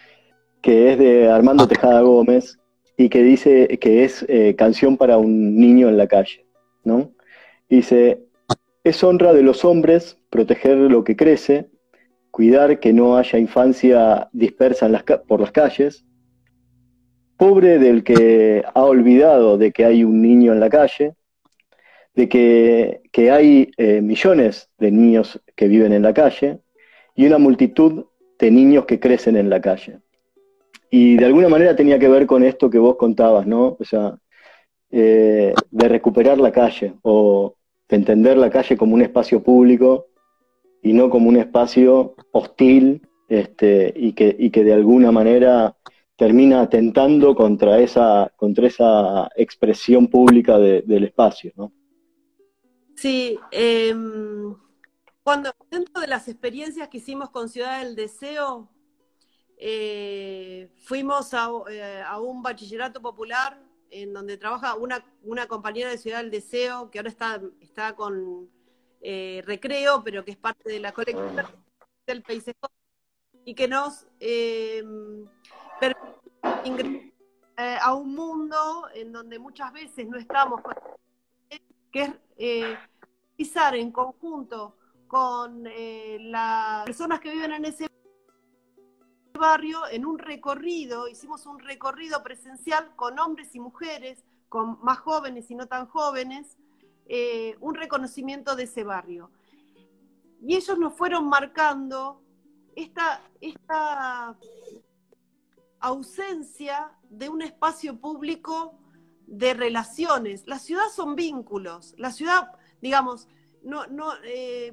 que 0.62 0.92
es 0.92 0.98
de 0.98 1.28
Armando 1.28 1.68
Tejada 1.68 2.00
Gómez 2.00 2.58
y 2.96 3.08
que 3.08 3.22
dice 3.22 3.78
que 3.80 4.04
es 4.04 4.24
eh, 4.28 4.54
canción 4.56 4.96
para 4.96 5.18
un 5.18 5.56
niño 5.56 5.88
en 5.88 5.96
la 5.96 6.06
calle, 6.06 6.46
¿no? 6.84 7.12
Dice, 7.68 8.24
es 8.84 9.02
honra 9.04 9.32
de 9.32 9.42
los 9.42 9.64
hombres 9.64 10.18
proteger 10.28 10.76
lo 10.76 11.04
que 11.04 11.16
crece, 11.16 11.68
cuidar 12.30 12.78
que 12.80 12.92
no 12.92 13.16
haya 13.16 13.38
infancia 13.38 14.28
dispersa 14.32 14.88
por 15.26 15.40
las 15.40 15.52
calles. 15.52 16.04
Pobre 17.40 17.78
del 17.78 18.04
que 18.04 18.62
ha 18.74 18.84
olvidado 18.84 19.56
de 19.56 19.72
que 19.72 19.86
hay 19.86 20.04
un 20.04 20.20
niño 20.20 20.52
en 20.52 20.60
la 20.60 20.68
calle, 20.68 21.14
de 22.14 22.28
que, 22.28 23.30
hay 23.30 23.70
eh, 23.78 24.02
millones 24.02 24.68
de 24.76 24.90
niños 24.90 25.40
que 25.56 25.66
viven 25.66 25.94
en 25.94 26.02
la 26.02 26.12
calle 26.12 26.58
y 27.14 27.24
una 27.24 27.38
multitud 27.38 28.04
de 28.38 28.50
niños 28.50 28.84
que 28.84 29.00
crecen 29.00 29.38
en 29.38 29.48
la 29.48 29.58
calle. 29.58 30.00
Y 30.90 31.16
de 31.16 31.24
alguna 31.24 31.48
manera 31.48 31.74
tenía 31.74 31.98
que 31.98 32.10
ver 32.10 32.26
con 32.26 32.42
esto 32.42 32.68
que 32.68 32.78
vos 32.78 32.96
contabas, 32.96 33.46
¿no? 33.46 33.74
O 33.80 33.84
sea, 33.84 34.18
eh, 34.90 35.54
de 35.70 35.88
recuperar 35.88 36.36
la 36.36 36.52
calle 36.52 36.92
o 37.00 37.54
entender 37.88 38.36
la 38.36 38.50
calle 38.50 38.76
como 38.76 38.94
un 38.94 39.00
espacio 39.00 39.42
público 39.42 40.08
y 40.82 40.92
no 40.92 41.08
como 41.08 41.30
un 41.30 41.38
espacio 41.38 42.16
hostil 42.32 43.00
este, 43.30 43.94
y, 43.96 44.12
que, 44.12 44.36
y 44.38 44.50
que 44.50 44.62
de 44.62 44.74
alguna 44.74 45.10
manera 45.10 45.74
termina 46.20 46.60
atentando 46.60 47.34
contra 47.34 47.78
esa, 47.78 48.30
contra 48.36 48.66
esa 48.66 49.30
expresión 49.36 50.06
pública 50.06 50.58
del 50.58 51.04
espacio, 51.04 51.50
¿no? 51.56 51.72
Sí, 52.94 53.38
em, 53.50 54.54
cuando 55.22 55.50
dentro 55.70 56.02
de 56.02 56.06
las 56.08 56.28
experiencias 56.28 56.90
que 56.90 56.98
hicimos 56.98 57.30
con 57.30 57.48
Ciudad 57.48 57.82
del 57.82 57.96
Deseo, 57.96 58.68
eh, 59.56 60.68
fuimos 60.84 61.32
a, 61.32 61.48
eh, 61.70 62.02
a, 62.06 62.20
un 62.20 62.42
bachillerato 62.42 63.00
popular 63.00 63.58
en 63.90 64.12
donde 64.12 64.36
trabaja 64.36 64.74
una, 64.74 65.02
una 65.22 65.46
compañera 65.46 65.88
de 65.88 65.96
Ciudad 65.96 66.18
del 66.18 66.30
Deseo, 66.30 66.90
que 66.90 66.98
ahora 66.98 67.08
está, 67.08 67.40
está 67.62 67.96
con 67.96 68.50
eh, 69.00 69.42
Recreo, 69.46 70.04
pero 70.04 70.22
que 70.22 70.32
es 70.32 70.36
parte 70.36 70.70
de 70.70 70.80
la 70.80 70.92
colectiva 70.92 71.50
del 72.06 72.22
PICJ, 72.22 72.52
y 73.46 73.54
que 73.54 73.68
nos 73.68 74.06
eh, 74.20 74.84
permite 74.84 75.39
ingresar 76.64 77.12
eh, 77.56 77.76
a 77.80 77.94
un 77.94 78.14
mundo 78.14 78.88
en 78.94 79.12
donde 79.12 79.38
muchas 79.38 79.72
veces 79.72 80.08
no 80.08 80.18
estamos, 80.18 80.60
que 81.92 82.02
es 82.02 82.10
eh, 82.36 82.78
pisar 83.36 83.74
en 83.74 83.92
conjunto 83.92 84.76
con 85.06 85.64
las 85.64 86.84
personas 86.84 87.18
que 87.18 87.32
viven 87.32 87.52
en 87.52 87.64
ese 87.64 87.90
barrio 89.40 89.80
en 89.90 90.06
un 90.06 90.18
recorrido, 90.18 91.08
hicimos 91.08 91.46
un 91.46 91.58
recorrido 91.58 92.22
presencial 92.22 92.94
con 92.94 93.18
hombres 93.18 93.54
y 93.54 93.60
mujeres, 93.60 94.22
con 94.48 94.78
más 94.82 94.98
jóvenes 94.98 95.50
y 95.50 95.54
no 95.56 95.66
tan 95.66 95.86
jóvenes, 95.86 96.56
eh, 97.08 97.56
un 97.60 97.74
reconocimiento 97.74 98.54
de 98.54 98.64
ese 98.64 98.84
barrio. 98.84 99.30
Y 100.42 100.54
ellos 100.54 100.78
nos 100.78 100.94
fueron 100.94 101.28
marcando 101.28 102.22
esta, 102.76 103.22
esta 103.40 104.36
ausencia 105.80 106.92
de 107.08 107.28
un 107.28 107.42
espacio 107.42 107.98
público 107.98 108.78
de 109.26 109.54
relaciones. 109.54 110.46
La 110.46 110.58
ciudad 110.58 110.88
son 110.94 111.14
vínculos. 111.16 111.94
La 111.96 112.12
ciudad, 112.12 112.52
digamos, 112.80 113.28
no, 113.62 113.86
no, 113.86 114.12
eh, 114.24 114.72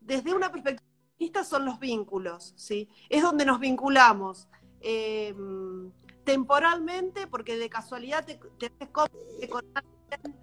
desde 0.00 0.34
una 0.34 0.50
perspectiva 0.52 0.86
son 1.44 1.64
los 1.64 1.78
vínculos, 1.78 2.52
¿sí? 2.56 2.88
Es 3.08 3.22
donde 3.22 3.44
nos 3.44 3.58
vinculamos 3.58 4.48
eh, 4.80 5.34
temporalmente, 6.24 7.26
porque 7.26 7.56
de 7.56 7.68
casualidad 7.70 8.24
te, 8.24 8.38
te 8.58 8.88
con 8.90 9.08
alguien, 9.74 10.36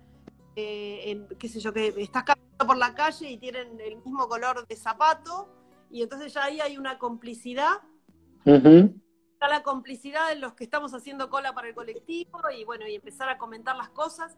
eh, 0.55 1.27
qué 1.37 1.47
sé 1.47 1.59
yo, 1.59 1.73
que 1.73 1.93
estás 1.97 2.23
caminando 2.23 2.65
por 2.65 2.77
la 2.77 2.93
calle 2.95 3.29
y 3.29 3.37
tienen 3.37 3.79
el 3.79 3.97
mismo 3.97 4.27
color 4.27 4.65
de 4.67 4.75
zapato, 4.75 5.49
y 5.91 6.01
entonces 6.01 6.33
ya 6.33 6.45
ahí 6.45 6.59
hay 6.59 6.77
una 6.77 6.97
complicidad. 6.97 7.81
Está 9.43 9.55
la 9.57 9.63
complicidad 9.63 10.29
de 10.29 10.35
los 10.35 10.53
que 10.53 10.63
estamos 10.63 10.93
haciendo 10.93 11.29
cola 11.29 11.53
para 11.53 11.67
el 11.67 11.75
colectivo 11.75 12.39
y 12.57 12.63
bueno, 12.63 12.87
y 12.87 12.95
empezar 12.95 13.27
a 13.27 13.37
comentar 13.37 13.75
las 13.75 13.89
cosas. 13.89 14.37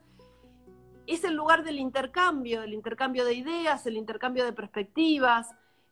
Es 1.05 1.23
el 1.23 1.35
lugar 1.35 1.63
del 1.63 1.77
intercambio, 1.77 2.63
el 2.63 2.73
intercambio 2.73 3.23
de 3.23 3.35
ideas, 3.35 3.85
el 3.85 3.97
intercambio 3.97 4.43
de 4.45 4.51
perspectivas, 4.51 5.51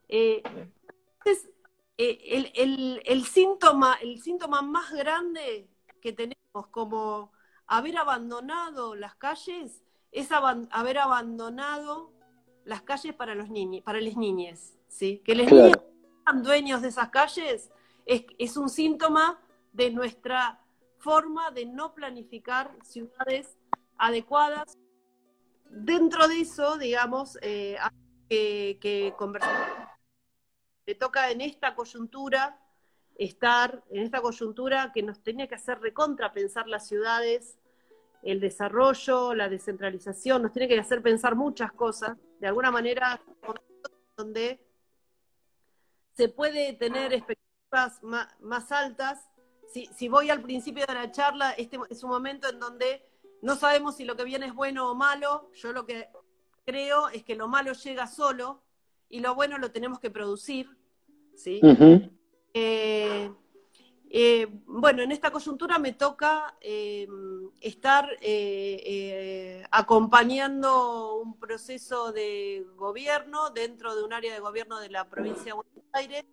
eh, 0.10 0.42
eh, 1.96 3.02
el, 3.06 3.26
síntoma, 3.26 4.00
el 4.02 4.20
síntoma 4.20 4.64
más 4.64 4.92
grande 4.92 5.70
que 6.02 6.12
tenemos 6.12 6.68
como 6.72 7.34
haber 7.68 7.98
abandonado 7.98 8.96
las 8.96 9.14
calles 9.14 9.84
es 10.12 10.30
haber 10.32 10.98
abandonado 10.98 12.12
las 12.66 12.82
calles 12.82 13.14
para 13.14 13.36
los 13.36 13.52
niños, 13.52 13.84
para 13.84 14.02
las 14.02 14.18
niñas, 14.18 14.74
¿sí? 14.88 15.22
Que 15.24 15.36
los 15.36 15.52
niños 15.52 15.78
sean 16.26 16.42
dueños 16.42 16.82
de 16.82 16.88
esas 16.88 17.10
calles 17.10 17.70
es, 18.06 18.58
un 18.58 18.70
síntoma 18.70 19.42
de 19.72 19.92
nuestra 19.92 20.60
forma 20.98 21.52
de 21.52 21.66
no 21.66 21.94
planificar 21.94 22.76
ciudades 22.84 23.58
adecuadas. 23.98 24.78
Dentro 25.70 26.28
de 26.28 26.42
eso, 26.42 26.78
digamos, 26.78 27.38
eh, 27.42 27.78
que, 28.30 28.78
que 28.80 29.14
conversar. 29.18 29.98
Me 30.86 30.96
toca 30.96 31.32
en 31.32 31.42
esta 31.42 31.76
coyuntura 31.76 32.60
estar, 33.16 33.84
en 33.90 34.04
esta 34.04 34.22
coyuntura 34.22 34.92
que 34.94 35.04
nos 35.04 35.22
tenía 35.22 35.48
que 35.48 35.56
hacer 35.56 35.80
recontra 35.80 36.34
pensar 36.34 36.68
las 36.68 36.88
ciudades, 36.88 37.58
el 38.22 38.40
desarrollo, 38.40 39.34
la 39.34 39.50
descentralización, 39.50 40.42
nos 40.42 40.54
tiene 40.54 40.68
que 40.68 40.80
hacer 40.80 41.02
pensar 41.02 41.36
muchas 41.36 41.72
cosas. 41.74 42.18
De 42.40 42.48
alguna 42.48 42.72
manera, 42.72 43.22
donde 44.16 44.60
se 46.14 46.30
puede 46.30 46.74
tener 46.74 47.14
expectativas 47.14 47.53
más, 48.02 48.72
altas. 48.72 49.30
Si, 49.72 49.88
si, 49.88 50.08
voy 50.08 50.30
al 50.30 50.42
principio 50.42 50.86
de 50.86 50.94
la 50.94 51.12
charla, 51.12 51.52
este 51.52 51.80
es 51.90 52.04
un 52.04 52.12
momento 52.12 52.50
en 52.50 52.60
donde 52.60 53.06
no 53.42 53.56
sabemos 53.56 53.98
si 53.98 54.06
lo 54.06 54.16
que 54.16 54.24
viene 54.24 54.46
es 54.46 54.54
bueno 54.54 54.90
o 54.90 54.96
malo. 54.96 55.50
Yo 55.54 55.74
lo 55.74 55.86
que 55.86 56.10
creo 56.66 57.10
es 57.10 57.24
que 57.24 57.36
lo 57.36 57.48
malo 57.48 57.74
llega 57.74 58.08
solo 58.08 58.64
y 59.10 59.20
lo 59.20 59.36
bueno 59.36 59.58
lo 59.58 59.72
tenemos 59.72 60.00
que 60.00 60.10
producir. 60.10 60.70
¿sí? 61.36 61.60
Eh, 62.54 63.32
eh, 64.10 64.48
bueno, 64.66 65.02
en 65.02 65.12
esta 65.12 65.32
coyuntura 65.32 65.80
me 65.80 65.94
toca 65.94 66.56
eh, 66.62 67.08
estar 67.62 68.10
acompañando 69.72 71.16
un 71.18 71.40
proceso 71.40 72.12
de 72.12 72.66
gobierno 72.76 73.50
dentro 73.50 73.96
de 73.96 74.04
un 74.04 74.14
área 74.14 74.34
de 74.34 74.40
gobierno 74.40 74.80
de 74.80 74.90
la 74.90 75.10
provincia 75.10 75.46
de 75.46 75.54
Buenos 75.54 75.86
Aires. 75.94 76.26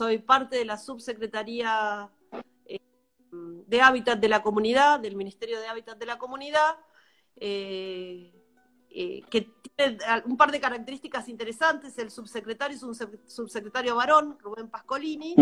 Soy 0.00 0.16
parte 0.16 0.56
de 0.56 0.64
la 0.64 0.78
subsecretaría 0.78 2.08
de 3.66 3.82
Hábitat 3.82 4.18
de 4.18 4.28
la 4.30 4.42
Comunidad, 4.42 4.98
del 4.98 5.14
Ministerio 5.14 5.60
de 5.60 5.66
Hábitat 5.66 5.98
de 5.98 6.06
la 6.06 6.16
Comunidad, 6.16 6.78
que 7.38 8.32
tiene 9.76 9.98
un 10.24 10.38
par 10.38 10.52
de 10.52 10.58
características 10.58 11.28
interesantes. 11.28 11.98
El 11.98 12.10
subsecretario 12.10 12.78
es 12.78 12.82
un 12.82 12.94
subsecretario 13.26 13.94
varón, 13.94 14.38
Rubén 14.40 14.70
Pascolini. 14.70 15.34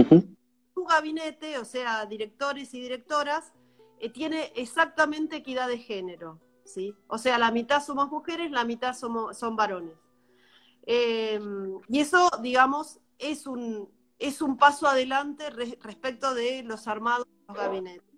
Su 0.75 0.85
gabinete, 0.87 1.57
o 1.59 1.65
sea, 1.65 2.05
directores 2.07 2.75
y 2.75 2.81
directoras, 2.81 3.53
eh, 4.01 4.11
tiene 4.11 4.53
exactamente 4.57 5.37
equidad 5.37 5.69
de 5.69 5.79
género. 5.79 6.41
¿sí? 6.65 6.97
O 7.07 7.19
sea, 7.19 7.39
la 7.39 7.53
mitad 7.53 7.81
somos 7.81 8.11
mujeres, 8.11 8.51
la 8.51 8.65
mitad 8.65 8.93
somos, 8.93 9.39
son 9.39 9.55
varones. 9.55 9.95
Y 10.85 12.01
eso, 12.01 12.29
digamos, 12.43 12.99
es 13.19 13.47
un, 13.47 13.89
es 14.19 14.43
un 14.43 14.57
paso 14.57 14.87
adelante 14.89 15.51
respecto 15.51 16.35
de 16.35 16.63
los 16.63 16.89
armados 16.89 17.27
de 17.27 17.45
los 17.49 17.57
gabinetes. 17.57 18.09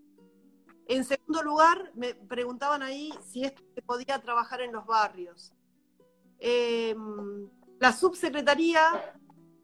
En 0.86 1.04
segundo 1.04 1.42
lugar, 1.42 1.92
me 1.94 2.14
preguntaban 2.14 2.82
ahí 2.82 3.12
si 3.24 3.44
esto 3.44 3.62
se 3.74 3.82
podía 3.82 4.20
trabajar 4.20 4.60
en 4.60 4.72
los 4.72 4.86
barrios. 4.86 5.52
Em, 6.38 7.48
la 7.78 7.92
subsecretaría 7.92 9.14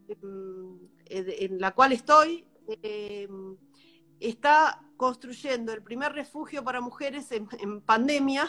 em, 0.08 0.78
en 1.06 1.60
la 1.60 1.74
cual 1.74 1.92
estoy 1.92 2.46
em, 2.68 3.56
está 4.20 4.82
construyendo 4.96 5.72
el 5.72 5.82
primer 5.82 6.12
refugio 6.12 6.62
para 6.62 6.80
mujeres 6.80 7.30
en, 7.32 7.80
pandemia, 7.80 8.48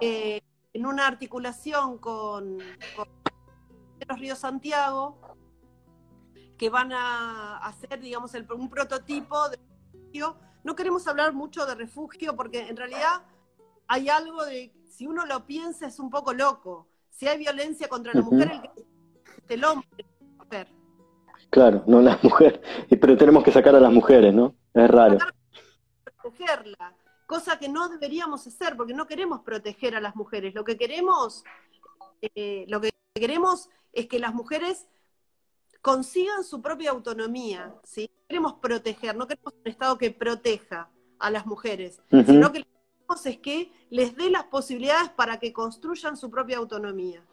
eh, 0.00 0.40
en 0.72 0.86
una 0.86 1.06
articulación 1.06 1.98
con, 1.98 2.58
los 2.58 4.18
Ríos 4.18 4.38
Santiago, 4.38 5.20
que 6.58 6.68
van 6.68 6.92
a 6.92 7.58
hacer, 7.58 8.00
digamos, 8.00 8.32
un 8.34 8.68
prototipo 8.68 9.48
de 9.48 9.56
refugio 9.92 10.36
no 10.64 10.76
queremos 10.76 11.06
hablar 11.08 11.32
mucho 11.32 11.64
de 11.66 11.74
refugio 11.74 12.36
porque 12.36 12.68
en 12.68 12.76
realidad 12.76 13.22
hay 13.86 14.08
algo 14.08 14.44
de, 14.44 14.72
si 14.86 15.06
uno 15.06 15.24
lo 15.24 15.46
piensa, 15.46 15.86
es 15.86 15.98
un 15.98 16.10
poco 16.10 16.34
loco. 16.34 16.88
Si 17.10 17.26
hay 17.26 17.38
violencia 17.38 17.88
contra 17.88 18.12
la 18.12 18.20
mujer, 18.20 18.50
el, 18.52 18.60
que, 19.46 19.54
el 19.54 19.64
hombre, 19.64 20.04
la 20.20 20.44
mujer. 20.44 20.68
Claro, 21.50 21.84
no 21.86 22.02
la 22.02 22.18
mujer, 22.22 22.60
pero 23.00 23.16
tenemos 23.16 23.42
que 23.42 23.52
sacar 23.52 23.74
a 23.74 23.80
las 23.80 23.92
mujeres, 23.92 24.34
¿no? 24.34 24.54
Es 24.74 24.90
raro. 24.90 25.16
Protegerla, 26.22 26.94
cosa 27.26 27.58
que 27.58 27.68
no 27.68 27.88
deberíamos 27.88 28.46
hacer 28.46 28.76
porque 28.76 28.92
no 28.92 29.06
queremos 29.06 29.40
proteger 29.40 29.96
a 29.96 30.00
las 30.00 30.16
mujeres. 30.16 30.54
Lo 30.54 30.64
que 30.64 30.76
queremos, 30.76 31.44
eh, 32.20 32.66
lo 32.68 32.80
que 32.80 32.90
queremos 33.14 33.70
es 33.92 34.06
que 34.06 34.18
las 34.18 34.34
mujeres 34.34 34.86
consigan 35.80 36.44
su 36.44 36.60
propia 36.60 36.90
autonomía, 36.90 37.74
¿sí? 37.84 38.10
Queremos 38.28 38.54
proteger, 38.54 39.16
no 39.16 39.26
queremos 39.26 39.54
un 39.54 39.70
Estado 39.70 39.96
que 39.98 40.10
proteja 40.10 40.90
a 41.18 41.30
las 41.30 41.46
mujeres, 41.46 42.00
sino 42.10 42.52
que 42.52 42.60
lo 42.60 42.64
que 42.64 42.64
queremos 42.64 43.26
es 43.26 43.38
que 43.38 43.72
les 43.90 44.16
dé 44.16 44.30
las 44.30 44.44
posibilidades 44.44 45.10
para 45.10 45.38
que 45.38 45.52
construyan 45.52 46.16
su 46.16 46.30
propia 46.30 46.58
autonomía. 46.58 47.24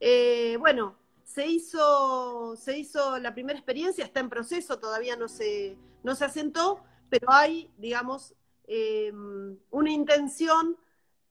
Eh, 0.00 0.56
bueno, 0.58 0.96
se 1.24 1.46
hizo, 1.46 2.54
se 2.56 2.78
hizo 2.78 3.18
la 3.18 3.32
primera 3.32 3.58
experiencia, 3.58 4.04
está 4.04 4.20
en 4.20 4.28
proceso, 4.28 4.78
todavía 4.78 5.16
no 5.16 5.28
se, 5.28 5.76
no 6.02 6.14
se 6.14 6.24
asentó, 6.24 6.82
pero 7.08 7.30
hay, 7.30 7.70
digamos, 7.78 8.34
em, 8.66 9.58
una 9.70 9.90
intención 9.90 10.76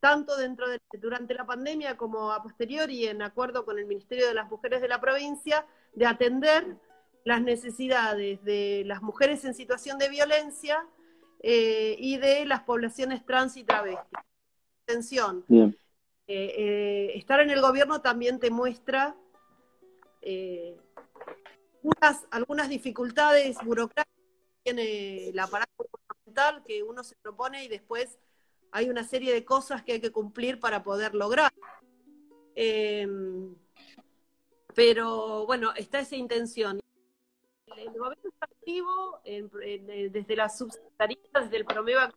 tanto 0.03 0.35
dentro 0.35 0.67
de, 0.67 0.81
durante 0.99 1.33
la 1.33 1.45
pandemia 1.45 1.95
como 1.95 2.33
a 2.33 2.43
posteriori, 2.43 3.07
en 3.07 3.21
acuerdo 3.21 3.63
con 3.63 3.79
el 3.79 3.85
Ministerio 3.85 4.27
de 4.27 4.33
las 4.33 4.51
Mujeres 4.51 4.81
de 4.81 4.89
la 4.89 4.99
provincia, 4.99 5.65
de 5.93 6.05
atender 6.05 6.75
las 7.23 7.41
necesidades 7.41 8.43
de 8.43 8.83
las 8.85 9.01
mujeres 9.01 9.45
en 9.45 9.53
situación 9.53 9.97
de 9.97 10.09
violencia 10.09 10.85
eh, 11.39 11.95
y 11.97 12.17
de 12.17 12.43
las 12.45 12.63
poblaciones 12.63 13.25
trans 13.25 13.55
y 13.55 13.63
travestis. 13.63 14.19
Atención, 14.85 15.45
eh, 15.47 15.73
eh, 16.27 17.11
estar 17.15 17.39
en 17.39 17.49
el 17.49 17.61
gobierno 17.61 18.01
también 18.01 18.41
te 18.41 18.51
muestra 18.51 19.15
algunas 22.29 22.67
dificultades 22.67 23.55
burocráticas 23.63 24.17
que 24.17 24.63
tiene 24.63 25.29
el 25.29 25.39
aparato 25.39 25.71
gubernamental 25.77 26.61
que 26.67 26.83
uno 26.83 27.05
se 27.05 27.15
propone 27.21 27.63
y 27.63 27.69
después 27.69 28.19
hay 28.73 28.89
una 28.89 29.03
serie 29.03 29.33
de 29.33 29.45
cosas 29.45 29.83
que 29.83 29.93
hay 29.93 30.01
que 30.01 30.11
cumplir 30.11 30.59
para 30.59 30.83
poder 30.83 31.15
lograr. 31.15 31.53
Pero 34.75 35.45
bueno, 35.45 35.73
está 35.75 35.99
esa 35.99 36.15
intención. 36.15 36.79
El 37.77 37.89
gobierno 37.89 38.29
está 38.29 38.45
activo 38.45 39.21
desde 39.23 40.35
la 40.35 40.49
subsecretaría, 40.49 41.17
desde 41.41 41.57
el 41.57 41.65
Promeva 41.65 42.11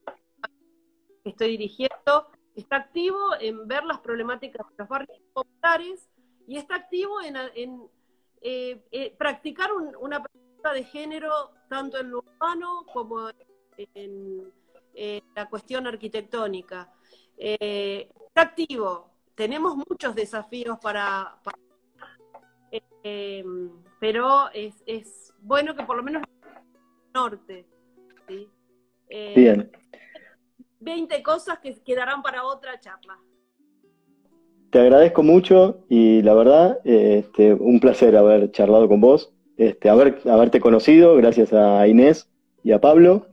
que 1.23 1.31
estoy 1.31 1.51
dirigiendo, 1.51 2.31
está 2.55 2.77
activo 2.77 3.19
en 3.41 3.67
ver 3.67 3.85
las 3.85 3.99
problemáticas 3.99 4.67
de 4.71 4.75
los 4.79 4.89
barrios 4.89 5.19
populares 5.33 6.09
y 6.47 6.57
está 6.57 6.77
activo 6.77 7.21
en, 7.21 7.37
eh, 8.41 8.81
eh, 8.93 9.15
practicar 9.19 9.71
una 9.73 10.23
práctica 10.23 10.73
de 10.73 10.85
género 10.85 11.51
tanto 11.69 11.99
en 11.99 12.11
lo 12.11 12.19
urbano 12.19 12.87
como 12.93 13.29
en, 13.77 14.53
la 15.35 15.49
cuestión 15.49 15.87
arquitectónica. 15.87 16.91
Eh, 17.37 18.09
está 18.29 18.43
activo. 18.43 19.11
Tenemos 19.35 19.77
muchos 19.77 20.15
desafíos 20.15 20.79
para 20.81 21.39
Em, 23.09 23.71
pero 24.01 24.51
es, 24.53 24.75
es, 24.85 25.33
bueno 25.41 25.77
que 25.77 25.85
por 25.85 25.97
lo 25.97 26.03
menos 26.03 26.25
norte. 27.15 27.65
¿sí? 28.27 28.49
Eh, 29.09 29.33
Bien. 29.37 29.71
20 30.81 31.23
cosas 31.23 31.61
que 31.61 31.73
quedarán 31.85 32.21
para 32.21 32.43
otra 32.43 32.81
charla. 32.81 33.17
Te 34.71 34.81
agradezco 34.81 35.23
mucho 35.23 35.85
y 35.89 36.21
la 36.23 36.35
verdad, 36.35 36.81
este, 36.83 37.55
un 37.55 37.79
placer 37.79 38.17
haber 38.17 38.51
charlado 38.51 38.89
con 38.89 39.01
vos, 39.01 39.33
este, 39.57 39.89
haber, 39.89 40.21
haberte 40.29 40.59
conocido, 40.59 41.15
gracias 41.15 41.53
a 41.53 41.87
Inés 41.87 42.29
y 42.65 42.73
a 42.73 42.81
Pablo. 42.81 43.29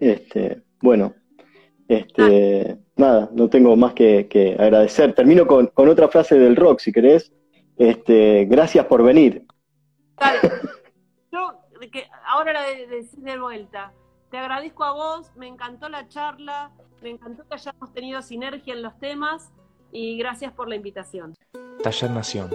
Este, 0.00 0.62
bueno, 0.82 1.14
este, 1.88 2.78
nada, 2.96 3.30
no 3.32 3.48
tengo 3.48 3.76
más 3.76 3.94
que, 3.94 4.56
agradecer. 4.58 5.14
Termino 5.14 5.46
con, 5.46 5.68
con, 5.68 5.88
otra 5.88 6.08
frase 6.08 6.38
del 6.38 6.56
rock, 6.56 6.80
si 6.80 6.92
querés, 6.92 7.32
este, 7.76 8.44
gracias 8.46 8.86
por 8.86 9.02
venir. 9.02 9.46
Yo, 11.32 11.54
que 11.90 12.04
ahora 12.26 12.52
la 12.52 12.62
de, 12.62 12.86
decir 12.86 13.20
de 13.20 13.38
vuelta. 13.38 13.92
Te 14.30 14.38
agradezco 14.38 14.84
a 14.84 14.92
vos, 14.92 15.30
me 15.36 15.46
encantó 15.46 15.88
la 15.88 16.08
charla, 16.08 16.70
me 17.02 17.10
encantó 17.10 17.46
que 17.46 17.54
hayamos 17.54 17.92
tenido 17.92 18.22
sinergia 18.22 18.72
en 18.72 18.82
los 18.82 18.98
temas 18.98 19.52
y 19.90 20.16
gracias 20.16 20.52
por 20.52 20.68
la 20.68 20.76
invitación. 20.76 21.34
Taller 21.82 22.10
Nación, 22.10 22.50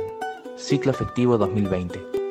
ciclo 0.56 0.92
efectivo 0.92 1.38
2020. 1.38 2.27